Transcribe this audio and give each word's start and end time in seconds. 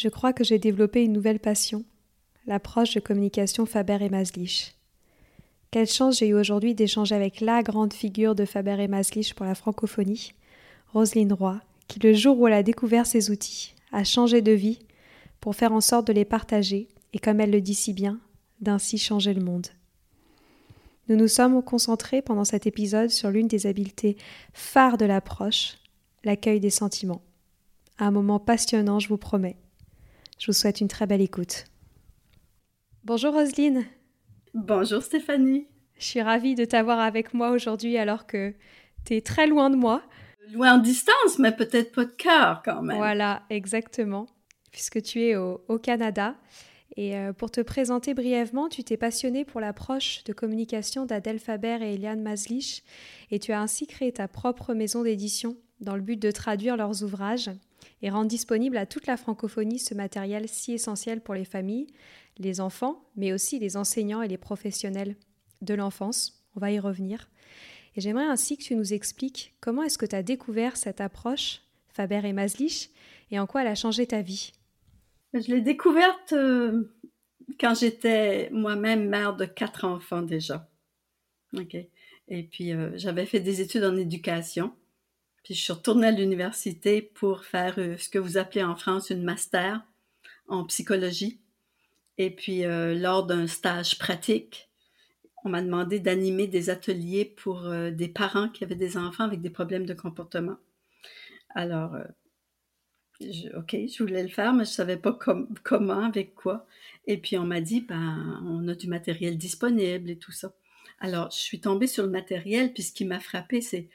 Je 0.00 0.08
crois 0.08 0.32
que 0.32 0.44
j'ai 0.44 0.60
développé 0.60 1.02
une 1.02 1.12
nouvelle 1.12 1.40
passion, 1.40 1.84
l'approche 2.46 2.94
de 2.94 3.00
communication 3.00 3.66
Faber 3.66 3.98
et 4.00 4.08
Maslich. 4.08 4.76
Quelle 5.72 5.88
chance 5.88 6.18
j'ai 6.18 6.28
eu 6.28 6.34
aujourd'hui 6.34 6.76
d'échanger 6.76 7.16
avec 7.16 7.40
la 7.40 7.64
grande 7.64 7.92
figure 7.92 8.36
de 8.36 8.44
Faber 8.44 8.76
et 8.78 8.86
Maslich 8.86 9.34
pour 9.34 9.44
la 9.44 9.56
francophonie, 9.56 10.34
Roselyne 10.92 11.32
Roy, 11.32 11.60
qui 11.88 11.98
le 11.98 12.14
jour 12.14 12.38
où 12.38 12.46
elle 12.46 12.52
a 12.52 12.62
découvert 12.62 13.08
ces 13.08 13.32
outils 13.32 13.74
a 13.90 14.04
changé 14.04 14.40
de 14.40 14.52
vie 14.52 14.78
pour 15.40 15.56
faire 15.56 15.72
en 15.72 15.80
sorte 15.80 16.06
de 16.06 16.12
les 16.12 16.24
partager 16.24 16.86
et, 17.12 17.18
comme 17.18 17.40
elle 17.40 17.50
le 17.50 17.60
dit 17.60 17.74
si 17.74 17.92
bien, 17.92 18.20
d'ainsi 18.60 18.98
changer 18.98 19.34
le 19.34 19.42
monde. 19.42 19.66
Nous 21.08 21.16
nous 21.16 21.26
sommes 21.26 21.60
concentrés 21.60 22.22
pendant 22.22 22.44
cet 22.44 22.68
épisode 22.68 23.10
sur 23.10 23.30
l'une 23.30 23.48
des 23.48 23.66
habiletés 23.66 24.16
phares 24.52 24.96
de 24.96 25.06
l'approche, 25.06 25.76
l'accueil 26.22 26.60
des 26.60 26.70
sentiments. 26.70 27.22
Un 27.98 28.12
moment 28.12 28.38
passionnant, 28.38 29.00
je 29.00 29.08
vous 29.08 29.18
promets. 29.18 29.56
Je 30.38 30.46
vous 30.46 30.52
souhaite 30.52 30.80
une 30.80 30.88
très 30.88 31.06
belle 31.06 31.20
écoute. 31.20 31.64
Bonjour 33.02 33.34
Roselyne. 33.34 33.84
Bonjour 34.54 35.02
Stéphanie. 35.02 35.66
Je 35.98 36.04
suis 36.04 36.22
ravie 36.22 36.54
de 36.54 36.64
t'avoir 36.64 37.00
avec 37.00 37.34
moi 37.34 37.50
aujourd'hui 37.50 37.96
alors 37.98 38.26
que 38.26 38.54
tu 39.04 39.16
es 39.16 39.20
très 39.20 39.48
loin 39.48 39.68
de 39.68 39.74
moi. 39.74 40.00
Loin 40.52 40.74
en 40.74 40.78
distance, 40.78 41.40
mais 41.40 41.50
peut-être 41.50 41.92
pas 41.92 42.04
de 42.04 42.12
cœur 42.12 42.62
quand 42.64 42.82
même. 42.82 42.96
Voilà, 42.96 43.42
exactement, 43.50 44.28
puisque 44.70 45.02
tu 45.02 45.20
es 45.22 45.34
au, 45.34 45.64
au 45.66 45.78
Canada. 45.78 46.36
Et 46.96 47.16
euh, 47.16 47.32
pour 47.32 47.50
te 47.50 47.60
présenter 47.60 48.14
brièvement, 48.14 48.68
tu 48.68 48.84
t'es 48.84 48.96
passionnée 48.96 49.44
pour 49.44 49.60
l'approche 49.60 50.22
de 50.24 50.32
communication 50.32 51.04
d'Adèle 51.04 51.40
Faber 51.40 51.78
et 51.82 51.94
Eliane 51.94 52.22
Maslich, 52.22 52.84
et 53.32 53.40
tu 53.40 53.52
as 53.52 53.60
ainsi 53.60 53.88
créé 53.88 54.12
ta 54.12 54.28
propre 54.28 54.72
maison 54.72 55.02
d'édition 55.02 55.56
dans 55.80 55.94
le 55.94 56.02
but 56.02 56.20
de 56.20 56.30
traduire 56.30 56.76
leurs 56.76 57.02
ouvrages 57.02 57.50
et 58.02 58.10
rendre 58.10 58.28
disponible 58.28 58.76
à 58.76 58.86
toute 58.86 59.06
la 59.06 59.16
francophonie 59.16 59.78
ce 59.78 59.94
matériel 59.94 60.48
si 60.48 60.72
essentiel 60.72 61.20
pour 61.20 61.34
les 61.34 61.44
familles, 61.44 61.86
les 62.38 62.60
enfants, 62.60 63.04
mais 63.16 63.32
aussi 63.32 63.58
les 63.58 63.76
enseignants 63.76 64.22
et 64.22 64.28
les 64.28 64.38
professionnels 64.38 65.16
de 65.62 65.74
l'enfance. 65.74 66.44
On 66.56 66.60
va 66.60 66.70
y 66.70 66.78
revenir. 66.78 67.28
Et 67.96 68.00
j'aimerais 68.00 68.26
ainsi 68.26 68.56
que 68.56 68.62
tu 68.62 68.76
nous 68.76 68.92
expliques 68.92 69.54
comment 69.60 69.82
est-ce 69.82 69.98
que 69.98 70.06
tu 70.06 70.14
as 70.14 70.22
découvert 70.22 70.76
cette 70.76 71.00
approche, 71.00 71.62
Faber 71.88 72.20
et 72.24 72.32
Maslich, 72.32 72.90
et 73.30 73.38
en 73.38 73.46
quoi 73.46 73.62
elle 73.62 73.68
a 73.68 73.74
changé 73.74 74.06
ta 74.06 74.22
vie. 74.22 74.52
Je 75.34 75.52
l'ai 75.52 75.60
découverte 75.60 76.32
euh, 76.32 76.94
quand 77.60 77.74
j'étais 77.74 78.50
moi-même 78.50 79.08
mère 79.08 79.36
de 79.36 79.44
quatre 79.44 79.84
enfants 79.84 80.22
déjà. 80.22 80.68
OK. 81.56 81.76
Et 82.28 82.42
puis, 82.42 82.72
euh, 82.72 82.90
j'avais 82.96 83.26
fait 83.26 83.40
des 83.40 83.60
études 83.60 83.84
en 83.84 83.96
éducation. 83.96 84.72
Je 85.48 85.54
suis 85.54 85.72
retournée 85.72 86.08
à 86.08 86.10
l'université 86.10 87.00
pour 87.00 87.44
faire 87.44 87.78
euh, 87.78 87.96
ce 87.96 88.10
que 88.10 88.18
vous 88.18 88.36
appelez 88.36 88.62
en 88.62 88.76
France 88.76 89.08
une 89.08 89.22
master 89.22 89.82
en 90.46 90.64
psychologie. 90.64 91.40
Et 92.18 92.30
puis 92.30 92.66
euh, 92.66 92.94
lors 92.94 93.24
d'un 93.24 93.46
stage 93.46 93.98
pratique, 93.98 94.68
on 95.44 95.48
m'a 95.48 95.62
demandé 95.62 96.00
d'animer 96.00 96.48
des 96.48 96.68
ateliers 96.68 97.24
pour 97.24 97.64
euh, 97.64 97.90
des 97.90 98.08
parents 98.08 98.50
qui 98.50 98.62
avaient 98.62 98.74
des 98.74 98.98
enfants 98.98 99.24
avec 99.24 99.40
des 99.40 99.48
problèmes 99.48 99.86
de 99.86 99.94
comportement. 99.94 100.56
Alors, 101.54 101.96
OK, 103.56 103.70
je 103.72 104.02
voulais 104.02 104.22
le 104.22 104.28
faire, 104.28 104.52
mais 104.52 104.66
je 104.66 104.70
savais 104.70 104.98
pas 104.98 105.18
comment, 105.64 106.04
avec 106.04 106.34
quoi. 106.34 106.66
Et 107.06 107.16
puis 107.16 107.38
on 107.38 107.46
m'a 107.46 107.62
dit, 107.62 107.80
ben, 107.80 108.42
on 108.44 108.68
a 108.68 108.74
du 108.74 108.86
matériel 108.86 109.38
disponible 109.38 110.10
et 110.10 110.18
tout 110.18 110.30
ça. 110.30 110.52
Alors, 111.00 111.30
je 111.30 111.38
suis 111.38 111.60
tombée 111.60 111.86
sur 111.86 112.04
le 112.04 112.10
matériel, 112.10 112.74
puis 112.74 112.82
ce 112.82 112.92
qui 112.92 113.06
m'a 113.06 113.18
frappé, 113.18 113.62
c'est 113.62 113.88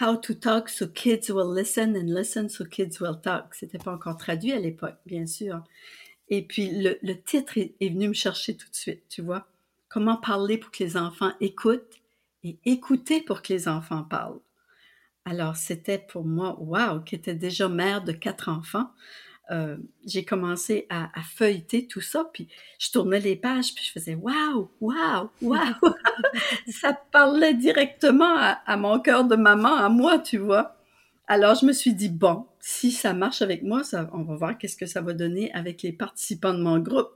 How 0.00 0.16
to 0.16 0.34
Talk 0.34 0.68
so 0.68 0.86
Kids 0.86 1.30
Will 1.30 1.52
Listen 1.52 1.96
and 1.96 2.14
Listen 2.14 2.48
so 2.48 2.64
Kids 2.64 3.00
Will 3.00 3.20
Talk. 3.20 3.54
C'était 3.54 3.78
pas 3.78 3.92
encore 3.92 4.16
traduit 4.16 4.52
à 4.52 4.58
l'époque, 4.58 4.96
bien 5.06 5.26
sûr. 5.26 5.62
Et 6.28 6.42
puis 6.42 6.70
le, 6.70 7.14
titre 7.22 7.58
est, 7.58 7.74
venu 7.80 8.08
me 8.08 8.14
chercher 8.14 8.56
tout 8.56 8.68
de 8.70 8.74
suite, 8.74 9.02
tu 9.08 9.20
vois. 9.20 9.46
Comment 9.88 10.16
parler 10.16 10.56
pour 10.56 10.70
que 10.70 10.82
les 10.82 10.96
enfants 10.96 11.32
écoutent 11.40 12.00
et 12.42 12.58
écouter 12.64 13.20
pour 13.20 13.42
que 13.42 13.52
les 13.52 13.68
enfants 13.68 14.02
parlent. 14.02 14.40
Alors 15.24 15.56
c'était 15.56 15.98
pour 15.98 16.24
moi, 16.24 16.56
wow, 16.58 17.00
qui 17.00 17.14
était 17.14 17.34
déjà 17.34 17.68
mère 17.68 18.02
de 18.02 18.12
quatre 18.12 18.48
enfants. 18.48 18.90
Euh, 19.50 19.76
j'ai 20.06 20.24
commencé 20.24 20.86
à, 20.88 21.10
feuilleter 21.22 21.86
tout 21.86 22.00
ça, 22.00 22.30
puis 22.32 22.48
je 22.78 22.90
tournais 22.90 23.20
les 23.20 23.36
pages, 23.36 23.74
puis 23.74 23.84
je 23.84 23.92
faisais 23.92 24.14
waouh, 24.14 24.70
waouh, 24.80 25.30
waouh. 25.42 25.74
ça 26.68 26.92
parlait 26.92 27.54
directement 27.54 28.36
à, 28.36 28.76
mon 28.76 29.00
cœur 29.00 29.24
de 29.24 29.36
maman, 29.36 29.74
à 29.74 29.88
moi, 29.88 30.18
tu 30.18 30.38
vois. 30.38 30.76
Alors 31.26 31.54
je 31.54 31.66
me 31.66 31.72
suis 31.72 31.94
dit 31.94 32.08
bon, 32.08 32.46
si 32.60 32.92
ça 32.92 33.14
marche 33.14 33.42
avec 33.42 33.62
moi, 33.62 33.84
ça, 33.84 34.08
on 34.12 34.22
va 34.22 34.36
voir 34.36 34.58
qu'est-ce 34.58 34.76
que 34.76 34.86
ça 34.86 35.00
va 35.00 35.12
donner 35.12 35.52
avec 35.52 35.82
les 35.82 35.92
participants 35.92 36.54
de 36.54 36.62
mon 36.62 36.78
groupe, 36.78 37.12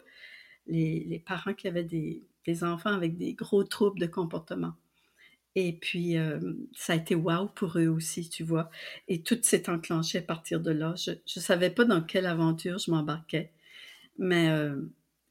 les, 0.67 1.23
parents 1.27 1.55
qui 1.55 1.69
avaient 1.69 1.85
des 1.85 2.65
enfants 2.65 2.93
avec 2.93 3.17
des 3.17 3.35
gros 3.35 3.65
troubles 3.65 4.01
de 4.01 4.07
comportement. 4.07 4.75
Et 5.59 5.73
puis, 5.73 6.17
ça 6.75 6.93
a 6.93 6.97
été 6.97 7.15
wow 7.15 7.47
pour 7.47 7.79
eux 7.79 7.89
aussi, 7.89 8.29
tu 8.29 8.45
vois. 8.45 8.71
Et 9.09 9.23
tout 9.23 9.39
s'est 9.41 9.71
enclenché 9.71 10.19
à 10.19 10.23
partir 10.23 10.61
de 10.61 10.71
là. 10.71 10.95
Je 10.97 11.13
ne 11.13 11.41
savais 11.43 11.71
pas 11.71 11.87
dans 11.87 12.03
quelle 12.03 12.27
aventure 12.27 12.79
je 12.79 12.91
m'embarquais, 12.91 13.51
mais 14.19 14.51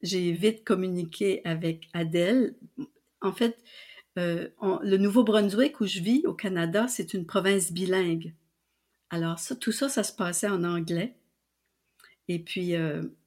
j'ai 0.02 0.32
vite 0.32 0.64
communiqué 0.64 1.42
avec 1.44 1.88
Adèle. 1.92 2.56
En 3.20 3.32
fait, 3.32 3.56
le 4.16 4.96
Nouveau-Brunswick 4.96 5.80
où 5.80 5.86
je 5.86 6.00
vis 6.00 6.26
au 6.26 6.34
Canada, 6.34 6.88
c'est 6.88 7.14
une 7.14 7.24
province 7.24 7.70
bilingue. 7.72 8.34
Alors, 9.10 9.38
ça, 9.38 9.54
tout 9.54 9.70
ça, 9.70 9.88
ça 9.88 10.02
se 10.02 10.12
passait 10.12 10.48
en 10.48 10.64
anglais. 10.64 11.14
Et 12.28 12.38
puis, 12.38 12.74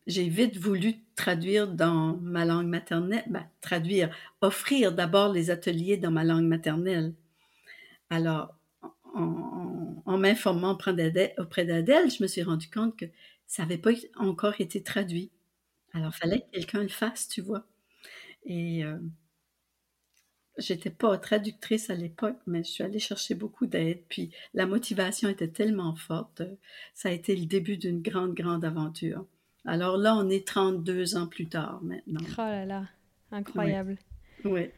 j'ai 0.07 0.27
vite 0.27 0.57
voulu 0.57 0.95
traduire 1.15 1.67
dans 1.67 2.17
ma 2.17 2.45
langue 2.45 2.67
maternelle, 2.67 3.23
ben, 3.27 3.47
traduire, 3.61 4.09
offrir 4.41 4.91
d'abord 4.93 5.31
les 5.31 5.51
ateliers 5.51 5.97
dans 5.97 6.11
ma 6.11 6.23
langue 6.23 6.45
maternelle. 6.45 7.13
Alors, 8.09 8.55
en, 9.13 10.17
m'informant 10.17 10.71
auprès 10.71 10.93
d'Adèle, 11.65 12.11
je 12.11 12.23
me 12.23 12.27
suis 12.27 12.43
rendu 12.43 12.69
compte 12.69 12.97
que 12.97 13.05
ça 13.47 13.63
n'avait 13.63 13.77
pas 13.77 13.91
encore 14.15 14.59
été 14.59 14.81
traduit. 14.81 15.31
Alors, 15.93 16.13
fallait 16.15 16.41
que 16.41 16.51
quelqu'un 16.51 16.81
le 16.81 16.89
fasse, 16.89 17.27
tu 17.27 17.41
vois. 17.41 17.65
Et 18.45 18.83
euh, 18.83 18.97
j'étais 20.59 20.89
pas 20.89 21.17
traductrice 21.17 21.89
à 21.89 21.95
l'époque, 21.95 22.37
mais 22.47 22.63
je 22.63 22.69
suis 22.69 22.83
allée 22.83 22.99
chercher 22.99 23.35
beaucoup 23.35 23.65
d'aide. 23.65 24.01
Puis 24.09 24.31
la 24.53 24.65
motivation 24.65 25.29
était 25.29 25.47
tellement 25.47 25.95
forte. 25.95 26.41
Ça 26.93 27.09
a 27.09 27.11
été 27.11 27.35
le 27.35 27.45
début 27.45 27.77
d'une 27.77 28.01
grande, 28.01 28.33
grande 28.33 28.65
aventure. 28.65 29.25
Alors 29.65 29.97
là, 29.97 30.15
on 30.15 30.29
est 30.29 30.47
32 30.47 31.17
ans 31.17 31.27
plus 31.27 31.47
tard 31.47 31.79
maintenant. 31.83 32.21
Oh 32.33 32.41
là 32.41 32.65
là, 32.65 32.83
incroyable. 33.31 33.97
Oui. 34.45 34.69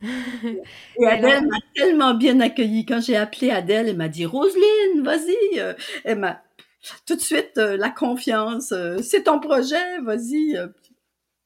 Et 0.02 1.06
Adèle 1.06 1.46
m'a 1.46 1.58
tellement 1.74 2.14
bien 2.14 2.40
accueillie. 2.40 2.86
Quand 2.86 3.00
j'ai 3.00 3.16
appelé 3.16 3.50
Adèle, 3.50 3.88
elle 3.88 3.96
m'a 3.96 4.08
dit 4.08 4.24
Roselyne, 4.24 5.02
vas-y. 5.02 5.60
Euh, 5.60 5.74
elle 6.04 6.20
m'a 6.20 6.42
tout 7.06 7.16
de 7.16 7.20
suite 7.20 7.58
euh, 7.58 7.76
la 7.76 7.90
confiance. 7.90 8.72
Euh, 8.72 8.98
c'est 9.02 9.24
ton 9.24 9.40
projet, 9.40 10.00
vas-y. 10.00 10.58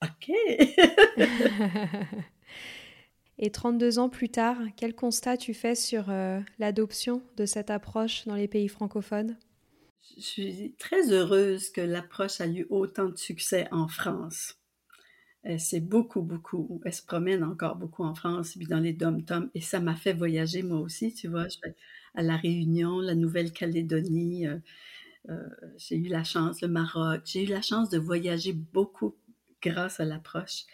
OK. 0.02 0.32
Et 3.38 3.50
32 3.50 3.98
ans 3.98 4.08
plus 4.08 4.28
tard, 4.28 4.58
quel 4.76 4.94
constat 4.94 5.36
tu 5.36 5.54
fais 5.54 5.74
sur 5.74 6.06
l'adoption 6.58 7.22
de 7.36 7.46
cette 7.46 7.70
approche 7.70 8.26
dans 8.26 8.36
les 8.36 8.48
pays 8.48 8.68
francophones? 8.68 9.36
Je 10.16 10.22
suis 10.22 10.74
très 10.78 11.10
heureuse 11.10 11.70
que 11.70 11.80
l'approche 11.80 12.40
a 12.40 12.46
eu 12.46 12.66
autant 12.70 13.08
de 13.08 13.16
succès 13.16 13.66
en 13.72 13.88
France. 13.88 14.54
C'est 15.58 15.80
beaucoup, 15.80 16.22
beaucoup. 16.22 16.80
Elle 16.84 16.94
se 16.94 17.02
promène 17.02 17.42
encore 17.42 17.76
beaucoup 17.76 18.04
en 18.04 18.14
France, 18.14 18.54
puis 18.56 18.66
dans 18.66 18.80
les 18.80 18.92
dom-toms, 18.92 19.50
et 19.54 19.60
ça 19.60 19.80
m'a 19.80 19.96
fait 19.96 20.12
voyager 20.12 20.62
moi 20.62 20.78
aussi, 20.78 21.12
tu 21.12 21.28
vois. 21.28 21.48
Je 21.48 21.58
à 22.14 22.22
La 22.22 22.36
Réunion, 22.36 23.00
la 23.00 23.14
Nouvelle-Calédonie, 23.14 24.46
euh, 24.46 24.58
euh, 25.30 25.48
j'ai 25.76 25.96
eu 25.96 26.08
la 26.08 26.24
chance, 26.24 26.60
le 26.62 26.68
Maroc, 26.68 27.22
j'ai 27.24 27.44
eu 27.44 27.46
la 27.46 27.62
chance 27.62 27.90
de 27.90 27.98
voyager 27.98 28.52
beaucoup 28.52 29.14
grâce 29.62 30.00
à 30.00 30.04
l'approche. 30.04 30.64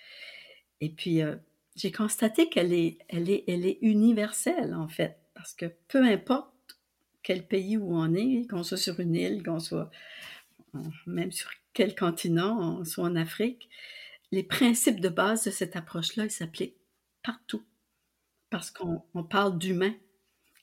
Et 0.80 0.90
puis, 0.90 1.22
euh, 1.22 1.36
j'ai 1.80 1.92
constaté 1.92 2.50
qu'elle 2.50 2.74
est, 2.74 2.98
elle 3.08 3.30
est, 3.30 3.44
elle 3.48 3.64
est 3.64 3.78
universelle, 3.80 4.74
en 4.74 4.88
fait, 4.88 5.18
parce 5.34 5.54
que 5.54 5.66
peu 5.88 6.04
importe 6.04 6.52
quel 7.22 7.46
pays 7.46 7.78
où 7.78 7.94
on 7.96 8.12
est, 8.14 8.46
qu'on 8.50 8.62
soit 8.62 8.76
sur 8.76 9.00
une 9.00 9.14
île, 9.14 9.42
qu'on 9.42 9.60
soit 9.60 9.90
même 11.06 11.32
sur 11.32 11.50
quel 11.72 11.94
continent, 11.94 12.84
soit 12.84 13.04
en 13.04 13.16
Afrique, 13.16 13.68
les 14.30 14.42
principes 14.42 15.00
de 15.00 15.08
base 15.08 15.44
de 15.44 15.50
cette 15.50 15.74
approche-là, 15.74 16.24
ils 16.24 16.30
s'appliquent 16.30 16.76
partout. 17.22 17.62
Parce 18.50 18.70
qu'on 18.70 19.24
parle 19.24 19.58
d'humains. 19.58 19.94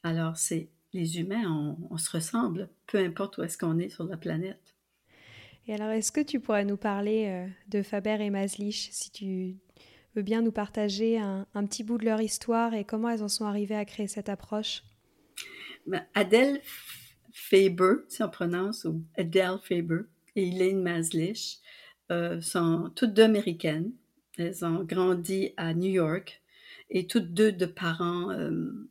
Alors, 0.03 0.37
c'est 0.37 0.69
les 0.93 1.19
humains, 1.19 1.75
on, 1.89 1.97
se 1.97 2.11
ressemble, 2.11 2.69
peu 2.85 2.97
importe 2.97 3.37
où 3.37 3.43
est-ce 3.43 3.57
qu'on 3.57 3.79
est 3.79 3.89
sur 3.89 4.05
la 4.05 4.17
planète. 4.17 4.75
Et 5.67 5.73
alors, 5.73 5.89
est-ce 5.89 6.11
que 6.11 6.21
tu 6.21 6.39
pourrais 6.39 6.63
nous 6.63 6.77
parler 6.77 7.25
euh, 7.27 7.47
de 7.67 7.81
Faber 7.81 8.17
et 8.21 8.29
Maslich, 8.29 8.89
si 8.91 9.11
tu 9.11 9.55
veux 10.17 10.23
bien 10.23 10.41
nous 10.41 10.51
partager 10.51 11.19
un, 11.19 11.45
petit 11.67 11.83
bout 11.83 11.99
de 11.99 12.05
leur 12.05 12.21
histoire 12.21 12.73
et 12.73 12.83
comment 12.83 13.09
elles 13.09 13.21
en 13.21 13.27
sont 13.27 13.45
arrivées 13.45 13.75
à 13.75 13.85
créer 13.85 14.07
cette 14.07 14.29
approche? 14.29 14.83
Adèle 16.15 16.59
Faber, 17.31 17.97
si 18.07 18.23
on 18.23 18.29
prononce, 18.29 18.85
ou 18.85 19.03
Adele 19.15 19.59
Faber 19.63 20.01
et 20.35 20.47
Elaine 20.47 20.81
Maslich 20.81 21.59
euh, 22.11 22.41
sont 22.41 22.91
toutes 22.95 23.13
deux 23.13 23.23
américaines. 23.23 23.91
Elles 24.39 24.65
ont 24.65 24.83
grandi 24.83 25.53
à 25.55 25.75
New 25.75 25.89
York 25.89 26.41
et 26.89 27.05
toutes 27.05 27.33
deux 27.33 27.51
de 27.51 27.67
parents 27.67 28.31
euh, 28.31 28.89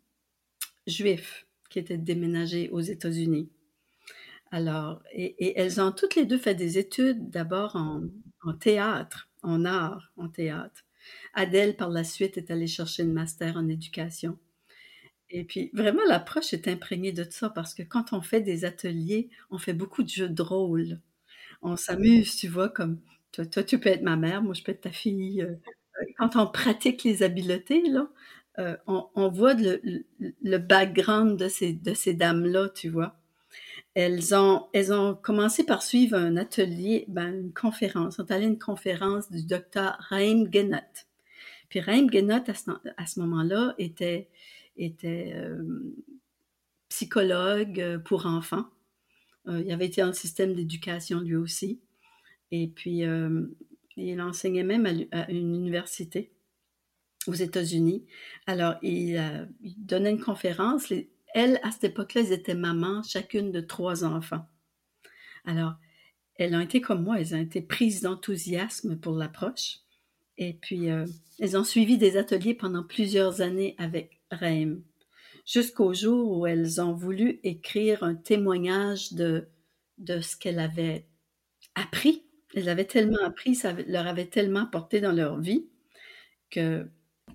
juifs 0.86 1.46
qui 1.70 1.80
étaient 1.80 1.98
déménagés 1.98 2.70
aux 2.70 2.80
États-Unis. 2.80 3.50
Alors, 4.52 5.02
et, 5.12 5.58
elles 5.58 5.80
ont 5.80 5.90
toutes 5.90 6.14
les 6.14 6.24
deux 6.24 6.38
fait 6.38 6.54
des 6.54 6.78
études 6.78 7.30
d'abord 7.30 7.74
en, 7.74 8.02
théâtre, 8.54 9.28
en 9.42 9.64
art, 9.64 10.12
en 10.16 10.28
théâtre. 10.28 10.85
Adèle, 11.34 11.76
par 11.76 11.90
la 11.90 12.04
suite, 12.04 12.36
est 12.38 12.50
allée 12.50 12.66
chercher 12.66 13.02
une 13.02 13.12
master 13.12 13.56
en 13.56 13.68
éducation. 13.68 14.38
Et 15.30 15.44
puis, 15.44 15.70
vraiment, 15.74 16.04
l'approche 16.06 16.52
est 16.52 16.68
imprégnée 16.68 17.12
de 17.12 17.24
ça 17.28 17.50
parce 17.50 17.74
que 17.74 17.82
quand 17.82 18.12
on 18.12 18.20
fait 18.20 18.40
des 18.40 18.64
ateliers, 18.64 19.28
on 19.50 19.58
fait 19.58 19.72
beaucoup 19.72 20.02
de 20.02 20.08
jeux 20.08 20.28
de 20.28 20.42
rôle. 20.42 21.00
On 21.62 21.76
s'amuse, 21.76 22.36
tu 22.36 22.48
vois, 22.48 22.68
comme 22.68 23.00
toi, 23.32 23.62
tu 23.62 23.78
peux 23.78 23.88
être 23.88 24.02
ma 24.02 24.16
mère, 24.16 24.42
moi, 24.42 24.54
je 24.54 24.62
peux 24.62 24.72
être 24.72 24.82
ta 24.82 24.92
fille. 24.92 25.42
Euh, 25.42 25.50
euh, 26.00 26.04
quand 26.18 26.36
on 26.36 26.46
pratique 26.46 27.04
les 27.04 27.22
habiletés, 27.22 27.82
là, 27.88 28.08
euh, 28.58 28.76
on, 28.86 29.28
voit 29.28 29.54
le, 29.54 30.58
background 30.58 31.38
de 31.38 31.48
ces 31.48 32.14
dames-là, 32.14 32.70
tu 32.70 32.88
vois. 32.88 33.18
Elles 33.96 34.34
ont, 34.34 34.66
elles 34.74 34.92
ont 34.92 35.14
commencé 35.14 35.64
par 35.64 35.82
suivre 35.82 36.18
un 36.18 36.36
atelier, 36.36 37.06
ben, 37.08 37.32
une 37.32 37.54
conférence. 37.54 38.18
Elles 38.18 38.26
sont 38.26 38.30
allées 38.30 38.44
à 38.44 38.48
une 38.48 38.58
conférence 38.58 39.30
du 39.30 39.42
docteur 39.42 39.96
Raim 40.10 40.44
Genot. 40.52 40.76
Puis 41.70 41.80
Raim 41.80 42.06
Genot, 42.12 42.44
à 42.46 42.54
ce, 42.54 43.14
ce 43.14 43.20
moment-là, 43.20 43.74
était 43.78 44.28
était 44.76 45.32
euh, 45.34 45.64
psychologue 46.90 47.80
euh, 47.80 47.98
pour 47.98 48.26
enfants. 48.26 48.66
Euh, 49.48 49.62
il 49.64 49.72
avait 49.72 49.86
été 49.86 50.02
dans 50.02 50.08
le 50.08 50.12
système 50.12 50.52
d'éducation 50.52 51.20
lui 51.20 51.36
aussi. 51.36 51.80
Et 52.52 52.68
puis, 52.68 53.02
il 53.96 54.20
enseignait 54.20 54.62
même 54.62 54.86
à, 55.10 55.30
une 55.30 55.54
université 55.54 56.30
aux 57.26 57.32
États-Unis. 57.32 58.04
Alors, 58.46 58.76
il, 58.82 59.48
donnait 59.78 60.12
une 60.12 60.20
conférence. 60.20 60.92
Elles, 61.36 61.60
à 61.62 61.70
cette 61.70 61.84
époque-là, 61.84 62.22
elles 62.22 62.32
étaient 62.32 62.54
mamans, 62.54 63.02
chacune 63.02 63.52
de 63.52 63.60
trois 63.60 64.04
enfants. 64.04 64.46
Alors, 65.44 65.74
elles 66.36 66.54
ont 66.54 66.60
été 66.60 66.80
comme 66.80 67.04
moi, 67.04 67.20
elles 67.20 67.34
ont 67.34 67.40
été 67.40 67.60
prises 67.60 68.00
d'enthousiasme 68.00 68.96
pour 68.96 69.14
l'approche. 69.14 69.80
Et 70.38 70.54
puis, 70.54 70.86
elles 71.38 71.58
ont 71.58 71.64
suivi 71.64 71.98
des 71.98 72.16
ateliers 72.16 72.54
pendant 72.54 72.82
plusieurs 72.82 73.42
années 73.42 73.74
avec 73.76 74.22
Reim, 74.30 74.78
jusqu'au 75.44 75.92
jour 75.92 76.38
où 76.38 76.46
elles 76.46 76.80
ont 76.80 76.94
voulu 76.94 77.38
écrire 77.42 78.02
un 78.02 78.14
témoignage 78.14 79.12
de, 79.12 79.46
de 79.98 80.22
ce 80.22 80.36
qu'elles 80.36 80.58
avaient 80.58 81.06
appris. 81.74 82.24
Elles 82.54 82.70
avaient 82.70 82.86
tellement 82.86 83.22
appris, 83.22 83.54
ça 83.54 83.74
leur 83.86 84.06
avait 84.06 84.26
tellement 84.26 84.64
porté 84.64 85.02
dans 85.02 85.12
leur 85.12 85.38
vie 85.38 85.66
que 86.50 86.88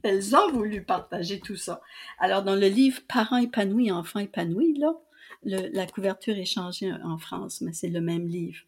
elles 0.04 0.36
ont 0.36 0.52
voulu 0.52 0.84
partager 0.84 1.40
tout 1.40 1.56
ça. 1.56 1.82
Alors, 2.20 2.44
dans 2.44 2.56
le 2.56 2.68
livre 2.68 3.02
Parents 3.08 3.38
épanouis, 3.38 3.92
enfants 3.92 4.20
épanouis, 4.20 4.78
là, 4.78 4.94
la 5.44 5.88
couverture 5.88 6.38
est 6.38 6.46
changée 6.46 6.92
en 7.04 7.18
France, 7.18 7.62
mais 7.62 7.74
c'est 7.74 7.90
le 7.90 8.02
même 8.02 8.28
livre. 8.28 8.62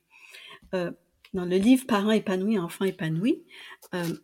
Euh, 0.73 0.91
dans 1.33 1.45
le 1.45 1.57
livre 1.57 1.85
Parents 1.85 2.11
épanouis, 2.11 2.59
enfants 2.59 2.85
épanouis, 2.85 3.43
euh, 3.93 4.15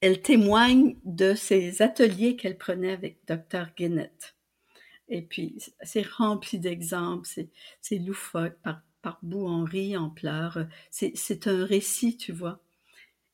elle 0.00 0.22
témoigne 0.22 0.96
de 1.04 1.34
ces 1.34 1.82
ateliers 1.82 2.36
qu'elle 2.36 2.56
prenait 2.56 2.92
avec 2.92 3.18
Dr. 3.26 3.66
Guinnett. 3.76 4.34
Et 5.08 5.22
puis, 5.22 5.58
c'est 5.82 6.06
rempli 6.06 6.58
d'exemples, 6.58 7.28
c'est 7.80 7.98
loufoque, 7.98 8.58
par, 8.62 8.82
par 9.02 9.18
bout 9.22 9.46
on 9.46 9.64
rit, 9.64 9.96
on 9.96 10.10
pleure. 10.10 10.66
C'est 10.90 11.46
un 11.46 11.64
récit, 11.64 12.16
tu 12.16 12.32
vois. 12.32 12.60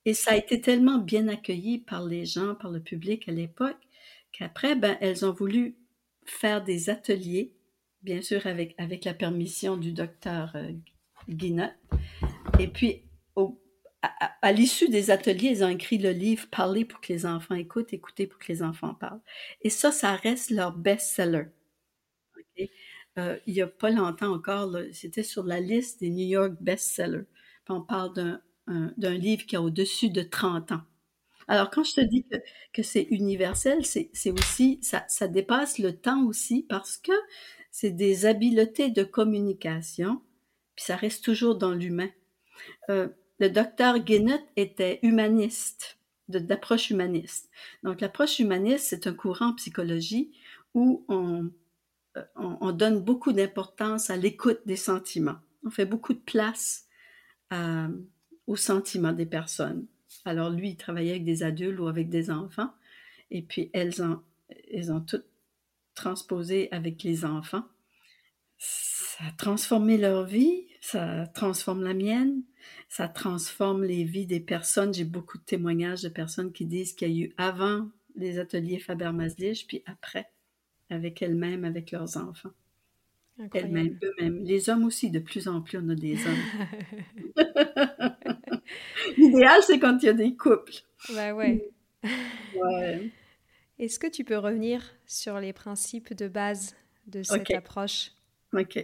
Et 0.05 0.15
ça 0.15 0.33
a 0.33 0.37
été 0.37 0.61
tellement 0.61 0.99
bien 0.99 1.29
accueilli 1.29 1.79
par 1.79 2.05
les 2.05 2.27
gens, 2.27 2.55
par 2.55 2.71
le 2.71 2.81
public 2.81 3.29
à 3.29 3.33
l'époque, 3.33 3.79
qu'après, 4.33 4.77
ben, 4.77 4.99
elles 5.01 5.25
ont 5.25 5.33
voulu 5.33 5.77
faire 6.27 6.63
des 6.63 6.91
ateliers, 6.91 7.55
bien 8.03 8.21
sûr 8.21 8.47
avec, 8.47 8.75
avec 8.79 9.05
la 9.05 9.15
permission 9.15 9.77
du 9.77 9.93
docteur 9.93 10.53
euh, 10.57 10.73
Et 12.59 12.69
puis, 12.69 13.03
à, 14.43 14.53
l'issue 14.53 14.89
des 14.89 15.11
ateliers, 15.11 15.49
ils 15.49 15.65
ont 15.65 15.69
écrit 15.69 15.99
le 15.99 16.11
livre 16.11 16.47
Parler 16.51 16.85
pour 16.85 17.01
que 17.01 17.13
les 17.13 17.25
enfants 17.25 17.55
écoutent, 17.55 17.93
écouter 17.93 18.27
pour 18.27 18.39
que 18.39 18.53
les 18.53 18.63
enfants 18.63 18.95
parlent. 18.95 19.23
Et 19.63 19.71
ça, 19.71 19.93
ça 19.93 20.15
reste 20.15 20.51
leur 20.51 20.73
best-seller. 20.73 21.47
Euh, 23.17 23.39
il 23.47 23.55
n'y 23.55 23.63
a 23.63 23.69
pas 23.69 23.91
longtemps 23.91 24.33
encore, 24.33 24.77
c'était 24.93 25.23
sur 25.23 25.45
la 25.45 25.61
liste 25.61 26.01
des 26.01 26.11
New 26.11 26.27
York 26.27 26.55
best-sellers. 26.61 27.27
On 27.69 27.81
parle 27.81 28.13
d'un 28.15 28.43
livre 28.67 29.47
qui 29.47 29.57
a 29.57 29.63
au-dessus 29.63 30.11
de 30.11 30.23
30 30.23 30.73
ans. 30.73 30.83
Alors, 31.49 31.71
quand 31.71 31.85
je 31.85 31.95
te 31.95 32.01
dis 32.01 32.27
que, 32.73 32.83
c'est 32.83 33.07
universel, 33.11 33.85
c'est 33.85 34.31
aussi, 34.31 34.79
ça, 34.83 35.05
ça, 35.09 35.29
dépasse 35.29 35.79
le 35.79 35.95
temps 35.97 36.25
aussi 36.27 36.65
parce 36.69 36.97
que 36.97 37.13
c'est 37.71 37.91
des 37.91 38.25
habiletés 38.25 38.91
de 38.91 39.03
communication, 39.03 40.23
puis 40.75 40.85
ça 40.87 40.97
reste 40.97 41.25
toujours 41.25 41.57
dans 41.57 41.73
l'humain. 41.73 42.09
Euh, 42.89 43.09
le 43.41 43.51
docteur 43.51 43.99
Guénot 43.99 44.41
était 44.57 45.01
humaniste, 45.03 45.99
d'approche 46.29 46.91
humaniste. 46.91 47.51
Donc, 47.83 48.01
l'approche 48.01 48.39
humaniste, 48.39 48.87
c'est 48.89 49.07
un 49.07 49.13
courant 49.13 49.49
en 49.49 49.55
psychologie 49.55 50.33
où 50.73 51.05
on, 51.09 51.51
euh, 52.17 52.23
on, 52.37 52.73
donne 52.73 53.01
beaucoup 53.01 53.33
d'importance 53.33 54.09
à 54.09 54.17
l'écoute 54.17 54.61
des 54.67 54.77
sentiments. 54.77 55.37
On 55.65 55.71
fait 55.71 55.85
beaucoup 55.85 56.15
de 56.15 56.21
place 56.21 56.87
euh, 57.53 57.89
aux 58.47 58.57
sentiments 58.57 59.13
des 59.13 59.27
personnes. 59.27 59.87
Alors, 60.25 60.51
lui, 60.51 60.71
il 60.71 60.77
travaillait 60.77 61.13
avec 61.13 61.25
des 61.25 61.43
adultes 61.43 61.79
ou 61.79 61.89
avec 61.89 62.09
des 62.09 62.31
enfants, 62.31 62.73
et 63.31 63.43
puis 63.43 63.71
elles 63.73 64.03
ont, 64.03 64.21
elles 64.71 64.93
ont 64.93 65.01
toutes 65.01 65.27
transposé 65.95 66.69
avec 66.73 67.03
les 67.03 67.25
enfants. 67.25 67.65
Ça 68.59 69.25
a 69.27 69.33
transformé 69.33 69.97
leur 69.97 70.25
vie, 70.25 70.67
ça 70.81 71.27
transforme 71.29 71.83
la 71.83 71.95
mienne, 71.95 72.43
ça 72.89 73.09
transforme 73.09 73.85
les 73.85 74.05
vies 74.05 74.27
des 74.27 74.41
personnes. 74.41 74.95
J'ai 74.95 75.05
beaucoup 75.05 75.39
de 75.39 75.45
témoignages 75.45 76.03
de 76.03 76.09
personnes 76.09 76.53
qui 76.53 76.67
disent 76.67 76.95
qu'il 76.95 77.13
y 77.13 77.23
a 77.23 77.27
eu 77.27 77.35
avant 77.37 77.89
les 78.17 78.39
ateliers 78.39 78.79
Faber-Maslich, 78.79 79.67
puis 79.67 79.83
après, 79.87 80.31
avec 80.91 81.21
elles-mêmes, 81.23 81.65
avec 81.65 81.91
leurs 81.91 82.17
enfants. 82.17 82.53
Elles-mêmes, 83.53 83.99
eux-mêmes. 84.03 84.45
Les 84.45 84.69
hommes 84.69 84.85
aussi, 84.85 85.11
de 85.11 85.19
plus 85.19 85.49
en 85.49 85.61
plus, 85.61 85.79
on 85.79 85.89
a 85.89 85.95
des 85.97 86.17
hommes. 86.27 87.35
L'idéal, 89.35 89.63
c'est 89.63 89.79
quand 89.79 89.99
il 90.03 90.07
y 90.07 90.09
a 90.09 90.13
des 90.13 90.37
couples. 90.37 90.75
Bah 91.13 91.35
ouais. 91.35 91.73
ouais. 92.55 93.11
Est-ce 93.79 93.99
que 93.99 94.07
tu 94.07 94.25
peux 94.25 94.39
revenir 94.39 94.83
sur 95.07 95.41
les 95.41 95.53
principes 95.53 96.15
de 96.15 96.29
base 96.29 96.77
de 97.07 97.23
cette 97.23 97.51
approche? 97.51 98.13
OK. 98.53 98.77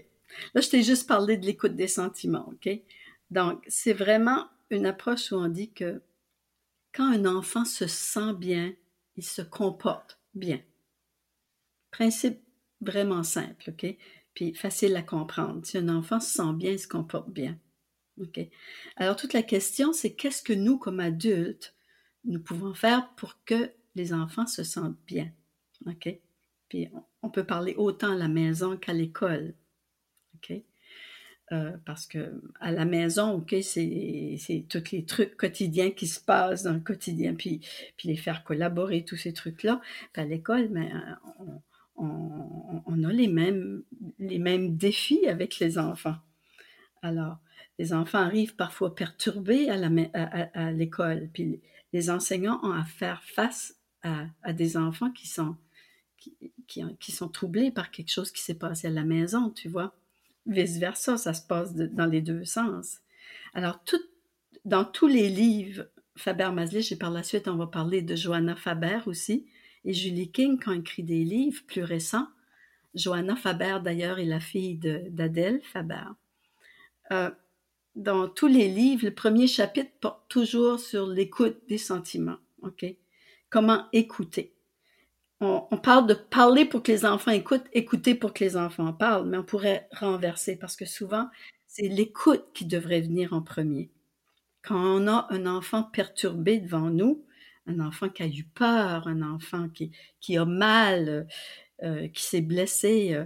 Là, 0.55 0.61
je 0.61 0.69
t'ai 0.69 0.83
juste 0.83 1.07
parlé 1.07 1.37
de 1.37 1.47
l'écoute 1.47 1.77
des 1.77 1.89
sentiments, 1.89 2.49
OK? 2.49 2.69
Donc, 3.31 3.63
c'est 3.69 3.93
vraiment 3.93 4.49
une 4.71 4.87
approche 4.87 5.31
où 5.33 5.37
on 5.37 5.49
dit 5.49 5.71
que 5.71 6.03
quand 6.93 7.13
un 7.13 7.25
enfant 7.25 7.65
se 7.65 7.87
sent 7.87 8.35
bien, 8.35 8.75
il 9.17 9.25
se 9.25 9.43
comporte 9.43 10.19
bien. 10.35 10.61
Principe 11.93 12.41
vraiment 12.81 13.23
simple, 13.23 13.71
OK? 13.71 13.97
Puis 14.35 14.55
facile 14.55 14.97
à 14.97 15.03
comprendre. 15.03 15.65
Si 15.65 15.79
un 15.79 15.89
enfant 15.89 16.19
se 16.19 16.35
sent 16.35 16.53
bien, 16.55 16.73
il 16.73 16.81
se 16.81 16.89
comporte 16.89 17.31
bien. 17.31 17.57
Alors, 18.97 19.17
toute 19.17 19.33
la 19.33 19.43
question, 19.43 19.93
c'est 19.93 20.13
qu'est-ce 20.13 20.43
que 20.43 20.53
nous, 20.53 20.79
comme 20.79 21.01
adultes, 21.01 21.75
nous 22.25 22.41
pouvons 22.41 22.75
faire 22.75 23.09
pour 23.17 23.43
que 23.45 23.71
les 23.95 24.13
enfants 24.13 24.47
se 24.47 24.63
sentent 24.63 24.99
bien? 25.07 25.33
Puis 26.69 26.89
on 27.23 27.31
peut 27.31 27.45
parler 27.45 27.75
autant 27.77 28.13
à 28.13 28.17
la 28.17 28.29
maison 28.29 28.77
qu'à 28.77 28.93
l'école. 28.93 29.55
Euh, 31.53 31.77
parce 31.85 32.07
que 32.07 32.41
à 32.61 32.71
la 32.71 32.85
maison, 32.85 33.33
OK, 33.33 33.57
c'est 33.61 34.67
tous 34.69 34.93
les 34.93 35.05
trucs 35.05 35.37
quotidiens 35.37 35.91
qui 35.91 36.07
se 36.07 36.21
passent 36.21 36.63
dans 36.63 36.73
le 36.73 36.81
quotidien, 36.81 37.35
puis, 37.35 37.61
les 38.05 38.17
faire 38.17 38.45
collaborer, 38.45 39.05
tous 39.05 39.17
ces 39.17 39.33
trucs-là. 39.33 39.81
À 40.15 40.25
l'école, 40.25 40.69
mais 40.71 40.91
ben, 40.91 41.19
on, 41.97 42.83
on, 42.87 43.05
a 43.05 43.13
les 43.13 43.27
mêmes, 43.27 43.83
les 44.21 44.39
mêmes 44.39 44.77
défis 44.77 45.27
avec 45.27 45.59
les 45.59 45.77
enfants. 45.77 46.17
Alors, 47.03 47.39
les 47.81 47.95
enfants 47.95 48.19
arrivent 48.19 48.57
parfois 48.57 48.95
perturbés 48.95 49.71
à 49.71 50.71
l'école, 50.71 51.31
puis 51.33 51.63
les 51.95 52.11
enseignants 52.11 52.61
ont 52.63 52.73
à 52.73 52.85
faire 52.85 53.23
face 53.25 53.75
à, 54.03 54.53
des 54.53 54.77
enfants 54.77 55.11
qui 55.11 55.27
sont, 55.27 55.57
qui, 56.19 57.11
sont 57.11 57.29
troublés 57.29 57.71
par 57.71 57.91
quelque 57.91 58.11
chose 58.11 58.33
qui 58.33 58.43
s'est 58.43 58.59
passé 58.59 58.89
à 58.89 58.91
la 58.91 59.05
maison, 59.05 59.49
tu 59.49 59.71
vois 59.71 59.95
vice-versa, 60.47 61.17
ça 61.17 61.33
se 61.33 61.47
passe 61.47 61.75
dans 61.75 62.05
les 62.05 62.21
deux 62.21 62.45
sens. 62.45 62.99
Alors, 63.55 63.83
dans 64.67 64.85
tous 64.85 65.07
les 65.07 65.31
livres 65.31 65.87
Faber-Maslich, 66.17 66.93
et 66.93 66.97
par 66.97 67.11
la 67.11 67.23
suite, 67.23 67.49
on 67.49 67.57
va 67.57 67.67
parler 67.67 68.03
de 68.03 68.15
Johanna 68.15 68.57
Faber 68.57 68.99
aussi, 69.07 69.47
et 69.87 69.95
Julie 69.95 70.31
King, 70.31 70.59
quand 70.63 70.73
elle 70.73 70.81
écrit 70.81 71.03
des 71.03 71.25
livres 71.25 71.63
plus 71.67 71.85
récents. 71.85 72.29
Johanna 72.95 73.37
Faber, 73.37 73.79
d'ailleurs, 73.83 74.19
est 74.19 74.27
la 74.27 74.41
fille 74.41 74.77
d'Adèle 74.77 75.63
Faber. 75.63 76.05
Euh, 77.13 77.31
dans 77.97 78.29
tous 78.29 78.47
les 78.47 78.69
livres, 78.69 79.05
le 79.05 79.15
premier 79.15 79.47
chapitre 79.47 79.91
porte 80.01 80.29
toujours 80.29 80.79
sur 80.79 81.07
l'écoute 81.07 81.59
des 81.69 81.79
sentiments. 81.79 82.39
OK? 82.63 82.85
Comment 83.51 83.87
écouter 83.93 84.55
on, 85.41 85.79
parle 85.79 86.07
de 86.07 86.15
parler 86.15 86.67
pour 86.67 86.83
que 86.83 86.93
les 86.93 87.07
enfants 87.07 87.31
écoutent, 87.31 87.65
écouter 87.73 88.15
pour 88.15 88.35
que 88.35 88.45
les 88.45 88.57
enfants 88.59 88.93
parlent, 88.93 89.27
mais 89.27 89.39
on 89.39 89.43
pourrait 89.43 89.89
renverser 89.93 90.57
parce 90.57 90.77
que 90.77 90.85
souvent, 90.85 91.29
c'est 91.67 91.89
l'écoute 91.89 92.45
qui 92.53 92.67
devrait 92.67 93.01
venir 93.01 93.33
en 93.33 93.41
premier. 93.41 93.91
Quand 94.63 94.77
on 94.77 95.07
a 95.07 95.27
un 95.31 95.47
enfant 95.47 95.83
perturbé 95.83 96.59
devant 96.59 96.91
nous, 96.91 97.25
un 97.67 97.81
enfant 97.81 98.11
qui 98.11 98.23
a 98.23 98.27
eu 98.27 98.45
peur, 98.45 99.09
un 99.09 99.23
enfant 99.23 99.71
qui, 99.71 99.93
qui 100.21 100.37
a 100.37 100.45
mal, 100.45 101.27
euh, 101.83 102.09
qui 102.09 102.23
s'est 102.23 102.43
blessé, 102.43 103.15
euh, 103.15 103.25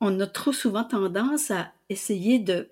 on 0.00 0.18
a 0.18 0.26
trop 0.26 0.52
souvent 0.52 0.84
tendance 0.84 1.52
à 1.52 1.72
essayer 1.88 2.40
de 2.40 2.68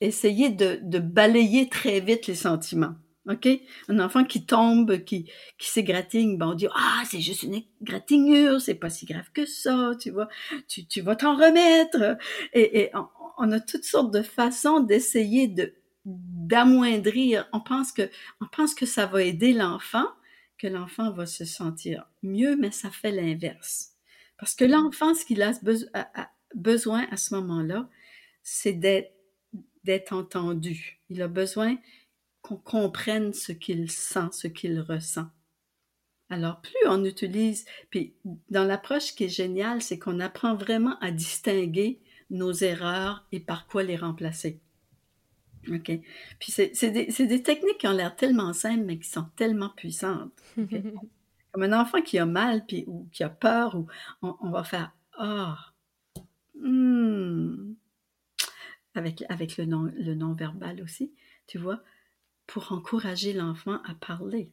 essayer 0.00 0.50
de, 0.50 0.78
de 0.82 0.98
balayer 0.98 1.68
très 1.68 2.00
vite 2.00 2.26
les 2.26 2.34
sentiments. 2.34 2.94
OK? 3.28 3.48
Un 3.88 4.00
enfant 4.00 4.24
qui 4.24 4.46
tombe, 4.46 5.04
qui, 5.04 5.30
qui 5.58 5.68
s'égratigne, 5.68 6.38
ben 6.38 6.48
on 6.48 6.54
dit 6.54 6.66
Ah, 6.74 7.02
c'est 7.06 7.20
juste 7.20 7.42
une 7.42 7.62
égratignure, 7.82 8.60
c'est 8.60 8.74
pas 8.74 8.90
si 8.90 9.06
grave 9.06 9.30
que 9.32 9.44
ça, 9.44 9.92
tu 10.00 10.10
vois, 10.10 10.28
tu, 10.68 10.86
tu 10.86 11.00
vas 11.02 11.16
t'en 11.16 11.36
remettre. 11.36 12.16
Et, 12.52 12.80
et 12.80 12.90
on, 13.38 13.52
a 13.52 13.60
toutes 13.60 13.84
sortes 13.84 14.12
de 14.12 14.22
façons 14.22 14.80
d'essayer 14.80 15.48
de 15.48 15.74
d'amoindrir. 16.06 17.46
On 17.52 17.60
pense 17.60 17.92
que 17.92 18.10
on 18.40 18.46
pense 18.46 18.74
que 18.74 18.86
ça 18.86 19.06
va 19.06 19.22
aider 19.22 19.52
l'enfant, 19.52 20.06
que 20.58 20.66
l'enfant 20.66 21.12
va 21.12 21.26
se 21.26 21.44
sentir 21.44 22.06
mieux, 22.22 22.56
mais 22.56 22.70
ça 22.70 22.90
fait 22.90 23.12
l'inverse. 23.12 23.92
Parce 24.38 24.54
que 24.54 24.64
l'enfant, 24.64 25.14
ce 25.14 25.26
qu'il 25.26 25.42
a, 25.42 25.52
a 25.94 26.30
besoin 26.54 27.06
à 27.10 27.18
ce 27.18 27.34
moment-là, 27.34 27.86
c'est 28.42 28.72
d'être 28.72 29.12
d'être 29.84 30.12
entendu. 30.12 31.00
Il 31.08 31.22
a 31.22 31.28
besoin 31.28 31.76
qu'on 32.42 32.56
comprenne 32.56 33.32
ce 33.32 33.52
qu'il 33.52 33.90
sent, 33.90 34.28
ce 34.32 34.48
qu'il 34.48 34.80
ressent. 34.80 35.28
Alors, 36.30 36.60
plus 36.60 36.88
on 36.88 37.04
utilise, 37.04 37.64
puis 37.90 38.14
dans 38.50 38.64
l'approche 38.64 39.14
qui 39.14 39.24
est 39.24 39.28
géniale, 39.28 39.82
c'est 39.82 39.98
qu'on 39.98 40.20
apprend 40.20 40.54
vraiment 40.54 40.98
à 41.00 41.10
distinguer 41.10 42.00
nos 42.30 42.52
erreurs 42.52 43.26
et 43.32 43.40
par 43.40 43.66
quoi 43.66 43.82
les 43.82 43.96
remplacer. 43.96 44.60
OK? 45.68 45.90
Puis 46.38 46.52
c'est 46.52 46.90
des, 46.90 47.42
techniques 47.42 47.78
qui 47.78 47.88
ont 47.88 47.92
l'air 47.92 48.14
tellement 48.16 48.52
simples, 48.52 48.84
mais 48.84 48.98
qui 48.98 49.08
sont 49.08 49.26
tellement 49.36 49.70
puissantes. 49.70 50.32
Comme 51.52 51.64
un 51.64 51.80
enfant 51.80 52.00
qui 52.00 52.18
a 52.18 52.26
mal, 52.26 52.64
puis, 52.64 52.84
ou 52.86 53.08
qui 53.12 53.24
a 53.24 53.28
peur, 53.28 53.74
ou 53.74 53.86
on, 54.22 54.50
va 54.50 54.62
faire 54.62 54.92
Ah, 55.18 55.58
hmm, 56.54 57.72
avec, 58.94 59.24
avec 59.28 59.56
le 59.56 59.64
non-verbal 60.14 60.82
aussi, 60.82 61.12
tu 61.46 61.58
vois 61.58 61.82
pour 62.50 62.72
encourager 62.72 63.32
l'enfant 63.32 63.80
à 63.84 63.94
parler. 63.94 64.50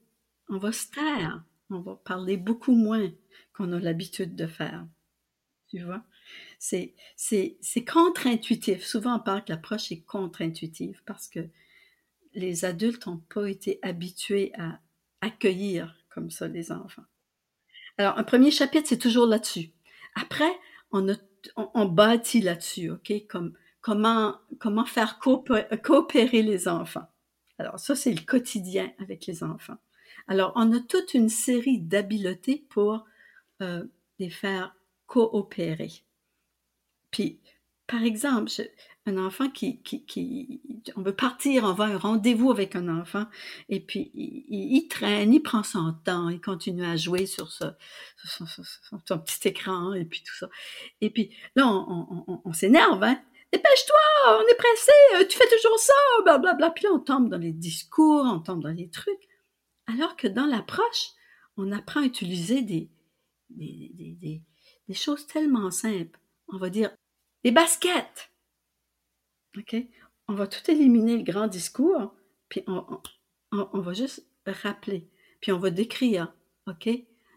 On 0.49 0.59
va 0.59 0.71
se 0.71 0.87
taire, 0.91 1.43
on 1.71 1.79
va 1.79 1.95
parler 1.95 2.37
beaucoup 2.37 2.75
moins 2.75 3.11
qu'on 3.53 3.73
a 3.73 3.79
l'habitude 3.79 4.35
de 4.35 4.45
faire. 4.45 4.85
Tu 5.67 5.83
vois? 5.83 6.03
C'est, 6.59 6.93
c'est, 7.15 7.57
c'est 7.59 7.83
contre-intuitif. 7.83 8.85
Souvent, 8.85 9.15
on 9.15 9.19
parle 9.19 9.43
que 9.43 9.51
l'approche 9.51 9.91
est 9.91 10.01
contre-intuitive 10.01 11.01
parce 11.07 11.27
que 11.27 11.39
les 12.35 12.65
adultes 12.65 13.07
n'ont 13.07 13.17
pas 13.17 13.49
été 13.49 13.79
habitués 13.81 14.51
à 14.59 14.79
accueillir 15.21 15.95
comme 16.09 16.29
ça 16.29 16.47
les 16.47 16.71
enfants. 16.71 17.05
Alors, 17.97 18.17
un 18.19 18.23
premier 18.23 18.51
chapitre, 18.51 18.87
c'est 18.87 18.99
toujours 18.99 19.25
là-dessus. 19.25 19.71
après, 20.13 20.51
on, 20.91 21.09
a, 21.09 21.15
on, 21.55 21.85
bâtit 21.85 22.41
là-dessus, 22.41 22.91
OK? 22.91 23.11
Comme, 23.27 23.53
comment, 24.59 24.85
faire 24.85 25.19
coopérer 25.19 26.41
les 26.41 26.67
enfants. 26.67 27.07
Alors, 27.57 27.79
ça, 27.79 27.95
c'est 27.95 28.13
le 28.13 28.21
quotidien 28.21 28.91
avec 28.99 29.25
les 29.25 29.43
enfants. 29.43 29.77
Alors, 30.27 30.51
on 30.55 30.73
a 30.73 30.79
toute 30.79 31.13
une 31.13 31.29
série 31.29 31.79
d'habiletés 31.79 32.65
pour 32.69 33.05
euh, 33.61 33.85
les 34.19 34.29
faire 34.29 34.75
coopérer. 35.05 35.91
Puis, 37.11 37.39
par 37.87 38.03
exemple, 38.03 38.51
un 39.05 39.17
enfant 39.17 39.49
qui, 39.49 39.79
on 40.97 41.01
veut 41.01 41.15
partir, 41.15 41.63
on 41.63 41.73
va 41.73 41.85
à 41.85 41.87
un 41.87 41.97
rendez-vous 41.97 42.51
avec 42.51 42.75
un 42.75 42.89
enfant, 42.89 43.25
et 43.69 43.79
puis 43.79 44.11
il, 44.13 44.87
traîne, 44.89 45.33
il 45.33 45.39
prend 45.39 45.63
son 45.63 45.93
temps, 46.03 46.27
il 46.27 46.41
continue 46.41 46.83
à 46.83 46.97
jouer 46.97 47.25
sur, 47.25 47.49
son, 47.49 47.73
petit 49.19 49.47
écran, 49.47 49.93
et 49.93 50.03
puis 50.03 50.21
tout 50.27 50.35
ça. 50.35 50.49
Et 50.99 51.09
puis 51.09 51.29
là, 51.55 51.65
on, 51.67 52.51
s'énerve, 52.51 53.01
hein? 53.01 53.21
Dépêche-toi, 53.53 54.39
on 54.39 54.41
est 54.41 54.57
pressé, 54.57 54.91
euh, 55.15 55.25
tu 55.27 55.37
fais 55.37 55.47
toujours 55.47 55.79
ça, 55.79 55.93
blablabla. 56.23 56.53
Bla, 56.53 56.53
bla. 56.53 56.71
Puis 56.71 56.83
là, 56.83 56.91
on 56.93 56.99
tombe 56.99 57.29
dans 57.29 57.37
les 57.37 57.53
discours, 57.53 58.25
on 58.25 58.39
tombe 58.39 58.63
dans 58.63 58.69
les 58.73 58.89
trucs. 58.89 59.27
Alors 59.87 60.17
que 60.17 60.27
dans 60.27 60.45
l'approche, 60.45 61.11
on 61.55 61.71
apprend 61.71 62.01
à 62.01 62.05
utiliser 62.05 62.61
des, 62.61 62.89
des, 63.49 63.91
des, 63.93 64.41
des 64.87 64.93
choses 64.93 65.25
tellement 65.27 65.71
simples. 65.71 66.19
On 66.49 66.57
va 66.57 66.69
dire, 66.69 66.91
des 67.43 67.51
baskets. 67.51 68.31
OK? 69.57 69.75
On 70.27 70.33
va 70.33 70.47
tout 70.47 70.69
éliminer 70.69 71.17
le 71.17 71.23
grand 71.23 71.47
discours, 71.47 72.13
puis 72.49 72.63
on, 72.67 72.85
on, 73.51 73.79
va 73.79 73.93
juste 73.93 74.27
rappeler, 74.45 75.09
puis 75.41 75.51
on 75.51 75.59
va 75.59 75.69
décrire, 75.69 76.33
OK? 76.67 76.89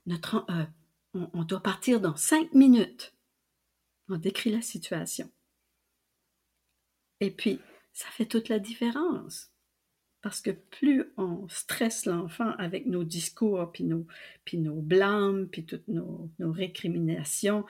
Notre, 0.06 0.44
euh, 0.50 0.64
on, 1.14 1.30
on, 1.34 1.44
doit 1.44 1.60
partir 1.60 2.00
dans 2.00 2.16
cinq 2.16 2.52
minutes. 2.52 3.14
On 4.08 4.16
décrit 4.16 4.50
la 4.50 4.62
situation. 4.62 5.30
Et 7.20 7.30
puis, 7.30 7.60
ça 7.92 8.06
fait 8.10 8.26
toute 8.26 8.48
la 8.48 8.58
différence. 8.58 9.50
Parce 10.22 10.42
que 10.42 10.50
plus 10.50 11.04
on 11.16 11.48
stresse 11.48 12.04
l'enfant 12.04 12.50
avec 12.58 12.86
nos 12.86 13.04
discours, 13.04 13.70
puis 13.72 13.84
nos, 13.84 14.06
puis 14.44 14.58
nos 14.58 14.74
blâmes, 14.74 15.48
puis 15.50 15.64
toutes 15.64 15.88
nos, 15.88 16.30
récriminations, 16.38 17.64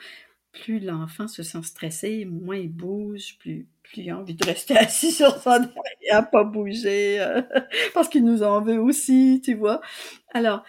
plus 0.51 0.81
l'enfant 0.81 1.29
se 1.29 1.43
sent 1.43 1.63
stressé, 1.63 2.25
moins 2.25 2.57
il 2.57 2.69
bouge, 2.69 3.37
plus, 3.39 3.69
il 3.95 4.09
a 4.09 4.17
envie 4.17 4.35
de 4.35 4.45
rester 4.45 4.77
assis 4.77 5.13
sur 5.13 5.37
son 5.41 5.69
et 6.01 6.11
à 6.11 6.23
pas 6.23 6.43
bouger, 6.43 7.21
euh, 7.21 7.41
parce 7.93 8.09
qu'il 8.09 8.25
nous 8.25 8.43
en 8.43 8.61
veut 8.61 8.79
aussi, 8.79 9.41
tu 9.41 9.53
vois. 9.53 9.79
Alors, 10.33 10.65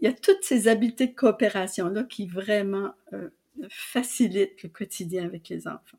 il 0.00 0.04
y 0.04 0.08
a 0.08 0.12
toutes 0.12 0.42
ces 0.42 0.68
habiletés 0.68 1.06
de 1.06 1.14
coopération-là 1.14 2.04
qui 2.04 2.26
vraiment 2.26 2.92
euh, 3.14 3.30
facilitent 3.70 4.62
le 4.62 4.68
quotidien 4.68 5.24
avec 5.24 5.48
les 5.48 5.66
enfants. 5.66 5.98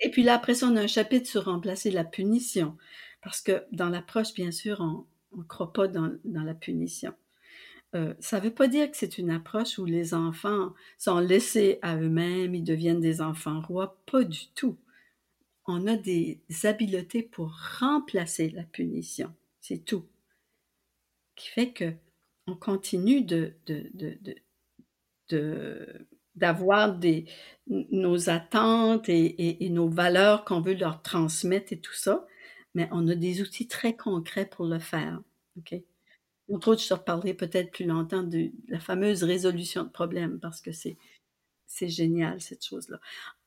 Et 0.00 0.10
puis 0.10 0.22
là, 0.22 0.34
après 0.34 0.54
ça, 0.54 0.66
on 0.66 0.76
a 0.76 0.82
un 0.82 0.86
chapitre 0.86 1.28
sur 1.28 1.44
remplacer 1.44 1.90
la 1.90 2.04
punition, 2.04 2.76
parce 3.22 3.40
que 3.40 3.64
dans 3.72 3.88
l'approche, 3.88 4.34
bien 4.34 4.50
sûr, 4.50 4.80
on 4.80 5.38
ne 5.38 5.44
croit 5.44 5.72
pas 5.72 5.88
dans, 5.88 6.12
la 6.24 6.54
punition. 6.54 7.14
Euh, 7.94 8.14
ça 8.18 8.38
ne 8.38 8.44
veut 8.44 8.54
pas 8.54 8.68
dire 8.68 8.90
que 8.90 8.96
c'est 8.96 9.18
une 9.18 9.30
approche 9.30 9.78
où 9.78 9.84
les 9.84 10.14
enfants 10.14 10.74
sont 10.98 11.20
laissés 11.20 11.78
à 11.82 11.96
eux-mêmes, 11.96 12.54
ils 12.54 12.64
deviennent 12.64 13.00
des 13.00 13.20
enfants 13.20 13.60
rois, 13.60 14.00
pas 14.10 14.24
du 14.24 14.48
tout. 14.54 14.76
On 15.66 15.86
a 15.86 15.96
des 15.96 16.40
habiletés 16.64 17.22
pour 17.22 17.56
remplacer 17.78 18.50
la 18.50 18.64
punition, 18.64 19.32
c'est 19.60 19.84
tout. 19.84 20.04
Qui 21.36 21.48
fait 21.48 21.72
que 21.72 21.94
on 22.46 22.56
continue 22.56 23.22
de, 23.22 23.54
d'avoir 26.36 26.96
des, 26.96 27.26
nos 27.66 28.28
attentes 28.30 29.08
et, 29.08 29.64
et 29.64 29.70
nos 29.70 29.88
valeurs 29.88 30.44
qu'on 30.44 30.60
veut 30.60 30.74
leur 30.74 31.02
transmettre 31.02 31.72
et 31.72 31.80
tout 31.80 31.94
ça, 31.94 32.26
mais 32.74 32.88
on 32.92 33.08
a 33.08 33.14
des 33.14 33.40
outils 33.40 33.68
très 33.68 33.96
concrets 33.96 34.46
pour 34.46 34.66
le 34.66 34.78
faire. 34.78 35.20
OK? 35.56 35.74
Entre 36.52 36.68
autres, 36.68 36.82
je 36.82 36.88
te 36.88 36.94
reparlerai 36.94 37.34
peut-être 37.34 37.70
plus 37.70 37.86
longtemps 37.86 38.22
de 38.22 38.50
la 38.68 38.78
fameuse 38.78 39.24
résolution 39.24 39.84
de 39.84 39.88
problèmes 39.88 40.38
parce 40.40 40.60
que 40.60 40.72
c'est, 40.72 40.98
c'est 41.66 41.88
génial, 41.88 42.40
cette 42.40 42.64
chose-là. 42.64 43.00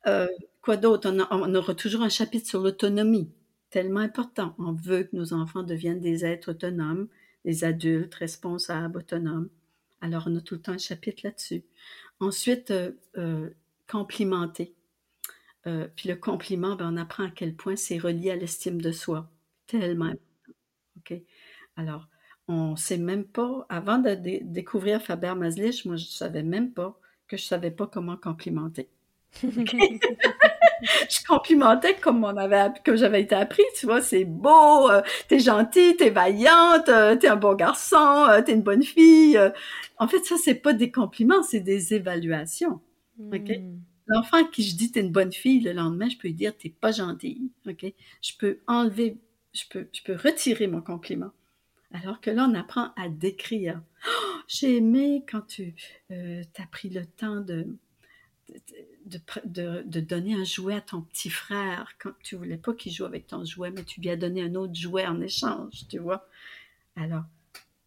Euh, 0.08 0.28
quoi 0.62 0.78
d'autre? 0.78 1.10
On, 1.10 1.20
on, 1.32 1.56
aura 1.56 1.76
toujours 1.76 2.02
un 2.02 2.10
chapitre 2.10 2.48
sur 2.48 2.62
l'autonomie, 2.62 3.30
tellement 3.70 4.00
important. 4.00 4.56
On 4.58 4.74
veut 4.74 5.04
que 5.04 5.16
nos 5.16 5.34
enfants 5.34 5.64
deviennent 5.64 6.00
des 6.00 6.26
êtres 6.26 6.52
autonomes, 6.52 7.08
des 7.46 7.64
adultes 7.64 8.16
responsables, 8.16 8.98
autonomes. 8.98 9.50
Alors, 10.02 10.24
on 10.28 10.36
a 10.36 10.42
tout 10.42 10.56
le 10.56 10.62
temps 10.62 10.74
un 10.74 10.78
chapitre 10.78 11.22
là-dessus. 11.24 11.64
Ensuite, 12.20 12.72
euh, 12.72 12.92
euh, 13.18 13.50
complimenter. 13.88 14.74
Euh, 15.66 15.88
puis 15.96 16.10
le 16.10 16.16
compliment, 16.16 16.76
ben, 16.76 16.94
on 16.94 16.98
apprend 16.98 17.26
à 17.26 17.32
quel 17.32 17.56
point 17.56 17.76
c'est 17.76 17.98
relié 17.98 18.32
à 18.32 18.36
l'estime 18.36 18.82
de 18.82 18.92
soi. 18.92 19.30
Tellement 19.66 20.06
important. 20.06 20.54
OK? 20.98 21.14
Alors, 21.76 22.08
on 22.48 22.76
sait 22.76 22.98
même 22.98 23.26
pas, 23.26 23.66
avant 23.70 23.98
de 23.98 24.16
découvrir 24.44 25.02
Faber 25.02 25.34
Maslich, 25.36 25.86
moi 25.86 25.98
je 25.98 26.06
savais 26.06 26.44
même 26.44 26.72
pas 26.74 27.00
que 27.28 27.36
je 27.36 27.44
savais 27.44 27.72
pas 27.72 27.88
comment 27.88 28.16
complimenter. 28.16 28.90
je 31.10 31.26
complimentais 31.26 31.96
comme 31.96 32.24
on 32.24 32.36
avait 32.38 32.70
comme 32.86 32.96
j'avais 32.96 33.22
été 33.22 33.36
appris, 33.36 33.64
tu 33.78 33.86
vois, 33.86 34.02
c'est 34.02 34.26
beau, 34.26 34.90
euh, 34.90 35.02
t'es 35.28 35.40
gentil, 35.40 35.96
t'es 35.98 36.10
vaillante, 36.10 36.90
euh, 36.90 37.16
t'es 37.16 37.28
un 37.28 37.36
bon 37.36 37.56
garçon, 37.56 38.26
euh, 38.30 38.42
t'es 38.42 38.54
une 38.54 38.62
bonne 38.62 38.84
fille. 38.84 39.40
En 39.98 40.08
fait, 40.08 40.24
ça 40.26 40.36
c'est 40.44 40.56
pas 40.56 40.74
des 40.74 40.92
compliments, 40.92 41.44
c'est 41.44 41.60
des 41.60 41.94
évaluations. 41.94 42.80
OK? 43.20 43.50
Hmm. 43.50 43.80
L'enfant 44.08 44.46
qui 44.46 44.64
je 44.64 44.76
dis 44.76 44.92
t'es 44.92 45.02
une 45.02 45.12
bonne 45.12 45.34
fille, 45.34 45.60
le 45.62 45.74
lendemain, 45.74 46.08
je 46.10 46.18
peux 46.18 46.28
lui 46.28 46.36
dire 46.36 46.56
t'es 46.58 46.70
pas 46.70 46.92
gentille. 46.92 47.52
OK? 47.68 47.86
Je 48.22 48.32
peux 48.40 48.60
enlever 48.68 49.18
je 49.54 49.64
peux 49.70 49.88
je 49.94 50.02
peux 50.04 50.16
retirer 50.16 50.68
mon 50.68 50.82
compliment. 50.82 51.32
Alors 51.94 52.20
que 52.20 52.30
là, 52.30 52.48
on 52.50 52.54
apprend 52.54 52.92
à 52.96 53.10
décrire. 53.10 53.82
Oh, 54.08 54.40
j'ai 54.48 54.78
aimé 54.78 55.24
quand 55.30 55.42
tu 55.48 55.74
euh, 56.12 56.44
as 56.58 56.68
pris 56.68 56.90
le 56.90 57.06
temps 57.06 57.42
de 57.42 57.68
de, 59.06 59.84
de, 59.84 60.00
donner 60.00 60.36
un 60.36 60.44
jouet 60.44 60.76
à 60.76 60.82
ton 60.82 61.02
petit 61.02 61.30
frère 61.30 61.94
quand 62.00 62.12
tu 62.24 62.36
voulais 62.36 62.58
pas 62.58 62.74
qu'il 62.74 62.92
joue 62.92 63.06
avec 63.06 63.28
ton 63.28 63.44
jouet, 63.46 63.72
mais 63.72 63.84
tu 63.84 64.02
lui 64.02 64.10
as 64.10 64.16
donné 64.16 64.44
un 64.44 64.56
autre 64.56 64.76
jouet 64.76 65.06
en 65.06 65.22
échange, 65.22 65.88
tu 65.90 66.00
vois? 66.00 66.28
Alors, 66.96 67.24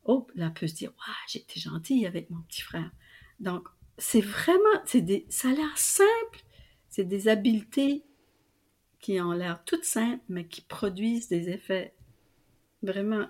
oh, 0.05 0.27
là, 0.35 0.49
on 0.49 0.53
peut 0.53 0.67
se 0.67 0.75
dire, 0.75 0.93
j'étais 1.29 1.61
gentille 1.61 2.07
avec 2.07 2.31
mon 2.31 2.41
petit 2.43 2.63
frère. 2.63 2.91
Donc, 3.39 3.69
c'est 3.99 4.21
vraiment, 4.21 4.83
c'est 4.85 5.03
des, 5.03 5.27
ça 5.29 5.49
a 5.49 5.53
l'air 5.53 5.77
simple, 5.79 6.41
c'est 6.89 7.05
des 7.05 7.29
habiletés 7.29 8.05
qui 8.99 9.21
ont 9.21 9.33
l'air 9.33 9.63
toutes 9.65 9.85
simples, 9.85 10.25
mais 10.29 10.47
qui 10.47 10.61
produisent 10.61 11.29
des 11.29 11.49
effets 11.51 11.95
vraiment 12.83 13.27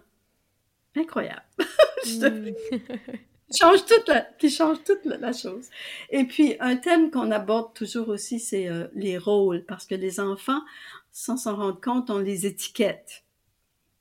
incroyable. 0.96 1.44
Mm. 2.06 2.54
change 3.54 3.84
toute 3.84 4.08
la, 4.08 4.22
qui 4.38 4.50
change 4.50 4.82
toute 4.84 5.04
la, 5.04 5.32
chose. 5.32 5.68
Et 6.10 6.24
puis, 6.24 6.56
un 6.60 6.76
thème 6.76 7.10
qu'on 7.10 7.30
aborde 7.30 7.74
toujours 7.74 8.08
aussi, 8.08 8.38
c'est 8.38 8.68
euh, 8.68 8.88
les 8.94 9.18
rôles, 9.18 9.64
parce 9.66 9.86
que 9.86 9.94
les 9.94 10.20
enfants, 10.20 10.60
sans 11.10 11.36
s'en 11.36 11.56
rendre 11.56 11.80
compte, 11.80 12.10
ont 12.10 12.18
les 12.18 12.46
étiquettes. 12.46 13.24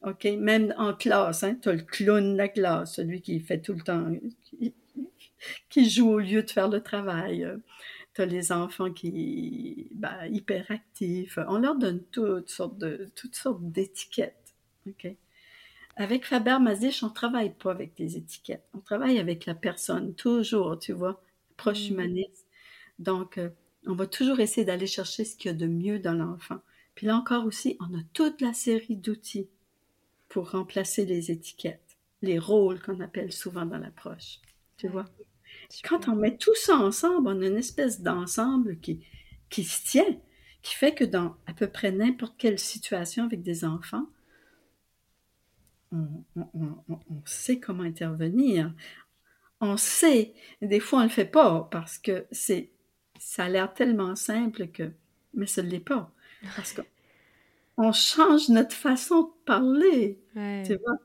OK? 0.04 0.26
Même 0.26 0.74
en 0.78 0.94
classe, 0.94 1.44
hein, 1.44 1.56
tu 1.62 1.70
as 1.70 1.74
le 1.74 1.82
clown 1.82 2.34
de 2.34 2.38
la 2.38 2.48
classe, 2.48 2.96
celui 2.96 3.22
qui 3.22 3.40
fait 3.40 3.62
tout 3.62 3.74
le 3.74 3.82
temps, 3.82 4.12
qui, 5.70 5.90
joue 5.90 6.10
au 6.10 6.20
lieu 6.20 6.44
de 6.44 6.50
faire 6.50 6.70
le 6.70 6.82
travail. 6.82 7.48
Tu 8.14 8.22
as 8.22 8.26
les 8.26 8.52
enfants 8.52 8.92
qui, 8.92 9.90
ben, 9.94 10.26
hyperactifs. 10.32 11.38
On 11.48 11.60
leur 11.60 11.76
donne 11.76 12.04
toutes 12.12 12.50
sortes 12.50 12.78
de, 12.78 13.10
toutes 13.16 13.36
sortes 13.36 13.62
d'étiquettes. 13.62 14.56
OK? 14.88 15.16
Avec 16.00 16.26
Faber 16.26 16.60
Masich, 16.62 17.04
on 17.04 17.10
travaille 17.10 17.54
pas 17.54 17.72
avec 17.72 17.94
des 17.98 18.16
étiquettes. 18.16 18.64
On 18.74 18.80
travaille 18.80 19.20
avec 19.20 19.46
la 19.46 19.54
personne, 19.54 20.16
toujours, 20.16 20.80
tu 20.80 20.94
vois, 20.94 21.22
proche 21.58 21.90
mmh. 21.90 21.94
humaniste. 21.94 22.48
Donc, 23.00 23.38
euh, 23.38 23.50
on 23.86 23.96
va 23.96 24.08
toujours 24.08 24.40
essayer 24.40 24.64
d'aller 24.64 24.88
chercher 24.88 25.26
ce 25.26 25.36
qu'il 25.36 25.52
y 25.52 25.54
a 25.54 25.58
de 25.58 25.68
mieux 25.68 26.00
dans 26.00 26.14
l'enfant. 26.14 26.62
Puis 26.96 27.06
là 27.06 27.18
encore 27.18 27.46
aussi, 27.46 27.76
on 27.82 27.98
a 27.98 28.02
toute 28.14 28.40
la 28.40 28.54
série 28.54 28.96
d'outils 28.96 29.50
pour 30.30 30.52
remplacer 30.52 31.06
les 31.06 31.32
étiquettes, 31.32 31.98
les 32.22 32.40
rôles 32.40 32.82
qu'on 32.82 33.02
appelle 33.02 33.34
souvent 33.34 33.66
dans 33.66 33.78
l'approche. 33.78 34.40
Tu 34.78 34.88
vois? 34.88 35.06
Quand 35.84 36.08
on 36.08 36.16
met 36.16 36.38
tout 36.38 36.56
ça 36.56 36.78
ensemble, 36.78 37.28
on 37.28 37.42
a 37.42 37.46
une 37.46 37.58
espèce 37.58 38.00
d'ensemble 38.00 38.80
qui, 38.80 39.06
qui 39.50 39.66
se 39.66 39.86
tient, 39.86 40.18
qui 40.62 40.76
fait 40.76 40.96
que 40.96 41.04
dans 41.04 41.36
à 41.46 41.54
peu 41.54 41.68
près 41.68 41.92
n'importe 41.92 42.36
quelle 42.38 42.58
situation 42.58 43.26
avec 43.26 43.42
des 43.42 43.66
enfants, 43.66 44.08
on, 45.92 47.22
sait 47.26 47.60
comment 47.60 47.84
intervenir. 47.84 48.74
On 49.62 49.78
sait, 49.78 50.34
des 50.62 50.80
fois 50.80 51.00
on 51.00 51.04
le 51.04 51.10
fait 51.10 51.26
pas 51.26 51.68
parce 51.72 51.98
que 51.98 52.26
c'est, 52.32 52.72
ça 53.20 53.46
a 53.46 53.50
l'air 53.50 53.74
tellement 53.74 54.16
simple 54.16 54.68
que, 54.68 54.92
mais 55.34 55.48
ce 55.48 55.62
ne 55.62 55.70
l'est 55.70 55.80
pas. 55.80 56.12
Parce 56.56 56.74
qu'on 56.74 57.92
change 57.92 58.50
notre 58.50 58.76
façon 58.76 59.24
de 59.24 59.46
parler, 59.46 60.20
tu 60.34 60.76
vois. 60.76 60.98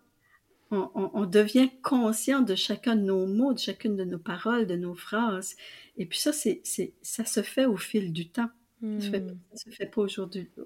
on, 0.71 1.27
devient 1.27 1.71
conscient 1.83 2.41
de 2.41 2.55
chacun 2.55 2.95
de 2.95 3.03
nos 3.03 3.27
mots, 3.27 3.53
de 3.53 3.59
chacune 3.59 3.97
de 3.97 4.05
nos 4.05 4.19
paroles, 4.19 4.67
de 4.67 4.77
nos 4.77 4.95
phrases. 4.95 5.57
Et 5.97 6.07
puis 6.07 6.19
ça, 6.19 6.33
c'est, 6.33 6.63
ça 7.03 7.25
se 7.25 7.43
fait 7.43 7.67
au 7.67 7.77
fil 7.77 8.13
du 8.13 8.29
temps. 8.29 8.51
Ça 8.81 9.19
ne 9.19 9.35
se, 9.55 9.71
fait 9.71 9.87
pas 9.87 10.05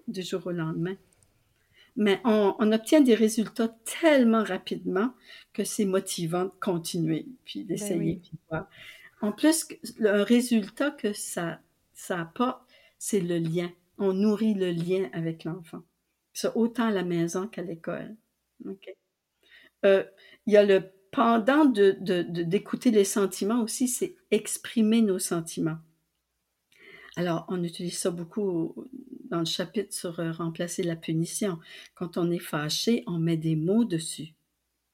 du, 0.09 0.23
jour 0.23 0.47
au 0.47 0.51
lendemain. 0.51 0.97
Mais 1.99 2.21
on, 2.25 2.55
obtient 2.73 3.01
des 3.01 3.17
résultats 3.17 3.77
tellement 3.85 4.45
rapidement 4.45 5.13
que 5.53 5.65
c'est 5.65 5.85
motivant 5.85 6.45
de 6.45 6.53
continuer, 6.61 7.27
puis 7.45 7.65
ben 7.65 7.75
d'essayer. 7.75 8.23
En 9.21 9.33
plus, 9.33 9.67
le 9.99 10.23
résultat 10.23 10.93
que 10.93 11.13
ça, 11.13 11.59
ça 11.95 12.21
apporte, 12.21 12.63
c'est 12.99 13.21
le 13.21 13.39
lien. 13.39 13.69
On 13.99 14.13
nourrit 14.13 14.55
le 14.55 14.71
lien 14.71 15.11
avec 15.13 15.43
l'enfant. 15.43 15.83
C'est 16.33 16.55
autant 16.55 16.87
à 16.87 16.93
la 16.93 17.03
maison 17.03 17.49
qu'à 17.49 17.63
l'école. 17.63 18.15
Euh, 19.85 20.05
il 20.47 20.53
y 20.53 20.57
a 20.57 20.65
le 20.65 20.93
pendant 21.11 21.65
de, 21.65 21.97
d'écouter 22.01 22.93
les 22.93 23.05
sentiments 23.05 23.63
aussi, 23.63 23.89
c'est 23.89 24.15
exprimer 24.31 25.03
nos 25.03 25.19
sentiments. 25.19 25.79
Alors, 27.17 27.45
on 27.49 27.65
utilise 27.65 27.99
ça 27.99 28.11
beaucoup 28.11 28.89
dans 29.29 29.41
le 29.41 29.45
chapitre 29.45 29.95
sur 29.95 30.21
euh, 30.21 30.33
remplacer 30.33 30.83
la 30.83 30.97
punition. 30.97 31.59
Quand 31.95 32.17
on 32.17 32.31
est 32.31 32.39
fâché, 32.39 33.05
on 33.07 33.19
met 33.19 33.37
des 33.37 33.57
mots 33.57 33.85
dessus. 33.85 34.35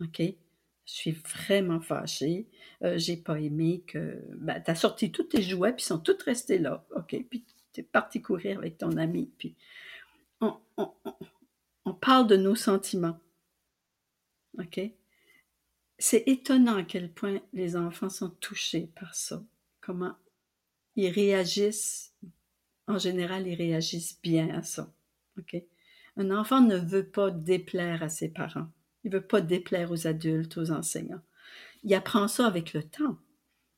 OK? 0.00 0.20
Je 0.20 0.92
suis 0.92 1.12
vraiment 1.12 1.80
fâché. 1.80 2.46
Euh, 2.82 2.98
j'ai 2.98 3.16
pas 3.16 3.40
aimé 3.40 3.82
que. 3.86 4.22
Ben, 4.36 4.62
tu 4.62 4.70
as 4.70 4.74
sorti 4.74 5.10
tous 5.10 5.24
tes 5.24 5.42
jouets, 5.42 5.72
puis 5.72 5.82
ils 5.82 5.86
sont 5.86 5.98
tous 5.98 6.22
restés 6.22 6.58
là. 6.58 6.84
OK? 6.94 7.16
Puis 7.30 7.44
tu 7.72 7.80
es 7.80 7.84
parti 7.84 8.20
courir 8.20 8.58
avec 8.58 8.78
ton 8.78 8.96
ami. 8.96 9.30
Puis 9.38 9.56
on, 10.40 10.58
on 11.84 11.94
parle 11.94 12.26
de 12.26 12.36
nos 12.36 12.54
sentiments. 12.54 13.18
OK? 14.58 14.80
C'est 15.98 16.24
étonnant 16.26 16.76
à 16.76 16.82
quel 16.82 17.10
point 17.12 17.40
les 17.52 17.76
enfants 17.76 18.10
sont 18.10 18.30
touchés 18.30 18.90
par 18.94 19.14
ça. 19.14 19.42
Comment 19.80 20.16
ils 20.96 21.10
réagissent. 21.10 22.14
En 22.86 22.98
général, 22.98 23.46
ils 23.46 23.54
réagissent 23.54 24.20
bien 24.22 24.50
à 24.54 24.62
ça. 24.62 24.92
Un 26.16 26.30
enfant 26.30 26.60
ne 26.60 26.76
veut 26.76 27.08
pas 27.08 27.30
déplaire 27.30 28.02
à 28.02 28.08
ses 28.08 28.28
parents. 28.28 28.68
Il 29.04 29.12
veut 29.12 29.26
pas 29.26 29.40
déplaire 29.40 29.90
aux 29.90 30.06
adultes, 30.06 30.56
aux 30.56 30.70
enseignants. 30.70 31.22
Il 31.82 31.94
apprend 31.94 32.28
ça 32.28 32.46
avec 32.46 32.72
le 32.72 32.82
temps. 32.82 33.18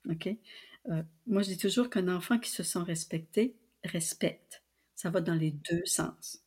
Euh, 0.08 1.02
moi, 1.26 1.42
je 1.42 1.48
dis 1.48 1.58
toujours 1.58 1.90
qu'un 1.90 2.08
enfant 2.08 2.38
qui 2.38 2.50
se 2.50 2.62
sent 2.62 2.80
respecté 2.80 3.56
respecte. 3.84 4.62
Ça 4.94 5.10
va 5.10 5.20
dans 5.20 5.34
les 5.34 5.50
deux 5.50 5.84
sens. 5.84 6.42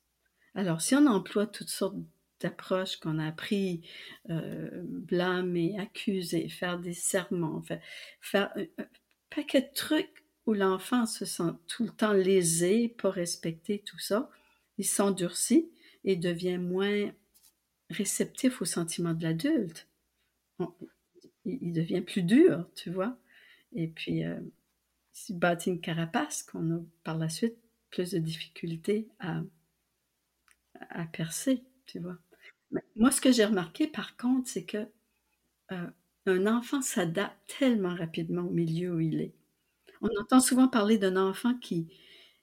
Alors, 0.55 0.81
si 0.81 0.95
on 0.95 1.05
emploie 1.05 1.47
toutes 1.47 1.69
sortes 1.69 1.97
d'approches 2.39 2.97
qu'on 2.97 3.19
a 3.19 3.27
appris, 3.27 3.81
euh, 4.29 4.69
blâmer, 4.83 5.77
accuser, 5.77 6.47
faire 6.49 6.79
des 6.79 6.93
serments, 6.93 7.61
faire, 7.61 7.81
faire 8.21 8.51
un, 8.55 8.85
paquet 9.29 9.61
de 9.61 9.73
trucs 9.75 10.18
l'enfant 10.53 11.05
se 11.05 11.25
sent 11.25 11.51
tout 11.67 11.83
le 11.83 11.89
temps 11.89 12.13
lésé, 12.13 12.89
pas 12.89 13.09
respecté, 13.09 13.79
tout 13.79 13.99
ça, 13.99 14.29
il 14.77 14.85
s'endurcit 14.85 15.69
et 16.03 16.15
devient 16.15 16.57
moins 16.57 17.11
réceptif 17.89 18.61
aux 18.61 18.65
sentiments 18.65 19.13
de 19.13 19.23
l'adulte. 19.23 19.87
Il, 21.45 21.73
devient 21.73 22.01
plus 22.01 22.23
dur, 22.23 22.67
tu 22.75 22.91
vois. 22.91 23.17
Et 23.73 23.87
puis, 23.87 24.23
euh, 24.23 24.39
il 25.27 25.37
bâtit 25.37 25.69
une 25.69 25.81
carapace 25.81 26.43
qu'on 26.43 26.75
a 26.75 26.79
par 27.03 27.17
la 27.17 27.29
suite 27.29 27.57
plus 27.89 28.11
de 28.11 28.19
difficultés 28.19 29.07
à, 29.19 29.41
à 30.89 31.05
percer, 31.05 31.63
tu 31.85 31.99
vois. 31.99 32.17
moi, 32.95 33.11
ce 33.11 33.21
que 33.21 33.31
j'ai 33.31 33.45
remarqué, 33.45 33.87
par 33.87 34.15
contre, 34.17 34.49
c'est 34.49 34.65
que 34.65 34.87
euh, 35.71 35.87
un 36.25 36.47
enfant 36.47 36.81
s'adapte 36.81 37.37
tellement 37.59 37.95
rapidement 37.95 38.43
au 38.43 38.51
milieu 38.51 38.95
où 38.95 38.99
il 38.99 39.21
est. 39.21 39.33
On 40.01 40.09
entend 40.19 40.41
souvent 40.41 40.67
parler 40.67 40.97
d'un 40.97 41.15
enfant 41.15 41.53
qui, 41.55 41.87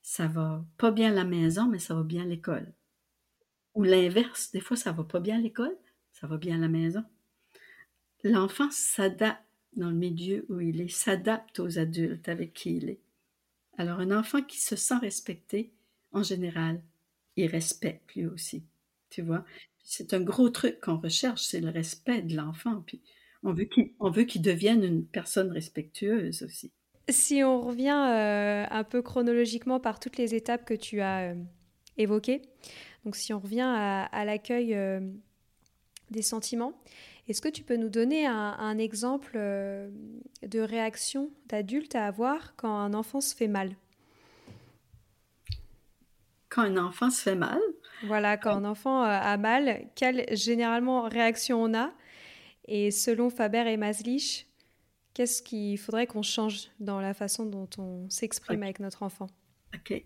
ça 0.03 0.27
va 0.27 0.65
pas 0.79 0.91
bien 0.91 1.11
à 1.11 1.15
la 1.15 1.25
maison, 1.25 1.67
mais 1.69 1.79
ça 1.79 1.95
va 1.95 2.03
bien 2.03 2.23
à 2.23 2.27
l'école. 2.27 2.73
Ou 3.75 3.85
l'inverse, 3.85 4.51
des 4.51 4.61
fois, 4.61 4.77
ça 4.77 4.91
va 4.91 5.05
pas 5.05 5.21
bien 5.21 5.37
à 5.37 5.41
l'école, 5.41 5.77
ça 6.13 6.27
va 6.27 6.37
bien 6.37 6.57
à 6.57 6.61
la 6.61 6.69
maison. 6.69 7.05
L'enfant 8.25 8.71
s'adapte 8.71 9.43
dans 9.75 9.89
le 9.89 9.97
milieu 9.97 10.45
où 10.51 10.61
il 10.61 10.81
est, 10.83 10.89
s'adapte 10.89 11.61
aux 11.61 11.79
adultes 11.79 12.29
avec 12.29 12.53
qui 12.53 12.77
il 12.77 12.91
est. 12.91 13.01
Alors, 13.79 14.01
un 14.01 14.11
enfant 14.11 14.43
qui 14.43 14.61
se 14.61 14.77
sent 14.77 14.99
respecté, 14.99 15.73
en 16.13 16.23
général, 16.23 16.83
il 17.37 17.47
respecte 17.49 18.15
lui 18.15 18.27
aussi. 18.27 18.65
Tu 19.11 19.23
vois? 19.23 19.45
C'est 19.85 20.15
un 20.15 20.21
gros 20.21 20.51
truc 20.51 20.81
qu'on 20.81 20.99
recherche, 20.99 21.43
c'est 21.43 21.61
le 21.61 21.71
respect 21.71 22.23
de 22.23 22.37
l'enfant. 22.37 22.85
On 23.43 23.53
veut 24.11 24.25
qu'il 24.25 24.43
devienne 24.43 24.85
une 24.85 25.07
personne 25.07 25.53
respectueuse 25.53 26.43
aussi. 26.43 26.73
Si 27.09 27.45
on 27.45 27.61
revient 27.61 28.07
euh, 28.09 28.65
un 28.69 28.83
peu 28.83 29.01
chronologiquement 29.01 29.79
par 29.79 30.01
toutes 30.01 30.17
les 30.17 30.35
étapes 30.35 30.65
que 30.65 30.75
tu 30.75 31.01
as 31.01 31.31
euh, 31.31 31.35
évoquées, 31.97 32.43
donc 33.05 33.15
si 33.15 33.33
on 33.33 33.39
revient 33.39 33.61
à, 33.61 34.25
l'accueil 34.25 34.75
euh, 34.75 35.01
des 36.11 36.23
sentiments, 36.23 36.73
est-ce 37.29 37.41
que 37.41 37.49
tu 37.49 37.63
peux 37.63 37.77
nous 37.77 37.89
donner 37.89 38.27
un 38.27 38.79
exemple 38.79 39.37
de 39.37 40.61
réaction 40.61 41.31
d'adulte 41.47 41.95
à 41.97 42.07
avoir 42.07 42.55
quand 42.57 42.77
un 42.77 42.95
enfant 42.95 43.21
se 43.21 43.35
fait 43.35 43.49
mal? 43.49 43.75
Quand 46.49 46.63
un 46.63 46.77
enfant 46.77 47.11
se 47.11 47.23
fait 47.23 47.35
mal? 47.35 47.59
Voilà, 48.05 48.37
quand 48.37 48.53
un 48.53 48.65
enfant 48.65 49.03
a 49.03 49.37
mal, 49.37 49.89
quelle 49.97 50.25
généralement 50.37 51.03
réaction 51.03 51.61
on 51.61 51.75
a? 51.75 51.93
Et 52.69 52.93
selon 52.93 53.29
Faber 53.29 53.65
et 53.67 53.77
Maslich, 53.77 54.46
qu'est-ce 55.17 55.43
qu'il 55.43 55.79
faudrait 55.79 56.07
qu'on 56.07 56.21
change 56.21 56.69
dans 56.79 57.01
la 57.01 57.15
façon 57.15 57.47
dont 57.47 57.71
on 57.79 58.11
s'exprime 58.11 58.63
avec 58.63 58.81
notre 58.81 59.03
enfant? 59.03 59.29
OK. 59.75 60.05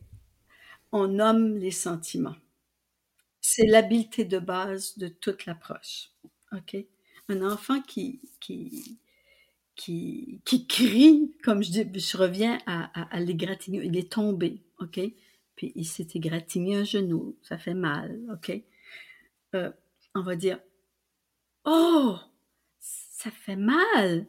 On 0.93 1.09
nomme 1.09 1.57
les 1.57 1.73
sentiments. 1.73 2.37
C'est 3.41 3.67
l'habileté 3.67 4.25
de 4.25 4.39
base 4.39 4.97
de 4.99 5.09
toute 5.09 5.47
l'approche. 5.47 6.11
OK? 6.53 6.77
Un 7.29 7.43
enfant 7.43 7.81
qui, 7.83 8.21
qui, 8.39 9.01
qui, 9.75 10.41
qui 10.45 10.69
crie, 10.69 11.35
comme 11.43 11.65
je 11.65 11.71
dis, 11.73 12.01
je 12.01 12.17
reviens 12.17 12.61
à, 12.67 12.85
à, 13.01 13.17
à 13.17 13.19
l'égratignure, 13.19 13.83
il 13.83 13.97
est 13.97 14.13
tombé. 14.13 14.63
OK? 14.79 15.01
puis 15.57 15.73
il 15.75 15.85
s'est 15.85 16.07
égratigné 16.15 16.77
un 16.77 16.85
genou, 16.85 17.37
ça 17.43 17.59
fait 17.59 17.75
mal, 17.75 18.19
OK? 18.33 18.63
Euh, 19.55 19.71
on 20.15 20.23
va 20.23 20.37
dire 20.37 20.61
Oh, 21.65 22.19
ça 22.79 23.31
fait 23.31 23.57
mal. 23.57 24.27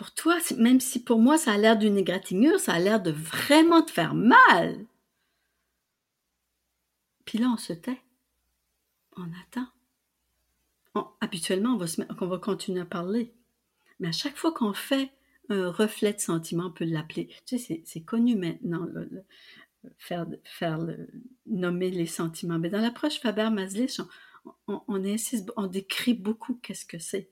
Pour 0.00 0.14
toi, 0.14 0.38
même 0.56 0.80
si 0.80 1.04
pour 1.04 1.18
moi 1.18 1.36
ça 1.36 1.52
a 1.52 1.58
l'air 1.58 1.76
d'une 1.76 1.98
égratignure, 1.98 2.58
ça 2.58 2.72
a 2.72 2.78
l'air 2.78 3.02
de 3.02 3.10
vraiment 3.10 3.82
te 3.82 3.90
faire 3.90 4.14
mal. 4.14 4.86
Puis 7.26 7.36
là, 7.36 7.50
on 7.52 7.58
se 7.58 7.74
tait. 7.74 8.00
On 9.18 9.24
attend. 9.42 9.68
habituellement, 11.20 11.78
on 12.18 12.26
va, 12.26 12.38
continuer 12.38 12.80
à 12.80 12.86
parler. 12.86 13.34
Mais 13.98 14.08
à 14.08 14.12
chaque 14.12 14.38
fois 14.38 14.52
qu'on 14.52 14.72
fait 14.72 15.12
un 15.50 15.70
reflet 15.70 16.14
de 16.14 16.20
sentiment, 16.20 16.68
on 16.68 16.72
peut 16.72 16.86
l'appeler. 16.86 17.28
Tu 17.44 17.58
sais, 17.58 17.82
c'est 17.84 18.00
connu 18.00 18.36
maintenant, 18.36 18.88
faire, 19.98 20.78
nommer 21.44 21.90
les 21.90 22.06
sentiments. 22.06 22.58
Mais 22.58 22.70
dans 22.70 22.80
l'approche 22.80 23.20
Faber-Maslich, 23.20 24.00
on, 24.66 24.80
on 24.88 25.66
décrit 25.66 26.14
beaucoup 26.14 26.54
qu'est-ce 26.54 26.86
que 26.86 26.98
c'est. 26.98 27.28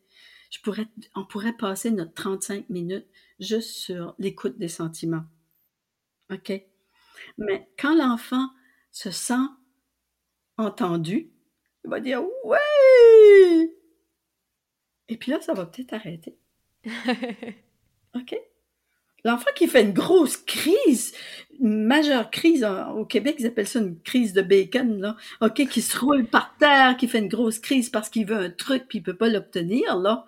Je 0.51 0.61
pourrais, 0.61 0.87
on 1.15 1.25
pourrait 1.25 1.57
passer 1.57 1.91
notre 1.91 2.15
35 2.15 2.69
minutes 2.71 3.07
juste 3.39 3.71
sur 3.71 4.15
l'écoute 4.19 4.59
des 4.59 4.69
sentiments. 4.69 5.25
OK? 6.33 6.53
Mais 7.37 7.69
quand 7.79 7.95
l'enfant 7.95 8.49
se 8.91 9.11
sent 9.11 9.35
entendu, 10.57 11.31
il 11.85 11.91
va 11.91 12.01
dire 12.01 12.23
Oui! 12.45 12.59
Et 15.09 15.17
puis 15.17 15.31
là, 15.31 15.41
ça 15.41 15.55
va 15.55 15.67
peut-être 15.67 15.95
arrêter. 15.95 16.39
OK? 18.15 18.37
L'enfant 19.25 19.51
qui 19.57 19.67
fait 19.67 19.83
une 19.83 19.93
grosse 19.93 20.37
crise, 20.37 21.13
une 21.61 21.85
majeure 21.85 22.31
crise, 22.31 22.67
au 22.95 23.05
Québec, 23.05 23.37
ils 23.39 23.47
appellent 23.47 23.67
ça 23.67 23.81
une 23.81 24.01
crise 24.01 24.33
de 24.33 24.43
bacon, 24.43 25.01
là, 25.01 25.17
OK, 25.41 25.67
qui 25.69 25.83
se 25.83 25.99
roule 25.99 26.27
par 26.27 26.57
terre, 26.59 26.97
qui 26.97 27.09
fait 27.09 27.19
une 27.19 27.29
grosse 27.29 27.59
crise 27.59 27.91
parce 27.91 28.09
qu'il 28.09 28.27
veut 28.27 28.37
un 28.37 28.51
truc 28.51 28.85
puis 28.89 28.99
il 28.99 29.03
peut 29.03 29.17
pas 29.17 29.29
l'obtenir, 29.29 29.97
là. 29.97 30.25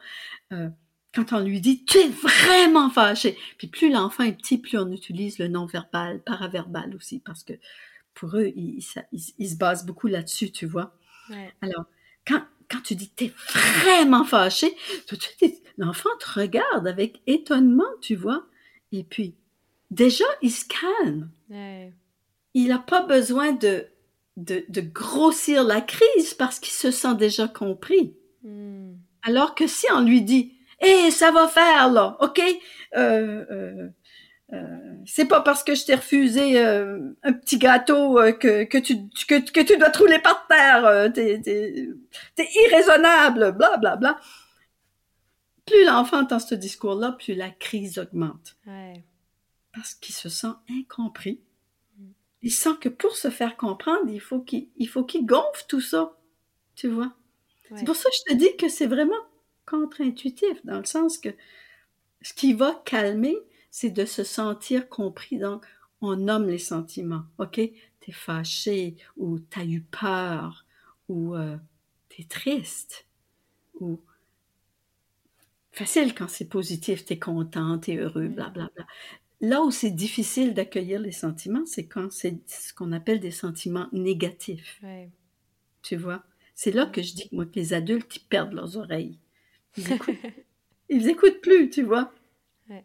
Euh, 0.52 0.68
quand 1.14 1.32
on 1.32 1.40
lui 1.40 1.60
dit, 1.60 1.84
tu 1.84 1.98
es 1.98 2.08
vraiment 2.08 2.90
fâché. 2.90 3.36
Puis 3.58 3.66
plus 3.66 3.90
l'enfant 3.90 4.24
est 4.24 4.32
petit, 4.32 4.58
plus 4.58 4.78
on 4.78 4.90
utilise 4.92 5.38
le 5.38 5.48
non-verbal, 5.48 6.20
paraverbal 6.22 6.94
aussi, 6.94 7.18
parce 7.18 7.42
que 7.42 7.54
pour 8.14 8.36
eux, 8.36 8.52
ils, 8.54 8.82
se 8.82 9.56
basent 9.56 9.86
beaucoup 9.86 10.06
là-dessus, 10.06 10.52
tu 10.52 10.66
vois. 10.66 10.94
Alors, 11.62 11.84
quand, 12.26 12.42
quand 12.68 12.80
tu 12.82 12.94
dis, 12.94 13.10
tu 13.14 13.26
es 13.26 13.32
vraiment 13.54 14.24
fâché, 14.24 14.74
tout 15.06 15.16
de 15.16 15.22
suite, 15.22 15.62
l'enfant 15.78 16.10
te 16.20 16.40
regarde 16.40 16.86
avec 16.86 17.20
étonnement, 17.26 17.90
tu 18.00 18.14
vois. 18.14 18.44
Et 18.92 19.04
puis, 19.04 19.34
déjà, 19.90 20.24
il 20.42 20.50
se 20.50 20.64
calme. 20.64 21.30
Il 22.54 22.68
n'a 22.68 22.78
pas 22.78 23.02
besoin 23.02 23.52
de, 23.52 23.86
de, 24.36 24.80
grossir 24.80 25.64
la 25.64 25.80
crise 25.80 26.34
parce 26.34 26.58
qu'il 26.58 26.72
se 26.72 26.90
sent 26.90 27.14
déjà 27.16 27.48
compris. 27.48 28.14
Hmm. 28.42 28.94
Alors 29.22 29.54
que 29.54 29.66
si 29.66 29.86
on 29.92 30.00
lui 30.00 30.22
dit, 30.22 30.54
hé, 30.80 31.10
ça 31.10 31.30
va 31.30 31.46
faire 31.46 31.90
là, 31.92 32.16
ok? 32.20 32.40
Euh, 32.96 33.44
euh, 33.50 33.88
euh, 34.52 34.66
c'est 35.06 35.26
pas 35.26 35.42
parce 35.42 35.62
que 35.62 35.74
je 35.74 35.84
t'ai 35.84 35.94
refusé 35.94 36.58
euh, 36.58 36.98
un 37.22 37.32
petit 37.32 37.58
gâteau 37.58 38.18
euh, 38.18 38.32
que, 38.32 38.64
que, 38.64 38.78
tu, 38.78 38.96
que, 39.28 39.50
que 39.50 39.60
tu 39.60 39.76
dois 39.76 39.90
te 39.90 39.98
rouler 39.98 40.18
par 40.18 40.46
terre. 40.48 40.84
euh, 40.86 41.08
t'es 41.08 42.48
irraisonnable, 42.64 43.52
bla 43.52 43.76
bla 43.76 43.96
bla. 43.96 44.18
Plus 45.66 45.84
l'enfant 45.84 46.20
entend 46.20 46.38
ce 46.38 46.54
discours-là, 46.54 47.12
plus 47.12 47.34
la 47.34 47.50
crise 47.50 47.98
augmente. 47.98 48.56
Ouais. 48.66 49.04
Parce 49.72 49.94
qu'il 49.94 50.14
se 50.14 50.28
sent 50.28 50.52
incompris. 50.68 51.40
Il 52.42 52.50
sent 52.50 52.76
que 52.80 52.88
pour 52.88 53.16
se 53.16 53.28
faire 53.28 53.56
comprendre, 53.56 54.10
il 54.10 54.20
faut 54.20 54.40
qu'il, 54.40 54.68
il 54.76 54.88
faut 54.88 55.04
qu'il 55.04 55.26
gonfle 55.26 55.64
tout 55.68 55.80
ça. 55.82 56.16
Tu 56.74 56.88
vois? 56.88 57.12
Ouais. 57.70 57.78
C'est 57.78 57.84
pour 57.84 57.96
ça 57.96 58.08
que 58.08 58.16
je 58.16 58.32
te 58.32 58.38
dis 58.38 58.56
que 58.56 58.68
c'est 58.68 58.86
vraiment 58.86 59.14
contre-intuitif, 59.66 60.64
dans 60.64 60.78
le 60.78 60.84
sens 60.84 61.18
que 61.18 61.28
ce 62.22 62.34
qui 62.34 62.52
va 62.54 62.82
calmer, 62.84 63.36
c'est 63.70 63.90
de 63.90 64.04
se 64.04 64.24
sentir 64.24 64.88
compris. 64.88 65.38
Donc, 65.38 65.64
on 66.00 66.16
nomme 66.16 66.48
les 66.48 66.58
sentiments, 66.58 67.24
OK? 67.38 67.54
T'es 68.00 68.12
fâché, 68.12 68.96
ou 69.16 69.38
t'as 69.38 69.64
eu 69.64 69.82
peur, 69.82 70.64
ou 71.08 71.34
euh, 71.34 71.56
t'es 72.08 72.24
triste, 72.24 73.06
ou 73.74 74.00
facile 75.80 76.14
quand 76.14 76.28
c'est 76.28 76.48
positif, 76.48 77.04
t'es 77.04 77.18
content, 77.18 77.78
t'es 77.78 77.96
heureux, 77.96 78.28
Mm. 78.28 78.34
blablabla. 78.34 78.86
Là 79.40 79.62
où 79.62 79.70
c'est 79.70 79.90
difficile 79.90 80.52
d'accueillir 80.54 81.00
les 81.00 81.12
sentiments, 81.12 81.64
c'est 81.66 81.86
quand 81.86 82.12
c'est 82.12 82.38
ce 82.48 82.74
qu'on 82.74 82.92
appelle 82.92 83.20
des 83.20 83.30
sentiments 83.30 83.88
négatifs. 83.92 84.78
Ouais. 84.82 85.10
Tu 85.82 85.96
vois? 85.96 86.22
C'est 86.54 86.72
là 86.72 86.84
que 86.86 87.00
je 87.02 87.14
dis, 87.14 87.28
moi, 87.32 87.46
que 87.46 87.54
les 87.54 87.72
adultes, 87.72 88.16
ils 88.16 88.24
perdent 88.28 88.52
leurs 88.52 88.76
oreilles. 88.76 89.18
Ils 89.78 89.92
écoutent, 89.92 90.14
ils 90.90 91.08
écoutent 91.08 91.40
plus, 91.40 91.70
tu 91.70 91.82
vois? 91.82 92.12
Ouais. 92.68 92.84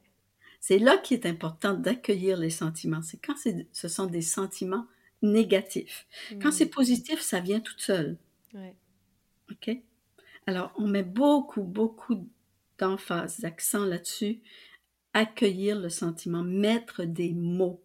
C'est 0.61 0.79
là 0.79 0.97
qu'il 0.97 1.17
est 1.17 1.25
important 1.27 1.73
d'accueillir 1.73 2.37
les 2.37 2.49
sentiments. 2.49 3.01
C'est 3.01 3.17
quand 3.17 3.35
ce 3.73 3.87
sont 3.89 4.05
des 4.07 4.21
sentiments 4.21 4.85
négatifs. 5.21 6.07
Quand 6.41 6.51
c'est 6.51 6.67
positif, 6.67 7.19
ça 7.19 7.41
vient 7.41 7.59
tout 7.59 7.77
seul. 7.77 8.17
Ouais. 8.53 8.75
OK? 9.51 9.77
Alors, 10.47 10.71
on 10.77 10.87
met 10.87 11.03
beaucoup, 11.03 11.63
beaucoup 11.63 12.27
d'emphase, 12.79 13.39
d'accent 13.39 13.85
là-dessus. 13.85 14.41
Accueillir 15.13 15.79
le 15.79 15.89
sentiment, 15.89 16.43
mettre 16.43 17.03
des 17.03 17.33
mots. 17.33 17.81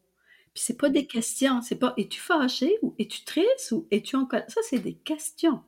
Puis 0.52 0.64
c'est 0.64 0.76
pas 0.76 0.88
des 0.88 1.06
questions, 1.06 1.62
c'est 1.62 1.78
pas 1.78 1.94
es-tu 1.96 2.18
fâché 2.20 2.76
ou 2.82 2.94
es-tu 2.98 3.24
triste 3.24 3.70
ou 3.72 3.86
es-tu 3.92 4.16
en 4.16 4.26
colère? 4.26 4.50
Ça, 4.50 4.60
c'est 4.68 4.80
des 4.80 4.94
questions. 4.94 5.62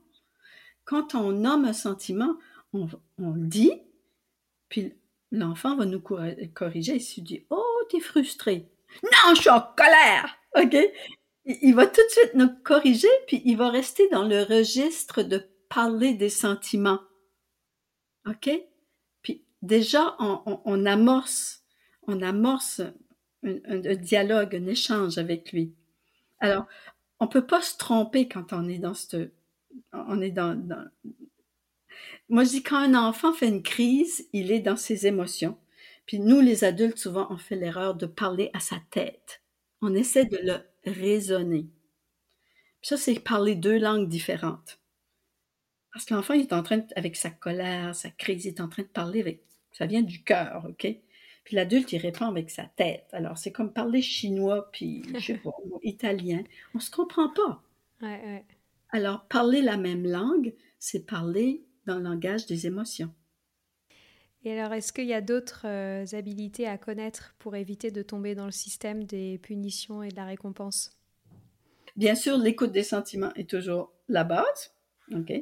Quand 0.85 1.15
on 1.15 1.31
nomme 1.31 1.65
un 1.65 1.73
sentiment, 1.73 2.37
on, 2.73 2.89
on 3.19 3.31
le 3.31 3.47
dit, 3.47 3.73
puis 4.69 4.95
l'enfant 5.31 5.77
va 5.77 5.85
nous 5.85 6.01
corri- 6.01 6.53
corriger. 6.53 6.97
Il 6.97 7.01
se 7.01 7.21
dit 7.21 7.47
Oh, 7.51 7.63
t'es 7.91 8.01
frustré. 8.01 8.69
Non, 9.05 9.35
je 9.35 9.43
suis 9.43 9.51
en 9.51 9.61
colère. 9.61 10.37
OK? 10.57 10.77
Il 11.45 11.75
va 11.75 11.87
tout 11.87 12.01
de 12.03 12.11
suite 12.11 12.35
nous 12.35 12.51
corriger, 12.63 13.09
puis 13.27 13.41
il 13.45 13.57
va 13.57 13.71
rester 13.71 14.09
dans 14.11 14.25
le 14.25 14.43
registre 14.43 15.23
de 15.23 15.43
parler 15.69 16.15
des 16.15 16.29
sentiments. 16.29 17.01
OK? 18.29 18.51
Déjà, 19.63 20.17
on, 20.19 20.87
amorce, 20.87 21.63
un, 22.09 23.95
dialogue, 23.95 24.57
un 24.57 24.67
échange 24.67 25.19
avec 25.19 25.53
lui. 25.53 25.73
Alors, 26.41 26.67
on 27.21 27.29
peut 27.29 27.47
pas 27.47 27.63
se 27.63 27.77
tromper 27.77 28.27
quand 28.29 28.53
on 28.53 28.69
est 28.69 28.79
dans 28.79 28.95
cette, 28.95 29.33
on 29.93 30.21
est 30.21 30.33
dans, 30.33 30.61
moi 32.29 32.45
je 32.45 32.51
dis 32.51 32.63
quand 32.63 32.79
un 32.79 32.95
enfant 32.95 33.33
fait 33.33 33.49
une 33.49 33.63
crise, 33.63 34.29
il 34.33 34.51
est 34.51 34.61
dans 34.61 34.77
ses 34.77 35.07
émotions. 35.07 35.57
Puis 36.07 36.19
nous, 36.19 36.41
les 36.41 36.65
adultes, 36.65 36.99
souvent, 36.99 37.29
on 37.31 37.37
fait 37.37 37.57
l'erreur 37.57 37.95
de 37.95 38.07
parler 38.07 38.51
à 38.55 38.61
sa 38.61 38.77
tête. 38.91 39.43
On 39.81 39.95
essaie 39.95 40.25
de 40.25 40.39
le 40.43 40.91
raisonner. 40.91 41.69
Puis 42.81 42.89
ça, 42.89 42.97
c'est 42.97 43.21
parler 43.21 43.55
deux 43.55 43.79
langues 43.79 44.09
différentes. 44.09 44.81
Parce 45.93 46.05
que 46.05 46.15
l'enfant, 46.15 46.35
est 46.35 46.53
en 46.53 46.63
train, 46.63 46.85
avec 46.97 47.17
sa 47.17 47.31
colère, 47.31 47.95
sa 47.95 48.11
crise, 48.11 48.47
il 48.47 48.49
est 48.49 48.61
en 48.61 48.69
train 48.69 48.83
de 48.83 48.89
parler 48.89 49.21
avec, 49.21 49.45
ça 49.73 49.87
vient 49.87 50.03
du 50.03 50.23
cœur, 50.23 50.67
OK? 50.69 50.87
Puis 51.45 51.57
l'adulte, 51.57 51.93
il 51.93 51.99
répond 51.99 52.27
avec 52.27 52.51
sa 52.51 52.65
tête. 52.65 53.07
Alors, 53.13 53.37
c'est 53.37 53.51
comme 53.51 53.73
parler 53.73 54.01
chinois, 54.01 54.71
puis, 54.71 55.03
je 55.15 55.19
sais 55.19 55.39
pas, 55.39 55.51
italien. 55.83 56.43
On 56.75 56.81
se 56.81 56.91
comprend 56.91 57.29
pas. 57.31 57.63
Ouais, 58.01 58.21
ouais. 58.25 58.45
Alors, 58.91 59.25
parler 59.25 59.63
la 59.63 59.77
même 59.77 60.07
langue, 60.07 60.55
c'est 60.79 61.07
parler 61.07 61.65
dans 61.87 61.97
le 61.97 62.05
langage 62.05 62.47
des 62.47 62.67
émotions. 62.67 63.13
Et 64.45 64.59
alors, 64.59 64.73
est-ce 64.73 64.93
qu'il 64.93 65.07
y 65.07 65.15
a 65.15 65.21
d'autres 65.21 65.67
euh, 65.67 66.05
habilités 66.13 66.67
à 66.67 66.77
connaître 66.77 67.35
pour 67.39 67.55
éviter 67.55 67.91
de 67.91 68.03
tomber 68.03 68.35
dans 68.35 68.47
le 68.47 68.53
système 68.53 69.05
des 69.05 69.39
punitions 69.39 70.03
et 70.03 70.09
de 70.09 70.17
la 70.17 70.25
récompense? 70.25 70.99
Bien 71.97 72.15
sûr, 72.15 72.39
l'écoute 72.39 72.73
des 72.73 72.83
sentiments 72.83 73.33
est 73.35 73.49
toujours 73.49 73.93
la 74.09 74.25
base. 74.25 74.75
OK? 75.15 75.33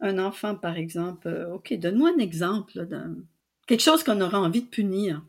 Un 0.00 0.18
enfant, 0.18 0.54
par 0.54 0.76
exemple, 0.76 1.28
euh, 1.28 1.54
OK, 1.54 1.72
donne-moi 1.74 2.12
un 2.14 2.18
exemple 2.18 2.86
d'un 2.86 3.16
quelque 3.66 3.82
chose 3.82 4.02
qu'on 4.02 4.20
aura 4.20 4.40
envie 4.40 4.62
de 4.62 4.68
punir. 4.68 5.22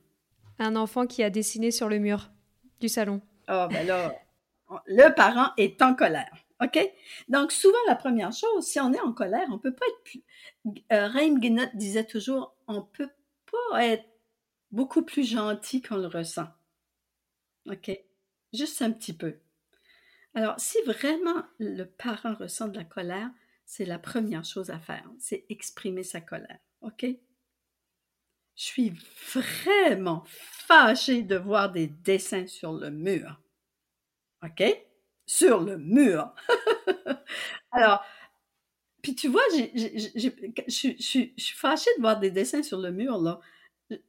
Un 0.60 0.76
enfant 0.76 1.06
qui 1.06 1.24
a 1.24 1.30
dessiné 1.30 1.72
sur 1.72 1.90
le 1.90 2.00
mur 2.00 2.30
du 2.80 2.90
salon. 2.90 3.22
Ah, 3.48 3.68
ben 3.70 3.86
là, 3.86 4.14
le 4.88 5.14
parent 5.14 5.52
est 5.58 5.82
en 5.82 5.96
colère. 5.96 6.46
OK? 6.62 6.80
Donc, 7.28 7.52
souvent, 7.52 7.78
la 7.88 7.96
première 7.96 8.32
chose, 8.32 8.66
si 8.66 8.80
on 8.80 8.94
est 8.94 9.02
en 9.02 9.12
colère, 9.12 9.48
on 9.52 9.60
peut 9.60 9.74
pas 9.74 9.86
être 9.86 10.04
plus. 10.04 10.24
Euh, 10.94 11.38
Guénotte 11.38 11.76
disait 11.76 12.06
toujours 12.06 12.56
on 12.68 12.82
peut 12.82 13.10
pas 13.52 13.86
être 13.86 14.06
beaucoup 14.72 15.04
plus 15.04 15.30
gentil 15.30 15.82
qu'on 15.82 15.98
le 15.98 16.08
ressent. 16.08 16.48
OK? 17.70 17.92
Juste 18.54 18.82
un 18.82 18.92
petit 18.92 19.14
peu. 19.14 19.38
Alors, 20.34 20.56
si 20.58 20.78
vraiment 20.86 21.44
le 21.60 21.84
parent 21.84 22.36
ressent 22.36 22.68
de 22.68 22.78
la 22.78 22.84
colère, 22.84 23.30
c'est 23.66 23.86
la 23.86 24.00
première 24.00 24.46
chose 24.46 24.70
à 24.70 24.80
faire, 24.80 25.10
c'est 25.18 25.46
exprimer 25.50 26.04
sa 26.04 26.22
colère. 26.22 26.60
OK? 26.82 27.06
Je 28.56 28.64
suis 28.64 28.94
vraiment 29.34 30.24
fâchée 30.28 31.24
de 31.24 31.36
voir 31.36 31.72
des 31.72 31.88
dessins 31.88 32.48
sur 32.48 32.74
le 32.74 32.90
mur. 32.90 33.42
OK? 34.44 34.64
Sur 35.26 35.62
le 35.62 35.78
mur. 35.78 36.34
Alors, 37.72 38.04
puis 39.02 39.16
tu 39.16 39.28
vois, 39.28 39.44
je 39.54 40.94
suis 40.98 41.36
fâchée 41.56 41.90
de 41.98 42.02
voir 42.02 42.20
des 42.20 42.32
dessins 42.32 42.64
sur 42.64 42.80
le 42.80 42.92
mur, 42.92 43.20
là. 43.20 43.40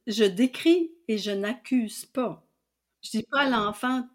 Je 0.07 0.23
décris 0.23 0.91
et 1.07 1.17
je 1.19 1.31
n'accuse 1.31 2.05
pas. 2.05 2.47
Je 3.03 3.11
dis 3.11 3.23
pas 3.23 3.41
à 3.41 3.49
l'enfant 3.49 4.07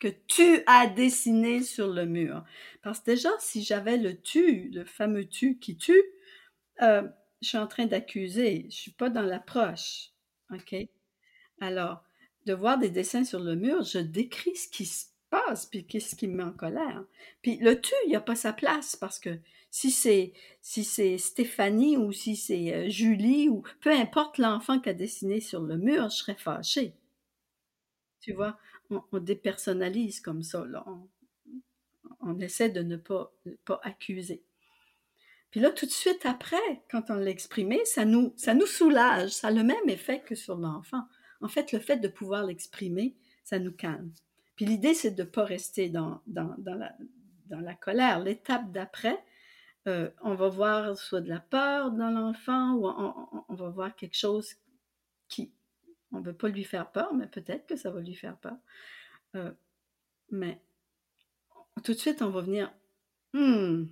que 0.00 0.08
tu 0.28 0.62
as 0.66 0.88
dessiné 0.88 1.62
sur 1.62 1.88
le 1.88 2.06
mur. 2.06 2.44
Parce 2.82 3.00
que 3.00 3.12
déjà, 3.12 3.30
si 3.40 3.62
j'avais 3.64 3.96
le 3.98 4.20
tu, 4.20 4.70
le 4.70 4.84
fameux 4.84 5.26
tu 5.26 5.58
qui 5.58 5.76
tue, 5.76 6.02
euh, 6.82 7.02
je 7.44 7.50
suis 7.50 7.58
en 7.58 7.66
train 7.66 7.86
d'accuser. 7.86 8.66
Je 8.70 8.74
suis 8.74 8.90
pas 8.90 9.10
dans 9.10 9.22
l'approche. 9.22 10.10
OK? 10.52 10.74
Alors, 11.60 12.02
de 12.46 12.54
voir 12.54 12.78
des 12.78 12.90
dessins 12.90 13.24
sur 13.24 13.40
le 13.40 13.54
mur, 13.54 13.82
je 13.82 13.98
décris 13.98 14.56
ce 14.56 14.68
qui 14.68 14.86
se 14.86 15.06
passe, 15.30 15.66
puis 15.66 15.86
qu'est-ce 15.86 16.16
qui 16.16 16.28
me 16.28 16.36
met 16.36 16.42
en 16.42 16.52
colère. 16.52 17.04
Puis 17.42 17.58
le 17.58 17.80
tu, 17.80 17.92
il 18.04 18.10
n'y 18.10 18.16
a 18.16 18.20
pas 18.20 18.36
sa 18.36 18.52
place, 18.52 18.96
parce 18.96 19.18
que 19.18 19.38
si 19.70 19.90
c'est 19.90 20.32
si 20.60 20.84
c'est 20.84 21.18
Stéphanie 21.18 21.96
ou 21.96 22.12
si 22.12 22.36
c'est 22.36 22.74
euh, 22.74 22.88
Julie 22.88 23.48
ou 23.48 23.62
peu 23.80 23.90
importe 23.90 24.38
l'enfant 24.38 24.78
qui 24.80 24.88
a 24.90 24.94
dessiné 24.94 25.40
sur 25.40 25.62
le 25.62 25.76
mur, 25.76 26.10
je 26.10 26.16
serais 26.16 26.36
fâchée. 26.36 26.94
Tu 28.20 28.32
vois, 28.32 28.58
on, 28.90 29.02
on 29.12 29.18
dépersonnalise 29.18 30.20
comme 30.20 30.42
ça. 30.42 30.64
On, 30.86 31.08
on 32.20 32.38
essaie 32.40 32.70
de 32.70 32.82
ne 32.82 32.96
pas, 32.96 33.32
pas 33.64 33.80
accuser. 33.82 34.42
Puis 35.54 35.60
là, 35.60 35.70
tout 35.70 35.86
de 35.86 35.90
suite 35.92 36.26
après, 36.26 36.82
quand 36.90 37.10
on 37.10 37.14
l'a 37.14 37.30
exprimé, 37.30 37.84
ça 37.84 38.04
nous, 38.04 38.32
soulage. 38.66 39.30
Ça 39.30 39.46
a 39.46 39.50
le 39.52 39.62
même 39.62 39.88
effet 39.88 40.20
que 40.20 40.34
sur 40.34 40.56
l'enfant. 40.56 41.04
En 41.40 41.46
fait, 41.46 41.70
le 41.70 41.78
fait 41.78 41.98
de 41.98 42.08
pouvoir 42.08 42.44
l'exprimer, 42.44 43.14
ça 43.44 43.60
nous 43.60 43.70
calme. 43.70 44.10
Puis 44.56 44.64
l'idée, 44.64 44.94
c'est 44.94 45.12
de 45.12 45.22
ne 45.22 45.28
pas 45.28 45.44
rester 45.44 45.90
dans, 45.90 46.20
la, 46.26 47.74
colère. 47.76 48.18
L'étape 48.18 48.72
d'après, 48.72 49.16
euh, 49.86 50.10
on 50.22 50.34
va 50.34 50.48
voir 50.48 50.98
soit 50.98 51.20
de 51.20 51.28
la 51.28 51.38
peur 51.38 51.92
dans 51.92 52.10
l'enfant 52.10 52.74
ou 52.74 52.88
on, 53.48 53.54
va 53.54 53.68
voir 53.68 53.94
quelque 53.94 54.16
chose 54.18 54.56
qui, 55.28 55.52
on 56.10 56.18
ne 56.18 56.24
veut 56.24 56.36
pas 56.36 56.48
lui 56.48 56.64
faire 56.64 56.90
peur, 56.90 57.14
mais 57.14 57.28
peut-être 57.28 57.68
que 57.68 57.76
ça 57.76 57.92
va 57.92 58.00
lui 58.00 58.16
faire 58.16 58.36
peur. 58.38 58.56
Euh, 59.36 59.52
mais 60.32 60.60
tout 61.84 61.92
de 61.92 61.98
suite, 61.98 62.22
on 62.22 62.30
va 62.30 62.40
venir, 62.40 62.74
hmm, 63.34 63.84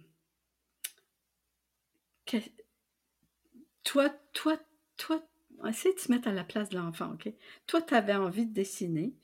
toi, 3.84 4.08
toi, 4.32 4.58
toi, 4.96 5.22
essaye 5.68 5.94
de 5.94 6.00
se 6.00 6.10
mettre 6.10 6.28
à 6.28 6.32
la 6.32 6.44
place 6.44 6.68
de 6.68 6.76
l'enfant, 6.76 7.12
OK? 7.14 7.32
Toi, 7.66 7.82
tu 7.82 7.94
avais 7.94 8.14
envie 8.14 8.46
de 8.46 8.52
dessiner, 8.54 9.14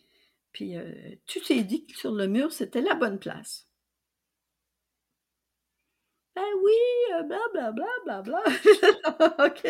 puis 0.53 0.77
euh, 0.77 0.93
tu 1.27 1.41
t'es 1.41 1.63
dit 1.63 1.87
que 1.87 1.97
sur 1.97 2.13
le 2.13 2.27
mur, 2.27 2.53
c'était 2.53 2.81
la 2.81 2.95
bonne 2.95 3.19
place. 3.19 3.69
Ben 6.35 6.45
oui, 6.63 7.27
blablabla, 7.27 7.73
bla, 8.05 8.23
bla, 8.23 8.43
bla. 8.43 9.47
OK. 9.47 9.67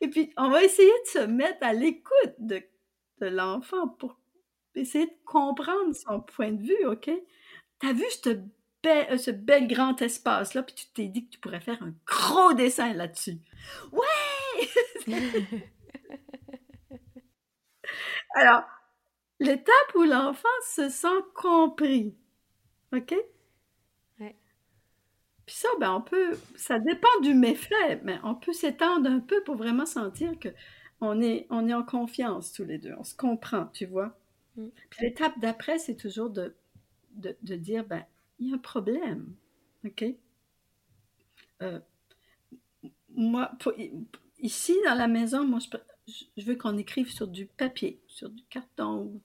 Et 0.00 0.08
puis, 0.08 0.32
on 0.36 0.48
va 0.50 0.64
essayer 0.64 0.88
de 0.88 1.08
se 1.08 1.26
mettre 1.26 1.64
à 1.64 1.72
l'écoute 1.72 2.34
de, 2.38 2.62
de 3.20 3.26
l'enfant 3.26 3.88
pour 3.88 4.18
essayer 4.74 5.06
de 5.06 5.16
comprendre 5.26 5.94
son 5.94 6.20
point 6.20 6.52
de 6.52 6.62
vue, 6.62 6.86
OK? 6.86 7.10
T'as 7.78 7.92
vu 7.92 8.04
ce 8.10 8.30
bel, 8.82 9.18
ce 9.18 9.30
bel 9.30 9.66
grand 9.68 10.00
espace-là, 10.00 10.62
puis 10.62 10.74
tu 10.74 10.86
t'es 10.92 11.08
dit 11.08 11.26
que 11.26 11.32
tu 11.32 11.38
pourrais 11.38 11.60
faire 11.60 11.82
un 11.82 11.94
gros 12.06 12.52
dessin 12.54 12.92
là-dessus. 12.94 13.38
Ouais! 13.92 14.68
Alors, 18.34 18.62
l'étape 19.40 19.94
où 19.94 20.02
l'enfant 20.02 20.48
se 20.74 20.88
sent 20.88 21.08
compris, 21.34 22.14
OK? 22.92 23.14
Puis 25.46 25.56
ça, 25.56 25.68
ben, 25.80 25.92
on 25.92 26.00
peut, 26.00 26.38
ça 26.56 26.78
dépend 26.78 27.20
du 27.20 27.34
méfait, 27.34 28.00
mais 28.04 28.18
on 28.22 28.34
peut 28.34 28.52
s'étendre 28.52 29.10
un 29.10 29.20
peu 29.20 29.42
pour 29.42 29.56
vraiment 29.56 29.86
sentir 29.86 30.38
que 30.38 30.48
on 31.00 31.20
est, 31.20 31.46
on 31.50 31.68
est 31.68 31.74
en 31.74 31.82
confiance 31.82 32.52
tous 32.52 32.64
les 32.64 32.78
deux, 32.78 32.94
on 32.96 33.02
se 33.02 33.16
comprend, 33.16 33.66
tu 33.66 33.86
vois? 33.86 34.16
Mm. 34.56 34.68
Puis 34.90 35.04
l'étape 35.04 35.38
d'après, 35.40 35.78
c'est 35.78 35.96
toujours 35.96 36.30
de, 36.30 36.54
de, 37.16 37.36
de, 37.42 37.56
dire, 37.56 37.84
ben, 37.84 38.04
il 38.42 38.48
y 38.48 38.52
a 38.52 38.56
un 38.56 38.58
problème, 38.58 39.34
OK? 39.84 40.04
Euh, 41.62 41.80
moi, 43.14 43.52
ici, 44.38 44.74
dans 44.84 44.94
la 44.94 45.06
maison, 45.08 45.44
moi, 45.46 45.60
je, 45.60 46.24
je 46.36 46.44
veux 46.44 46.56
qu'on 46.56 46.76
écrive 46.76 47.10
sur 47.10 47.28
du 47.28 47.46
papier, 47.46 48.00
sur 48.06 48.30
du 48.30 48.42
carton 48.44 49.04
ou 49.04 49.20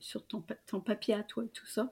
sur 0.00 0.26
ton, 0.26 0.42
ton 0.66 0.80
papier 0.80 1.14
à 1.14 1.22
toi 1.22 1.44
et 1.44 1.48
tout 1.48 1.66
ça. 1.66 1.90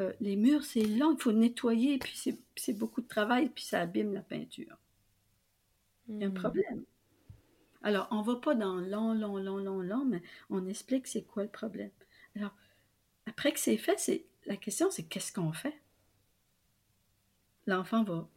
Euh, 0.00 0.12
les 0.20 0.36
murs, 0.36 0.64
c'est 0.64 0.84
long, 0.84 1.14
il 1.14 1.22
faut 1.22 1.32
nettoyer, 1.32 1.98
puis 1.98 2.36
c'est 2.56 2.72
beaucoup 2.72 3.00
de 3.00 3.08
travail, 3.08 3.48
puis 3.48 3.64
ça 3.64 3.80
abîme 3.80 4.12
la 4.12 4.22
peinture. 4.22 4.76
Il 6.08 6.18
y 6.18 6.24
a 6.24 6.26
un 6.26 6.30
hmm. 6.30 6.34
problème. 6.34 6.84
Alors, 7.82 8.08
on 8.10 8.20
ne 8.20 8.24
va 8.24 8.36
pas 8.36 8.54
dans 8.54 8.76
long, 8.76 9.12
long, 9.14 9.38
long, 9.38 9.58
long, 9.58 9.80
long, 9.80 10.04
mais 10.04 10.22
on 10.50 10.66
explique 10.66 11.06
c'est 11.06 11.22
quoi 11.22 11.42
le 11.42 11.48
problème. 11.48 11.90
Alors, 12.36 12.54
après 13.26 13.52
que 13.52 13.60
c'est 13.60 13.76
fait, 13.76 13.98
c'est 13.98 14.24
la 14.46 14.56
question, 14.56 14.90
c'est 14.90 15.04
qu'est-ce 15.04 15.32
qu'on 15.32 15.52
fait? 15.52 15.81
L'enfant 17.66 18.04
va 18.04 18.28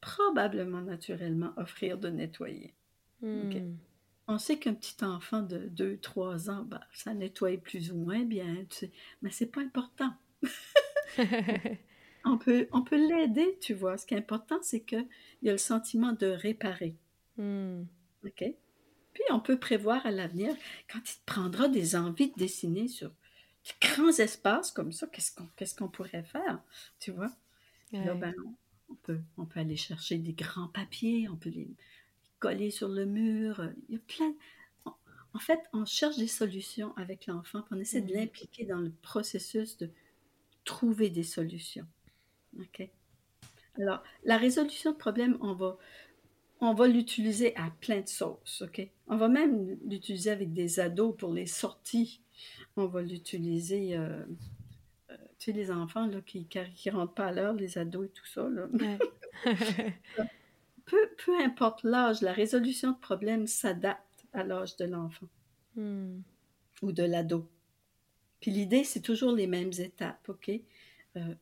probablement 0.00 0.80
naturellement 0.80 1.52
offrir 1.56 1.98
de 1.98 2.08
nettoyer. 2.08 2.74
Hmm. 3.20 3.76
On 4.28 4.38
sait 4.38 4.58
qu'un 4.58 4.74
petit 4.74 5.04
enfant 5.04 5.42
de 5.42 5.68
2-3 5.68 6.50
ans, 6.50 6.62
ben, 6.62 6.80
ça 6.92 7.12
nettoie 7.14 7.56
plus 7.58 7.92
ou 7.92 7.96
moins 7.96 8.24
bien, 8.24 8.64
tu 8.70 8.76
sais, 8.76 8.92
mais 9.22 9.30
c'est 9.30 9.50
pas 9.50 9.60
important. 9.60 10.12
on 12.24 12.38
peut, 12.38 12.68
on 12.72 12.82
peut 12.82 13.08
l'aider, 13.08 13.58
tu 13.60 13.74
vois. 13.74 13.98
Ce 13.98 14.06
qui 14.06 14.14
est 14.14 14.18
important, 14.18 14.58
c'est 14.62 14.80
qu'il 14.80 15.06
y 15.42 15.48
a 15.48 15.52
le 15.52 15.58
sentiment 15.58 16.12
de 16.12 16.26
réparer. 16.26 16.96
Hmm. 17.36 17.82
OK? 18.24 18.44
Puis 19.12 19.24
on 19.30 19.40
peut 19.40 19.58
prévoir 19.58 20.06
à 20.06 20.10
l'avenir, 20.10 20.54
quand 20.90 21.00
il 21.00 21.18
te 21.18 21.24
prendra 21.26 21.68
des 21.68 21.96
envies 21.96 22.30
de 22.30 22.38
dessiner 22.38 22.88
sur 22.88 23.10
de 23.10 23.88
grands 23.88 24.16
espaces 24.18 24.70
comme 24.70 24.92
ça, 24.92 25.06
qu'est-ce 25.08 25.34
qu'on 25.34 25.48
qu'est-ce 25.56 25.74
qu'on 25.74 25.88
pourrait 25.88 26.22
faire, 26.22 26.62
tu 26.98 27.10
vois? 27.10 27.30
Là, 27.92 28.14
ben, 28.14 28.34
on, 28.88 28.94
peut, 28.94 29.20
on 29.36 29.46
peut 29.46 29.60
aller 29.60 29.76
chercher 29.76 30.18
des 30.18 30.32
grands 30.32 30.68
papiers, 30.68 31.28
on 31.28 31.36
peut 31.36 31.50
les 31.50 31.68
coller 32.38 32.70
sur 32.70 32.88
le 32.88 33.04
mur. 33.04 33.68
Il 33.88 33.94
y 33.94 33.98
a 33.98 34.00
plein. 34.06 34.34
En 35.32 35.38
fait, 35.38 35.60
on 35.72 35.84
cherche 35.84 36.16
des 36.16 36.26
solutions 36.26 36.96
avec 36.96 37.26
l'enfant, 37.26 37.64
on 37.70 37.78
essaie 37.78 38.00
de 38.00 38.12
hmm. 38.12 38.18
l'impliquer 38.18 38.64
dans 38.64 38.80
le 38.80 38.90
processus 39.02 39.76
de 39.76 39.90
trouver 40.64 41.10
des 41.10 41.22
solutions. 41.22 41.86
OK? 42.58 42.88
Alors, 43.78 44.02
la 44.24 44.36
résolution 44.36 44.92
de 44.92 44.96
problème, 44.96 45.38
on 45.40 45.54
va, 45.54 45.78
on 46.60 46.74
va 46.74 46.88
l'utiliser 46.88 47.56
à 47.56 47.70
plein 47.80 48.00
de 48.00 48.08
sauces, 48.08 48.62
OK? 48.62 48.86
On 49.06 49.16
va 49.16 49.28
même 49.28 49.78
l'utiliser 49.86 50.30
avec 50.30 50.52
des 50.52 50.80
ados 50.80 51.16
pour 51.16 51.32
les 51.32 51.46
sorties. 51.46 52.20
On 52.76 52.86
va 52.86 53.02
l'utiliser, 53.02 53.96
euh, 53.96 54.00
euh, 54.00 54.24
tu 55.40 55.46
sais, 55.46 55.52
les 55.52 55.70
enfants 55.70 56.06
là, 56.06 56.20
qui 56.20 56.46
ne 56.54 56.92
rentrent 56.92 57.14
pas 57.14 57.28
à 57.28 57.32
l'heure, 57.32 57.54
les 57.54 57.78
ados 57.78 58.06
et 58.06 58.10
tout 58.10 58.26
ça. 58.26 58.46
Là. 58.48 58.68
peu, 60.84 61.10
peu 61.24 61.40
importe 61.42 61.82
l'âge, 61.82 62.20
la 62.20 62.34
résolution 62.34 62.92
de 62.92 62.98
problème 62.98 63.46
s'adapte 63.46 64.26
à 64.34 64.44
l'âge 64.44 64.76
de 64.76 64.84
l'enfant 64.84 65.28
hmm. 65.76 66.20
ou 66.82 66.92
de 66.92 67.02
l'ado. 67.02 67.48
Puis 68.40 68.50
l'idée, 68.50 68.84
c'est 68.84 69.00
toujours 69.00 69.32
les 69.32 69.46
mêmes 69.46 69.72
étapes, 69.78 70.28
OK? 70.28 70.50
Euh, 71.16 71.34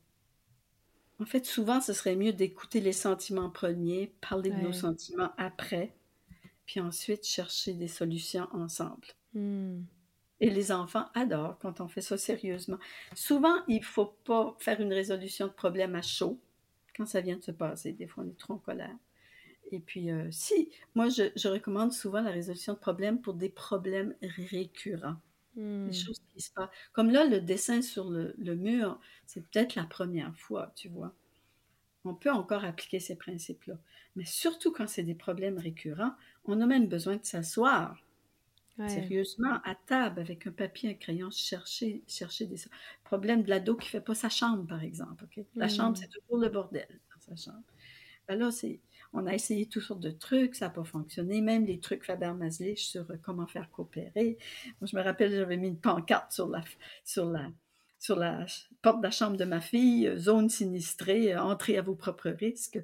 en 1.18 1.26
fait, 1.26 1.44
souvent, 1.44 1.80
ce 1.80 1.92
serait 1.92 2.14
mieux 2.14 2.32
d'écouter 2.32 2.80
les 2.80 2.92
sentiments 2.92 3.50
premiers, 3.50 4.12
parler 4.20 4.50
de 4.50 4.60
nos 4.60 4.72
sentiments 4.72 5.32
après, 5.36 5.92
puis 6.66 6.78
ensuite 6.78 7.26
chercher 7.26 7.72
des 7.72 7.88
solutions 7.88 8.46
ensemble. 8.52 9.08
Hmm. 9.34 9.80
Et 10.40 10.50
les 10.50 10.70
enfants 10.70 11.06
adorent 11.14 11.58
quand 11.58 11.80
on 11.80 11.88
fait 11.88 12.00
ça 12.00 12.16
sérieusement. 12.16 12.78
Souvent, 13.14 13.56
il 13.66 13.80
ne 13.80 13.84
faut 13.84 14.14
pas 14.24 14.56
faire 14.60 14.80
une 14.80 14.92
résolution 14.92 15.46
de 15.46 15.52
problème 15.52 15.94
à 15.94 16.02
chaud 16.02 16.40
quand 16.96 17.06
ça 17.06 17.20
vient 17.20 17.36
de 17.36 17.42
se 17.42 17.50
passer. 17.50 17.92
Des 17.92 18.06
fois, 18.06 18.24
on 18.24 18.30
est 18.30 18.38
trop 18.38 18.54
en 18.54 18.58
colère. 18.58 18.96
Et 19.70 19.80
puis, 19.80 20.10
euh, 20.10 20.28
si, 20.30 20.70
moi, 20.94 21.08
je, 21.08 21.30
je, 21.36 21.48
recommande 21.48 21.92
souvent 21.92 22.20
la 22.20 22.30
résolution 22.30 22.72
de 22.72 22.78
problème 22.78 23.20
pour 23.20 23.34
des 23.34 23.50
problèmes 23.50 24.14
récurrents. 24.22 25.16
Des 25.56 25.62
hmm. 25.62 25.92
choses 25.92 26.20
qui 26.32 26.40
se 26.40 26.52
passent. 26.52 26.70
Comme 26.92 27.10
là, 27.10 27.24
le 27.24 27.40
dessin 27.40 27.82
sur 27.82 28.10
le, 28.10 28.34
mur, 28.54 29.00
c'est 29.26 29.40
peut-être 29.40 29.74
la 29.74 29.84
première 29.84 30.34
fois, 30.36 30.72
tu 30.76 30.88
vois. 30.88 31.12
On 32.04 32.14
peut 32.14 32.30
encore 32.30 32.64
appliquer 32.64 33.00
ces 33.00 33.16
principes-là. 33.16 33.74
Mais 34.14 34.24
surtout 34.24 34.72
quand 34.72 34.88
c'est 34.88 35.02
des 35.02 35.16
problèmes 35.16 35.58
récurrents, 35.58 36.14
on 36.44 36.60
a 36.60 36.66
même 36.66 36.86
besoin 36.86 37.16
de 37.16 37.24
s'asseoir 37.24 38.02
sérieusement 38.86 39.58
à 39.64 39.74
table 39.74 40.20
avec 40.20 40.46
un 40.46 40.52
papier, 40.52 40.90
un 40.90 40.94
crayon, 40.94 41.30
chercher, 41.30 42.04
chercher 42.06 42.46
des 42.46 42.56
problèmes 43.02 43.42
de 43.42 43.50
l'ado 43.50 43.74
qui 43.74 43.86
ne 43.86 43.90
fait 43.90 44.00
pas 44.00 44.14
sa 44.14 44.28
chambre, 44.28 44.66
par 44.66 44.82
exemple. 44.82 45.24
La 45.56 45.68
chambre, 45.68 45.92
hmm. 45.92 45.96
c'est 45.96 46.08
toujours 46.08 46.38
le 46.38 46.48
bordel 46.48 46.86
dans 46.88 47.20
sa 47.20 47.50
chambre. 47.50 47.64
Ben 48.28 48.38
là, 48.38 48.50
c'est 48.50 48.80
on 49.12 49.26
a 49.26 49.34
essayé 49.34 49.66
toutes 49.66 49.82
sortes 49.82 50.00
de 50.00 50.10
trucs, 50.10 50.54
ça 50.54 50.66
n'a 50.66 50.70
pas 50.70 50.84
fonctionné, 50.84 51.40
même 51.40 51.64
les 51.64 51.80
trucs 51.80 52.04
Faber-Maslich 52.04 52.78
sur 52.78 53.10
euh, 53.10 53.16
comment 53.22 53.46
faire 53.46 53.70
coopérer. 53.70 54.36
Moi, 54.80 54.88
je 54.90 54.96
me 54.96 55.02
rappelle, 55.02 55.30
j'avais 55.32 55.56
mis 55.56 55.68
une 55.68 55.80
pancarte 55.80 56.32
sur 56.32 56.48
la, 56.48 56.62
sur 57.04 57.24
la, 57.24 57.50
sur 57.98 58.16
la 58.16 58.44
porte 58.82 58.98
de 58.98 59.04
la 59.04 59.10
chambre 59.10 59.36
de 59.36 59.44
ma 59.44 59.60
fille, 59.60 60.06
euh, 60.06 60.18
zone 60.18 60.50
sinistrée, 60.50 61.34
euh, 61.34 61.42
entrée 61.42 61.78
à 61.78 61.82
vos 61.82 61.94
propres 61.94 62.30
risques. 62.30 62.80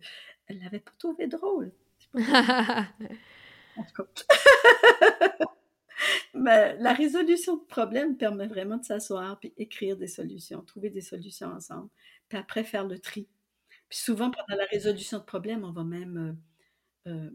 Elle 0.47 0.61
l'avait 0.63 0.81
pas 0.81 0.93
trouvé 0.99 1.27
drôle. 1.27 1.73
en 2.15 3.85
tout 3.95 4.05
cas. 4.05 5.45
Mais 6.35 6.77
la 6.79 6.93
résolution 6.93 7.57
de 7.57 7.63
problèmes 7.63 8.17
permet 8.17 8.47
vraiment 8.47 8.77
de 8.77 8.85
s'asseoir 8.85 9.39
puis 9.39 9.55
écrire 9.57 9.97
des 9.97 10.09
solutions, 10.09 10.63
trouver 10.63 10.91
des 10.91 11.01
solutions 11.01 11.49
ensemble, 11.49 11.89
puis 12.29 12.39
après 12.39 12.65
faire 12.65 12.87
le 12.87 12.99
tri 12.99 13.29
souvent, 13.95 14.31
pendant 14.31 14.59
la 14.59 14.67
résolution 14.67 15.19
de 15.19 15.25
problèmes, 15.25 15.65
on 15.65 15.73
va 15.73 15.85
même 15.85 16.39
euh, 17.07 17.31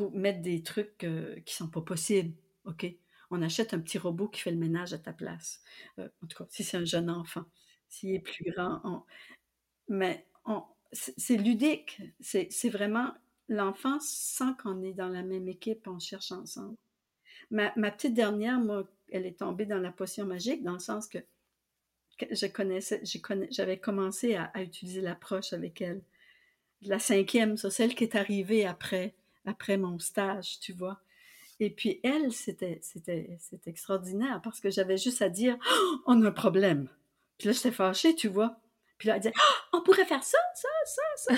euh, 0.00 0.10
mettre 0.12 0.40
des 0.40 0.62
trucs 0.62 1.04
euh, 1.04 1.38
qui 1.40 1.54
sont 1.54 1.68
pas 1.68 1.82
possibles. 1.82 2.34
OK? 2.64 2.86
On 3.30 3.42
achète 3.42 3.74
un 3.74 3.80
petit 3.80 3.98
robot 3.98 4.28
qui 4.28 4.40
fait 4.40 4.50
le 4.50 4.56
ménage 4.56 4.92
à 4.94 4.98
ta 4.98 5.12
place. 5.12 5.62
en 5.98 6.26
tout 6.26 6.38
cas, 6.38 6.46
si 6.48 6.64
c'est 6.64 6.78
un 6.78 6.84
jeune 6.84 7.10
enfant. 7.10 7.44
S'il 7.90 8.14
est 8.14 8.20
plus 8.20 8.50
grand, 8.50 9.06
mais 9.88 10.26
c'est 10.92 11.36
ludique. 11.36 12.00
C'est 12.20 12.68
vraiment 12.70 13.12
l'enfant 13.48 13.98
sent 14.00 14.52
qu'on 14.62 14.82
est 14.82 14.92
dans 14.92 15.08
la 15.08 15.22
même 15.22 15.48
équipe, 15.48 15.86
on 15.88 15.98
cherche 15.98 16.32
ensemble. 16.32 16.76
Ma, 17.50 17.70
petite 17.70 18.14
dernière, 18.14 18.60
moi, 18.60 18.86
elle 19.10 19.26
est 19.26 19.38
tombée 19.38 19.66
dans 19.66 19.78
la 19.78 19.90
potion 19.90 20.26
magique, 20.26 20.62
dans 20.62 20.74
le 20.74 20.78
sens 20.78 21.08
que 21.08 21.18
je 22.20 22.46
connaissais, 22.46 23.00
j'avais 23.50 23.78
commencé 23.78 24.34
à, 24.34 24.50
utiliser 24.60 25.00
l'approche 25.00 25.52
avec 25.52 25.80
elle. 25.80 26.02
La 26.82 26.98
cinquième, 26.98 27.56
c'est 27.56 27.70
celle 27.70 27.94
qui 27.94 28.04
est 28.04 28.16
arrivée 28.16 28.66
après, 28.66 29.14
après 29.46 29.76
mon 29.76 29.98
stage, 29.98 30.60
tu 30.60 30.72
vois. 30.72 31.00
Et 31.60 31.70
puis 31.70 32.00
elle, 32.02 32.32
c'était 32.32 32.80
extraordinaire 33.66 34.40
parce 34.42 34.60
que 34.60 34.70
j'avais 34.70 34.96
juste 34.96 35.22
à 35.22 35.28
dire, 35.28 35.56
oh, 35.72 35.96
on 36.06 36.22
a 36.22 36.28
un 36.28 36.32
problème. 36.32 36.88
Puis 37.38 37.48
là, 37.48 37.52
j'étais 37.52 37.72
fâchée, 37.72 38.14
tu 38.14 38.28
vois. 38.28 38.60
Puis 38.98 39.08
là, 39.08 39.14
elle 39.14 39.22
disait, 39.22 39.34
oh, 39.36 39.78
on 39.78 39.82
pourrait 39.82 40.04
faire 40.04 40.22
ça, 40.22 40.38
ça, 40.54 40.68
ça, 40.84 41.02
ça. 41.16 41.34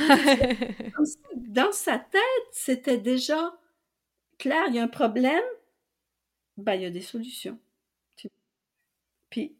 Dans 1.36 1.72
sa 1.72 1.98
tête, 1.98 2.22
c'était 2.52 2.98
déjà 2.98 3.54
clair, 4.38 4.64
il 4.68 4.74
y 4.74 4.78
a 4.78 4.82
un 4.82 4.88
problème, 4.88 5.44
ben, 6.60 6.74
il 6.74 6.82
y 6.82 6.86
a 6.86 6.90
des 6.90 7.00
solutions. 7.00 7.58
Puis 9.30 9.56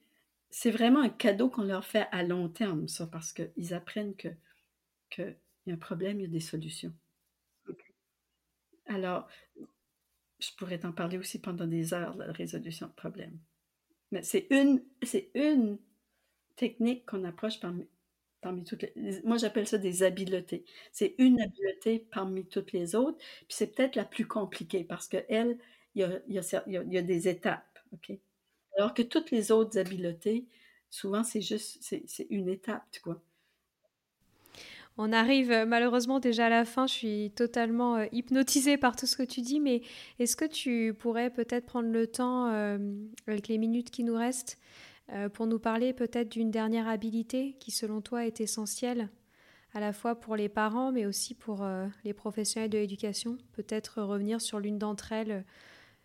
c'est 0.51 0.71
vraiment 0.71 1.01
un 1.01 1.09
cadeau 1.09 1.49
qu'on 1.49 1.63
leur 1.63 1.85
fait 1.85 2.09
à 2.11 2.23
long 2.23 2.49
terme, 2.49 2.89
ça, 2.89 3.07
parce 3.07 3.33
qu'ils 3.33 3.75
apprennent 3.75 4.17
que 4.17 4.29
qu'il 5.11 5.37
y 5.67 5.71
a 5.71 5.75
un 5.75 5.79
problème, 5.79 6.21
il 6.21 6.25
y 6.25 6.27
a 6.27 6.31
des 6.31 6.41
solutions. 6.41 6.93
Alors, 8.87 9.29
je 10.41 10.51
pourrais 10.57 10.79
t'en 10.79 10.93
parler 10.93 11.19
aussi 11.19 11.41
pendant 11.41 11.67
des 11.67 11.95
heures, 11.95 12.17
la 12.17 12.33
résolution 12.33 12.87
de 12.89 12.93
problèmes. 12.93 13.39
Mais 14.11 14.23
c'est 14.23 14.47
une, 14.51 14.83
c'est 15.03 15.31
une 15.35 15.79
technique 16.57 17.07
qu'on 17.07 17.25
approche 17.25 17.61
parmi 17.61 17.87
parmi 18.41 18.65
toutes 18.65 18.83
les... 18.83 19.21
Moi, 19.23 19.37
j'appelle 19.37 19.67
ça 19.67 19.79
des 19.79 20.03
habiletés. 20.03 20.65
C'est 20.93 21.15
une 21.19 21.41
habileté 21.41 22.07
parmi 22.11 22.47
toutes 22.47 22.73
les 22.73 22.95
autres, 22.95 23.19
puis 23.19 23.49
c'est 23.51 23.75
peut-être 23.75 23.97
la 23.97 24.05
plus 24.05 24.27
compliquée 24.27 24.85
parce 24.85 25.09
qu'elle, 25.09 25.59
il 25.95 26.03
y 26.03 26.05
a, 26.05 26.21
il, 26.29 26.35
y 26.35 26.39
a, 26.39 26.65
il 26.67 26.93
y 26.93 26.99
a 26.99 27.03
des 27.03 27.29
étapes, 27.29 27.79
OK? 27.93 28.13
Alors 28.77 28.95
que 28.95 29.03
toutes 29.03 29.31
les 29.31 29.51
autres 29.53 29.79
habiletés, 29.79 30.47
souvent, 30.89 31.25
c'est 31.25 31.41
juste, 31.41 31.79
c'est 31.81 32.27
une 32.31 32.49
étape, 32.49 32.85
quoi. 33.03 33.21
On 35.03 35.13
arrive 35.13 35.51
euh, 35.51 35.65
malheureusement 35.65 36.21
déjà 36.21 36.47
à 36.47 36.49
la 36.51 36.67
fin. 36.67 36.87
Je 36.87 36.93
suis 36.93 37.33
totalement 37.35 37.97
euh, 37.97 38.07
hypnotisée 38.13 38.77
par 38.77 38.97
tout 38.97 39.07
ce 39.07 39.17
que 39.17 39.23
tu 39.23 39.41
dis, 39.41 39.59
mais 39.59 39.81
est-ce 40.19 40.37
que 40.37 40.45
tu 40.45 40.93
pourrais 40.93 41.31
peut-être 41.31 41.65
prendre 41.65 41.89
le 41.89 42.07
temps, 42.07 42.53
euh, 42.53 42.79
avec 43.27 43.49
les 43.49 43.57
minutes 43.57 43.91
qui 43.91 44.05
nous 44.05 44.17
restent, 44.17 44.59
pour 45.33 45.49
nous 45.49 45.59
parler 45.59 45.93
peut-être 45.93 46.29
d'une 46.29 46.53
dernière 46.53 46.87
habilité 46.87 47.57
qui, 47.59 47.73
selon 47.73 48.01
toi, 48.01 48.27
est 48.27 48.41
essentielle 48.41 49.09
à 49.75 49.81
la 49.81 49.93
fois 49.93 50.15
pour 50.15 50.37
les 50.37 50.49
parents, 50.49 50.93
mais 50.93 51.05
aussi 51.05 51.35
pour 51.35 51.67
les 52.05 52.15
professionnels 52.15 52.71
de 52.71 52.79
l'éducation? 52.79 53.37
Peut-être 53.51 54.03
revenir 54.03 54.41
sur 54.41 54.61
l'une 54.61 54.79
d'entre 54.79 55.11
elles 55.11 55.45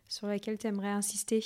sur 0.07 0.27
laquelle 0.27 0.57
tu 0.57 0.67
aimerais 0.67 0.89
insister 0.89 1.41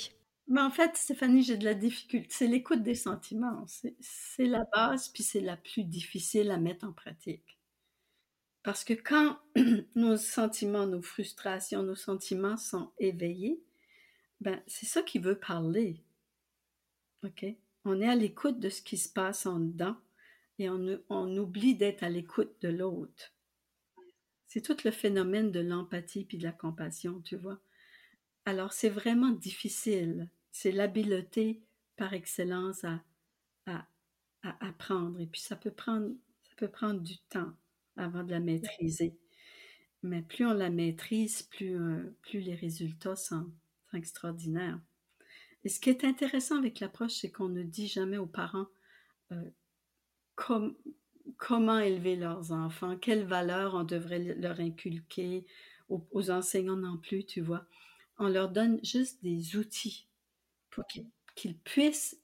mais 0.50 0.60
en 0.60 0.70
fait, 0.70 0.96
Stéphanie, 0.96 1.44
j'ai 1.44 1.56
de 1.56 1.64
la 1.64 1.74
difficulté. 1.74 2.26
C'est 2.28 2.48
l'écoute 2.48 2.82
des 2.82 2.96
sentiments. 2.96 3.64
C'est 4.00 4.46
la 4.46 4.64
base, 4.72 5.08
puis 5.08 5.22
c'est 5.22 5.40
la 5.40 5.56
plus 5.56 5.84
difficile 5.84 6.50
à 6.50 6.58
mettre 6.58 6.84
en 6.84 6.92
pratique. 6.92 7.56
Parce 8.64 8.82
que 8.82 8.94
quand 8.94 9.38
nos 9.94 10.16
sentiments, 10.16 10.88
nos 10.88 11.02
frustrations, 11.02 11.84
nos 11.84 11.94
sentiments 11.94 12.56
sont 12.56 12.90
éveillés, 12.98 13.62
ben, 14.40 14.60
c'est 14.66 14.86
ça 14.86 15.02
qui 15.02 15.20
veut 15.20 15.38
parler. 15.38 16.02
OK? 17.22 17.46
On 17.84 18.00
est 18.00 18.08
à 18.08 18.16
l'écoute 18.16 18.58
de 18.58 18.70
ce 18.70 18.82
qui 18.82 18.98
se 18.98 19.08
passe 19.08 19.46
en 19.46 19.60
dedans 19.60 19.96
et 20.58 20.68
on, 20.68 21.00
on 21.08 21.36
oublie 21.36 21.76
d'être 21.76 22.02
à 22.02 22.10
l'écoute 22.10 22.60
de 22.60 22.70
l'autre. 22.70 23.32
C'est 24.48 24.62
tout 24.62 24.76
le 24.84 24.90
phénomène 24.90 25.52
de 25.52 25.60
l'empathie 25.60 26.24
puis 26.24 26.38
de 26.38 26.44
la 26.44 26.52
compassion, 26.52 27.20
tu 27.20 27.36
vois. 27.36 27.60
Alors, 28.44 28.72
c'est 28.72 28.88
vraiment 28.88 29.30
difficile 29.30 30.28
c'est 30.50 30.72
l'habileté 30.72 31.62
par 31.96 32.12
excellence 32.12 32.84
à, 32.84 33.02
à, 33.66 33.86
apprendre. 34.60 35.20
Et 35.20 35.26
puis 35.26 35.40
ça 35.40 35.56
peut 35.56 35.70
prendre, 35.70 36.08
ça 36.42 36.54
peut 36.56 36.70
prendre 36.70 37.00
du 37.00 37.18
temps 37.28 37.52
avant 37.96 38.24
de 38.24 38.30
la 38.30 38.40
maîtriser. 38.40 39.16
Mais 40.02 40.22
plus 40.22 40.46
on 40.46 40.54
la 40.54 40.70
maîtrise, 40.70 41.42
plus, 41.42 41.78
euh, 41.78 42.16
plus 42.22 42.40
les 42.40 42.54
résultats 42.54 43.16
sont, 43.16 43.50
extraordinaires. 43.92 44.78
Et 45.64 45.68
ce 45.68 45.80
qui 45.80 45.90
est 45.90 46.04
intéressant 46.04 46.56
avec 46.56 46.78
l'approche, 46.78 47.14
c'est 47.14 47.32
qu'on 47.32 47.48
ne 47.48 47.64
dit 47.64 47.88
jamais 47.88 48.18
aux 48.18 48.26
parents 48.26 48.68
euh, 49.32 49.50
comment 50.36 51.78
élever 51.80 52.14
leurs 52.14 52.52
enfants, 52.52 52.96
quelles 52.96 53.24
valeurs 53.24 53.74
on 53.74 53.82
devrait 53.82 54.36
leur 54.36 54.60
inculquer, 54.60 55.44
aux, 55.88 56.06
aux 56.12 56.30
enseignants 56.30 56.76
non 56.76 56.98
plus, 56.98 57.26
tu 57.26 57.40
vois. 57.40 57.66
On 58.20 58.28
leur 58.28 58.50
donne 58.50 58.78
juste 58.84 59.22
des 59.24 59.56
outils 59.56 60.06
pour 60.68 60.84
qu'ils 61.34 61.58
puissent 61.58 62.20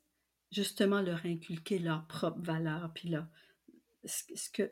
justement 0.53 1.01
leur 1.01 1.25
inculquer 1.25 1.79
leurs 1.79 2.07
propres 2.07 2.43
valeurs, 2.43 2.93
puis 2.95 3.09
leur, 3.09 3.27
ce 4.05 4.51
que 4.51 4.71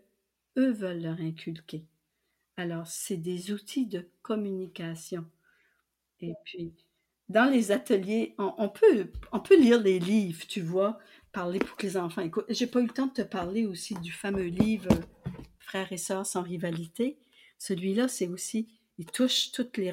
eux 0.59 0.71
veulent 0.71 1.01
leur 1.01 1.19
inculquer. 1.21 1.87
Alors, 2.59 2.87
c'est 2.87 3.17
des 3.17 3.53
outils 3.53 3.87
de 3.87 4.07
communication. 4.21 5.25
Et 6.21 6.35
puis, 6.45 6.75
dans 7.31 7.51
les 7.51 7.73
ateliers, 7.73 8.35
on, 8.37 8.69
peut, 8.69 9.11
on 9.33 9.41
peut 9.41 9.59
lire 9.59 9.81
les 9.81 9.99
livres, 9.99 10.47
tu 10.47 10.61
vois, 10.61 10.99
parler 11.33 11.59
pour 11.59 11.77
que 11.79 11.87
les 11.87 11.97
enfants 11.97 12.21
écoutent. 12.21 12.45
J'ai 12.51 12.67
pas 12.67 12.81
eu 12.81 12.87
le 12.87 12.93
temps 12.93 13.07
de 13.07 13.15
te 13.15 13.23
parler 13.23 13.65
aussi 13.65 13.95
du 13.95 14.13
fameux 14.13 14.45
livre 14.45 14.91
Frères 15.59 15.91
et 15.91 15.97
sœurs 15.97 16.27
sans 16.27 16.43
rivalité. 16.43 17.19
Celui-là, 17.59 18.09
c'est 18.09 18.29
aussi, 18.29 18.69
il 18.99 19.07
touche 19.07 19.51
toutes 19.53 19.79
les, 19.79 19.91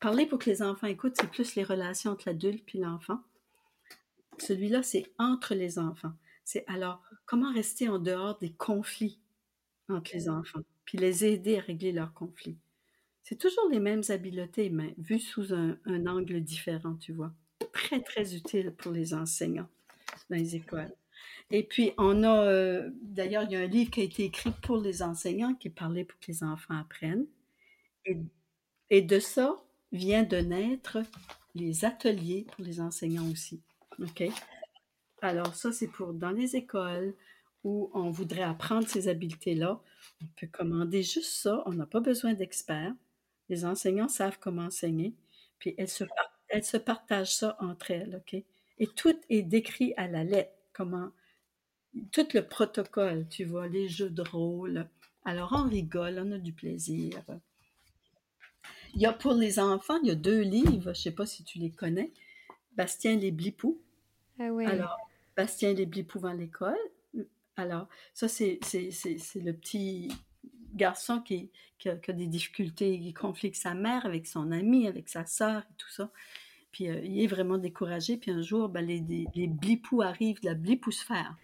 Parler 0.00 0.24
pour 0.24 0.38
que 0.38 0.48
les 0.48 0.62
enfants 0.62 0.86
écoutent, 0.86 1.16
c'est 1.20 1.30
plus 1.30 1.54
les 1.54 1.62
relations 1.62 2.12
entre 2.12 2.28
l'adulte 2.28 2.64
puis 2.64 2.78
l'enfant. 2.78 3.20
Celui-là, 4.38 4.82
c'est 4.82 5.12
entre 5.18 5.54
les 5.54 5.78
enfants. 5.78 6.14
C'est 6.44 6.64
alors 6.66 7.02
comment 7.26 7.52
rester 7.52 7.88
en 7.88 7.98
dehors 7.98 8.38
des 8.38 8.50
conflits 8.50 9.20
entre 9.90 10.10
les 10.14 10.28
enfants, 10.28 10.60
puis 10.86 10.96
les 10.96 11.24
aider 11.26 11.58
à 11.58 11.60
régler 11.60 11.92
leurs 11.92 12.14
conflits? 12.14 12.56
C'est 13.22 13.36
toujours 13.36 13.68
les 13.70 13.78
mêmes 13.78 14.02
habiletés, 14.08 14.70
mais 14.70 14.94
vues 14.96 15.20
sous 15.20 15.52
un, 15.52 15.76
angle 16.06 16.40
différent, 16.40 16.96
tu 16.96 17.12
vois. 17.12 17.32
Très, 17.72 18.00
très 18.00 18.34
utile 18.34 18.72
pour 18.72 18.92
les 18.92 19.12
enseignants 19.12 19.68
dans 20.30 20.36
les 20.36 20.56
écoles. 20.56 20.92
Et 21.50 21.62
puis, 21.62 21.92
on 21.98 22.22
a, 22.22 22.46
euh, 22.46 22.90
d'ailleurs, 23.02 23.44
il 23.44 23.52
y 23.52 23.56
a 23.56 23.60
un 23.60 23.66
livre 23.66 23.90
qui 23.90 24.00
a 24.00 24.04
été 24.04 24.24
écrit 24.24 24.50
pour 24.62 24.78
les 24.78 25.02
enseignants 25.02 25.54
qui 25.54 25.68
parlait 25.68 26.04
pour 26.04 26.18
que 26.18 26.26
les 26.28 26.42
enfants 26.42 26.78
apprennent. 26.78 27.26
Et, 28.06 28.16
et 28.88 29.02
de 29.02 29.18
ça, 29.18 29.62
vient 29.92 30.22
de 30.22 30.36
naître 30.36 30.98
les 31.54 31.84
ateliers 31.84 32.46
pour 32.52 32.64
les 32.64 32.80
enseignants 32.80 33.30
aussi. 33.30 33.60
OK? 33.98 34.24
Alors, 35.22 35.54
ça, 35.54 35.72
c'est 35.72 35.88
pour 35.88 36.12
dans 36.14 36.30
les 36.30 36.56
écoles 36.56 37.14
où 37.64 37.90
on 37.92 38.10
voudrait 38.10 38.42
apprendre 38.42 38.88
ces 38.88 39.08
habiletés-là. 39.08 39.80
On 40.22 40.26
peut 40.36 40.46
commander 40.46 41.02
juste 41.02 41.32
ça. 41.32 41.62
On 41.66 41.72
n'a 41.72 41.86
pas 41.86 42.00
besoin 42.00 42.32
d'experts. 42.32 42.94
Les 43.48 43.64
enseignants 43.64 44.08
savent 44.08 44.38
comment 44.38 44.66
enseigner. 44.66 45.14
Puis 45.58 45.74
elles 45.76 45.88
se, 45.88 46.04
elles 46.48 46.64
se 46.64 46.78
partagent 46.78 47.34
ça 47.34 47.56
entre 47.60 47.90
elles. 47.90 48.16
OK? 48.16 48.42
Et 48.78 48.86
tout 48.86 49.16
est 49.28 49.42
décrit 49.42 49.92
à 49.96 50.06
la 50.08 50.24
lettre. 50.24 50.52
Comment. 50.72 51.10
Tout 52.12 52.28
le 52.34 52.42
protocole, 52.42 53.26
tu 53.28 53.44
vois, 53.44 53.66
les 53.66 53.88
jeux 53.88 54.10
de 54.10 54.22
rôle. 54.22 54.88
Alors, 55.24 55.52
on 55.52 55.68
rigole, 55.68 56.22
on 56.24 56.32
a 56.32 56.38
du 56.38 56.52
plaisir. 56.52 57.22
Il 58.94 59.00
y 59.00 59.06
a 59.06 59.12
pour 59.12 59.34
les 59.34 59.58
enfants, 59.58 59.98
il 60.02 60.08
y 60.08 60.10
a 60.10 60.14
deux 60.14 60.40
livres, 60.40 60.84
je 60.84 60.88
ne 60.88 60.94
sais 60.94 61.10
pas 61.10 61.26
si 61.26 61.44
tu 61.44 61.58
les 61.58 61.70
connais. 61.70 62.12
Bastien 62.76 63.16
les 63.16 63.30
Blipous. 63.30 63.80
Ah 64.38 64.48
oui. 64.50 64.66
Alors, 64.66 64.96
Bastien 65.36 65.72
les 65.72 65.86
Blipous 65.86 66.26
à 66.26 66.34
l'école. 66.34 66.78
Alors, 67.56 67.88
ça, 68.14 68.28
c'est, 68.28 68.58
le 68.72 69.52
petit 69.52 70.10
garçon 70.74 71.20
qui, 71.20 71.50
a, 71.86 72.12
des 72.12 72.26
difficultés, 72.26 72.98
qui 73.00 73.12
conflit 73.12 73.48
avec 73.48 73.56
sa 73.56 73.74
mère, 73.74 74.06
avec 74.06 74.26
son 74.26 74.50
ami, 74.52 74.86
avec 74.86 75.08
sa 75.08 75.26
sœur 75.26 75.62
et 75.62 75.74
tout 75.76 75.90
ça. 75.90 76.10
Puis 76.72 76.88
euh, 76.88 77.00
il 77.04 77.20
est 77.22 77.26
vraiment 77.26 77.58
découragé. 77.58 78.16
Puis 78.16 78.30
un 78.30 78.42
jour, 78.42 78.68
ben, 78.68 78.86
les, 78.86 79.00
les, 79.34 79.46
blipous 79.46 80.02
arrivent 80.02 80.40
de 80.40 80.46
la 80.46 80.54
blipousphère. 80.54 81.36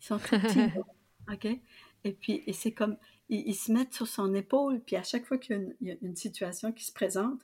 Ils 0.00 0.06
sont 0.06 0.18
très 0.18 0.40
petits. 0.40 0.60
OK? 1.32 1.46
Et 2.04 2.12
puis, 2.12 2.42
et 2.46 2.52
c'est 2.52 2.72
comme, 2.72 2.96
ils, 3.28 3.54
se 3.54 3.72
mettent 3.72 3.94
sur 3.94 4.06
son 4.06 4.34
épaule, 4.34 4.80
puis 4.80 4.96
à 4.96 5.02
chaque 5.02 5.24
fois 5.24 5.38
qu'il 5.38 5.74
y, 5.80 5.90
a 5.90 5.94
une 6.02 6.16
situation 6.16 6.72
qui 6.72 6.84
se 6.84 6.92
présente, 6.92 7.40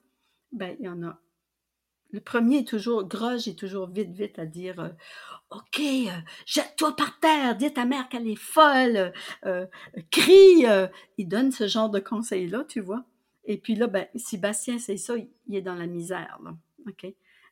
ben, 0.53 0.77
il 0.79 0.87
y 0.87 0.89
en 0.89 1.03
a. 1.03 1.19
Le 2.13 2.21
premier 2.21 2.59
est 2.59 2.69
toujours, 2.69 3.05
Groge 3.05 3.47
est 3.47 3.59
toujours 3.59 3.89
vite, 3.89 4.11
vite 4.11 4.39
à 4.39 4.47
dire 4.47 4.81
euh, 4.81 4.89
OK, 5.51 5.81
euh, 5.81 6.11
jette-toi 6.45 6.97
par 6.97 7.21
terre, 7.21 7.57
dis 7.57 7.67
à 7.67 7.71
ta 7.71 7.85
mère 7.85 8.09
qu'elle 8.09 8.29
est 8.29 8.37
folle, 8.37 9.13
euh, 9.47 9.67
crie. 10.11 10.65
il 11.19 11.29
donne 11.29 11.53
ce 11.53 11.69
genre 11.69 11.89
de 11.89 12.01
conseils-là, 12.01 12.65
tu 12.69 12.81
vois. 12.81 13.05
Et 13.45 13.59
puis 13.59 13.77
là, 13.77 13.87
ben, 13.87 14.07
si 14.17 14.39
Bastien 14.39 14.79
c'est 14.79 14.97
ça, 14.97 15.15
il, 15.17 15.55
est 15.55 15.63
dans 15.63 15.77
la 15.77 15.87
misère, 15.87 16.39
là. 16.45 16.55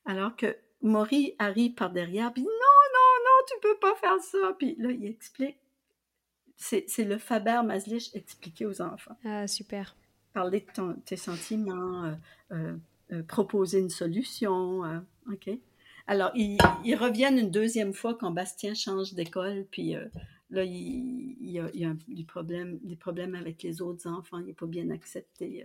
Alors 0.04 0.34
que 0.36 0.56
Maury 0.82 1.34
arrive 1.38 1.74
par 1.74 1.90
derrière, 1.90 2.32
puis 2.32 2.42
non, 2.42 2.48
non, 2.48 3.24
non, 3.24 3.44
tu 3.46 3.54
peux 3.62 3.78
pas 3.78 3.94
faire 3.96 4.18
ça. 4.20 4.56
Puis 4.58 4.74
là, 4.78 4.90
il 4.90 5.04
explique 5.04 5.58
c'est 6.58 7.04
le 7.04 7.18
Faber 7.18 7.60
Maslich 7.64 8.14
expliqué 8.14 8.66
aux 8.66 8.82
enfants. 8.82 9.16
Ah, 9.24 9.46
super. 9.46 9.96
Parler 10.34 10.64
de 10.76 10.92
tes 11.04 11.16
sentiments, 11.16 12.04
euh, 12.04 12.14
euh, 12.52 12.76
euh, 13.12 13.22
proposer 13.22 13.78
une 13.78 13.90
solution. 13.90 14.82
OK? 15.30 15.50
Alors, 16.06 16.32
ils, 16.34 16.58
reviennent 16.96 17.38
une 17.38 17.50
deuxième 17.50 17.92
fois 17.92 18.14
quand 18.14 18.30
Bastien 18.30 18.74
change 18.74 19.14
d'école, 19.14 19.66
puis 19.70 19.94
là, 20.50 20.64
il, 20.64 21.36
y 21.40 21.60
a, 21.60 21.94
des, 22.08 22.24
problèmes, 22.24 22.78
des 22.82 22.96
problèmes 22.96 23.34
avec 23.34 23.62
les 23.62 23.80
autres 23.80 24.08
enfants, 24.08 24.38
il 24.38 24.46
n'est 24.46 24.52
pas 24.52 24.66
bien 24.66 24.90
accepté. 24.90 25.64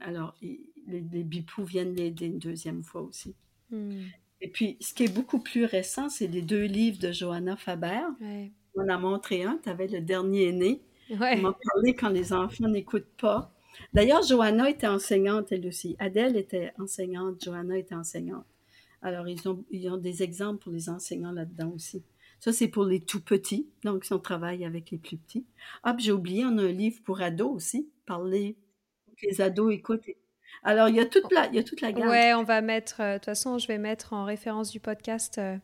alors, 0.00 0.34
les, 0.40 0.60
les, 0.86 1.24
bipous 1.24 1.64
viennent 1.64 1.94
l'aider 1.94 2.26
une 2.26 2.38
deuxième 2.38 2.84
fois 2.84 3.02
aussi. 3.02 3.34
Hmm. 3.70 4.02
Et 4.40 4.48
puis, 4.48 4.78
ce 4.80 4.94
qui 4.94 5.04
est 5.04 5.12
beaucoup 5.12 5.40
plus 5.40 5.64
récent, 5.64 6.08
c'est 6.08 6.26
les 6.26 6.42
deux 6.42 6.64
livres 6.64 6.98
de 6.98 7.12
Johanna 7.12 7.56
Faber. 7.56 8.00
Ouais. 8.20 8.52
On 8.74 8.88
a 8.88 8.98
montré 8.98 9.42
un, 9.42 9.58
tu 9.62 9.68
avais 9.68 9.88
le 9.88 10.00
dernier 10.00 10.52
né. 10.52 10.80
Ouais. 11.10 11.38
On 11.38 11.42
m'a 11.42 11.56
parlé 11.72 11.94
quand 11.94 12.08
les 12.08 12.32
enfants 12.32 12.68
n'écoutent 12.68 13.16
pas. 13.20 13.52
D'ailleurs, 13.92 14.22
Johanna 14.22 14.70
était 14.70 14.86
enseignante, 14.86 15.52
elle 15.52 15.66
aussi. 15.66 15.96
Adèle 15.98 16.36
était 16.36 16.72
enseignante, 16.78 17.42
Johanna 17.42 17.78
était 17.78 17.94
enseignante. 17.94 18.44
Alors, 19.02 19.26
ils 19.28 19.48
ont, 19.48 19.64
ils 19.70 19.88
ont 19.88 19.96
des 19.96 20.22
exemples 20.22 20.62
pour 20.62 20.72
les 20.72 20.88
enseignants 20.88 21.32
là-dedans 21.32 21.72
aussi. 21.74 22.04
Ça, 22.38 22.52
c'est 22.52 22.68
pour 22.68 22.84
les 22.84 23.00
tout 23.00 23.20
petits, 23.20 23.68
donc 23.84 24.04
si 24.04 24.12
on 24.12 24.18
travaille 24.18 24.64
avec 24.64 24.90
les 24.90 24.98
plus 24.98 25.18
petits. 25.18 25.44
Ah, 25.82 25.94
j'ai 25.98 26.12
oublié, 26.12 26.44
on 26.46 26.56
a 26.58 26.62
un 26.62 26.72
livre 26.72 27.00
pour 27.04 27.20
ados 27.20 27.54
aussi, 27.54 27.90
parler, 28.06 28.56
que 29.18 29.26
les 29.26 29.40
ados 29.40 29.74
écoutent. 29.74 30.06
Alors, 30.62 30.88
il 30.88 30.96
y 30.96 31.00
a 31.00 31.06
toute 31.06 31.30
la, 31.32 31.46
il 31.48 31.54
y 31.54 31.58
a 31.58 31.62
toute 31.62 31.80
la 31.80 31.92
gamme. 31.92 32.08
Ouais, 32.08 32.32
on 32.34 32.42
va 32.42 32.60
mettre, 32.60 33.00
euh, 33.00 33.14
de 33.14 33.18
toute 33.18 33.26
façon, 33.26 33.58
je 33.58 33.66
vais 33.66 33.78
mettre 33.78 34.12
en 34.12 34.24
référence 34.24 34.70
du 34.70 34.80
podcast 34.80 35.38
euh, 35.38 35.56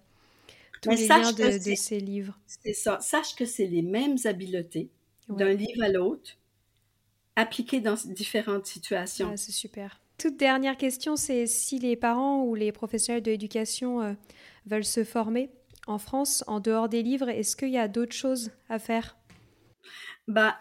tous 0.83 0.91
les 0.91 1.09
liens 1.09 1.33
de, 1.33 1.75
ces 1.75 2.01
livres. 2.01 2.39
C'est 2.47 2.73
ça. 2.73 2.99
Sache 3.01 3.35
que 3.35 3.45
c'est 3.45 3.67
les 3.67 3.83
mêmes 3.83 4.17
habiletés 4.25 4.91
d'un 5.29 5.53
livre 5.53 5.83
à 5.83 5.89
l'autre, 5.89 6.39
appliquées 7.35 7.81
dans 7.81 7.97
différentes 8.05 8.67
situations. 8.67 9.31
Ah, 9.33 9.37
c'est 9.37 9.53
super. 9.53 10.01
Toute 10.19 10.37
dernière 10.37 10.77
question, 10.77 11.17
c'est 11.17 11.47
si 11.47 11.79
les 11.79 11.97
parents 11.97 12.43
ou 12.43 12.55
les 12.55 12.73
professionnels 12.73 13.23
de 13.23 13.31
l'éducation 13.31 14.01
euh, 14.01 14.15
veulent 14.67 14.85
se 14.85 15.05
former 15.05 15.51
en 15.87 15.99
France, 15.99 16.43
en 16.47 16.61
dehors 16.61 16.89
des 16.89 17.03
livres, 17.03 17.29
est-ce 17.29 17.55
qu'il 17.55 17.71
y 17.71 17.79
a 17.79 17.89
d'autres 17.89 18.15
choses 18.15 18.51
à 18.69 18.79
faire? 18.79 19.17
Bah, 20.27 20.57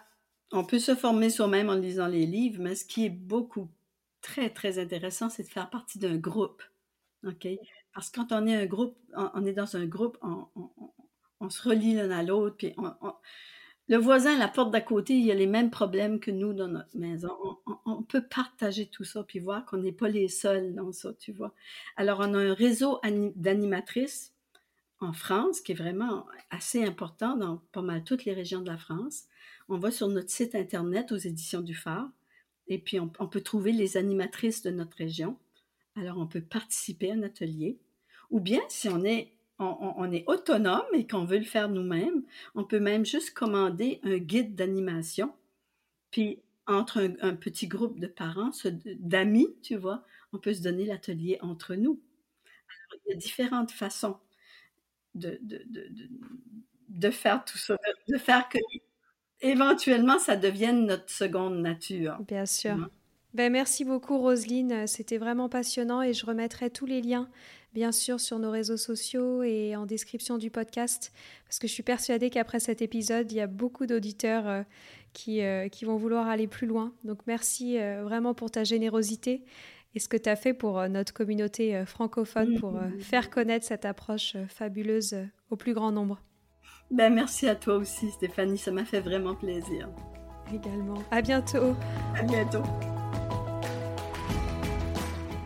On 0.52 0.64
peut 0.64 0.78
se 0.78 0.94
former 0.94 1.30
soi-même 1.30 1.68
en 1.68 1.74
lisant 1.74 2.06
les 2.06 2.26
livres, 2.26 2.62
mais 2.62 2.74
ce 2.74 2.84
qui 2.84 3.06
est 3.06 3.10
beaucoup, 3.10 3.68
très, 4.20 4.50
très 4.50 4.78
intéressant, 4.78 5.28
c'est 5.28 5.42
de 5.42 5.48
faire 5.48 5.70
partie 5.70 5.98
d'un 5.98 6.16
groupe. 6.16 6.62
Parce 7.92 8.10
que 8.10 8.20
quand 8.20 8.32
on 8.32 8.46
est 8.46 8.54
un 8.54 8.66
groupe, 8.66 8.96
on, 9.14 9.44
est 9.44 9.52
dans 9.52 9.76
un 9.76 9.86
groupe, 9.86 10.18
on, 10.22 11.50
se 11.50 11.68
relie 11.68 11.94
l'un 11.94 12.10
à 12.10 12.22
l'autre, 12.22 12.56
puis 12.56 12.74
le 13.88 13.96
voisin 13.96 14.36
la 14.36 14.48
porte 14.48 14.72
d'à 14.72 14.80
côté, 14.80 15.14
il 15.14 15.30
a 15.30 15.34
les 15.34 15.46
mêmes 15.46 15.70
problèmes 15.70 16.18
que 16.18 16.30
nous 16.30 16.52
dans 16.52 16.68
notre 16.68 16.96
maison. 16.96 17.30
On, 17.84 18.02
peut 18.02 18.22
partager 18.22 18.86
tout 18.86 19.04
ça, 19.04 19.22
puis 19.22 19.38
voir 19.38 19.64
qu'on 19.64 19.78
n'est 19.78 19.92
pas 19.92 20.08
les 20.08 20.28
seuls 20.28 20.74
dans 20.74 20.92
ça, 20.92 21.12
tu 21.14 21.32
vois? 21.32 21.54
Alors, 21.96 22.18
on 22.20 22.34
a 22.34 22.38
un 22.38 22.54
réseau 22.54 23.00
d'animatrices 23.36 24.34
en 25.00 25.12
France, 25.12 25.60
qui 25.60 25.72
est 25.72 25.76
vraiment 25.76 26.26
assez 26.50 26.84
important 26.84 27.36
dans 27.36 27.62
pas 27.72 27.82
mal 27.82 28.02
toutes 28.02 28.24
les 28.24 28.32
régions 28.32 28.60
de 28.60 28.70
la 28.70 28.78
France. 28.78 29.24
On 29.68 29.78
va 29.78 29.90
sur 29.90 30.08
notre 30.08 30.30
site 30.30 30.54
Internet 30.54 31.12
aux 31.12 31.16
éditions 31.16 31.60
du 31.60 31.74
Phare 31.74 32.08
et 32.68 32.78
puis 32.78 32.98
on, 32.98 33.08
peut 33.08 33.40
trouver 33.40 33.72
les 33.72 33.96
animatrices 33.96 34.62
de 34.62 34.70
notre 34.70 34.96
région. 34.96 35.38
Alors 35.96 36.18
on 36.18 36.26
peut 36.26 36.42
participer 36.42 37.10
à 37.10 37.14
un 37.14 37.22
atelier. 37.22 37.78
Ou 38.30 38.40
bien 38.40 38.60
si 38.68 38.88
on 38.88 39.04
est, 39.04 39.32
on, 39.58 40.10
est 40.12 40.24
autonome 40.26 40.84
et 40.92 41.06
qu'on 41.06 41.24
veut 41.24 41.38
le 41.38 41.44
faire 41.44 41.68
nous-mêmes, 41.68 42.22
on 42.54 42.64
peut 42.64 42.80
même 42.80 43.06
juste 43.06 43.32
commander 43.32 44.00
un 44.02 44.18
guide 44.18 44.54
d'animation. 44.54 45.34
Puis 46.10 46.40
entre 46.66 47.14
un, 47.20 47.34
petit 47.34 47.68
groupe 47.68 48.00
de 48.00 48.08
parents, 48.08 48.50
d'amis, 48.98 49.56
tu 49.62 49.76
vois, 49.76 50.04
on 50.32 50.38
peut 50.38 50.52
se 50.52 50.62
donner 50.62 50.84
l'atelier 50.84 51.38
entre 51.40 51.74
nous. 51.76 52.00
Alors, 52.90 53.02
il 53.06 53.10
y 53.10 53.12
a 53.14 53.16
différentes 53.16 53.70
façons 53.70 54.18
de, 55.14 55.38
de, 55.42 55.62
de, 55.66 55.88
de, 56.88 57.10
faire 57.10 57.44
tout 57.44 57.58
ça, 57.58 57.76
de, 58.08 58.18
faire 58.18 58.48
que 58.48 58.58
éventuellement 59.40 60.18
ça 60.18 60.36
devienne 60.36 60.86
notre 60.86 61.10
seconde 61.10 61.60
nature. 61.60 62.18
Bien 62.26 62.46
sûr. 62.46 62.90
Ben, 63.36 63.52
merci 63.52 63.84
beaucoup 63.84 64.16
Roselyne, 64.16 64.86
c'était 64.86 65.18
vraiment 65.18 65.50
passionnant 65.50 66.00
et 66.00 66.14
je 66.14 66.24
remettrai 66.24 66.70
tous 66.70 66.86
les 66.86 67.02
liens 67.02 67.28
bien 67.74 67.92
sûr 67.92 68.18
sur 68.18 68.38
nos 68.38 68.50
réseaux 68.50 68.78
sociaux 68.78 69.42
et 69.42 69.76
en 69.76 69.84
description 69.84 70.38
du 70.38 70.50
podcast 70.50 71.12
parce 71.44 71.58
que 71.58 71.68
je 71.68 71.72
suis 71.74 71.82
persuadée 71.82 72.30
qu'après 72.30 72.60
cet 72.60 72.80
épisode, 72.80 73.30
il 73.30 73.34
y 73.34 73.42
a 73.42 73.46
beaucoup 73.46 73.84
d'auditeurs 73.84 74.48
euh, 74.48 74.62
qui, 75.12 75.42
euh, 75.42 75.68
qui 75.68 75.84
vont 75.84 75.98
vouloir 75.98 76.28
aller 76.28 76.46
plus 76.46 76.66
loin. 76.66 76.94
Donc 77.04 77.18
merci 77.26 77.78
euh, 77.78 78.04
vraiment 78.04 78.32
pour 78.32 78.50
ta 78.50 78.64
générosité 78.64 79.44
et 79.94 79.98
ce 79.98 80.08
que 80.08 80.16
tu 80.16 80.30
as 80.30 80.36
fait 80.36 80.54
pour 80.54 80.88
notre 80.88 81.12
communauté 81.12 81.84
francophone, 81.84 82.58
pour 82.58 82.80
faire 83.00 83.28
connaître 83.28 83.66
cette 83.66 83.84
approche 83.84 84.34
fabuleuse 84.48 85.14
au 85.50 85.56
plus 85.56 85.74
grand 85.74 85.92
nombre. 85.92 86.22
Ben, 86.90 87.12
merci 87.12 87.48
à 87.48 87.54
toi 87.54 87.74
aussi, 87.74 88.10
Stéphanie, 88.12 88.56
ça 88.56 88.70
m'a 88.70 88.86
fait 88.86 89.00
vraiment 89.00 89.34
plaisir. 89.34 89.90
Également. 90.50 91.02
À 91.10 91.20
bientôt. 91.20 91.74
À 92.14 92.22
bientôt. 92.22 92.62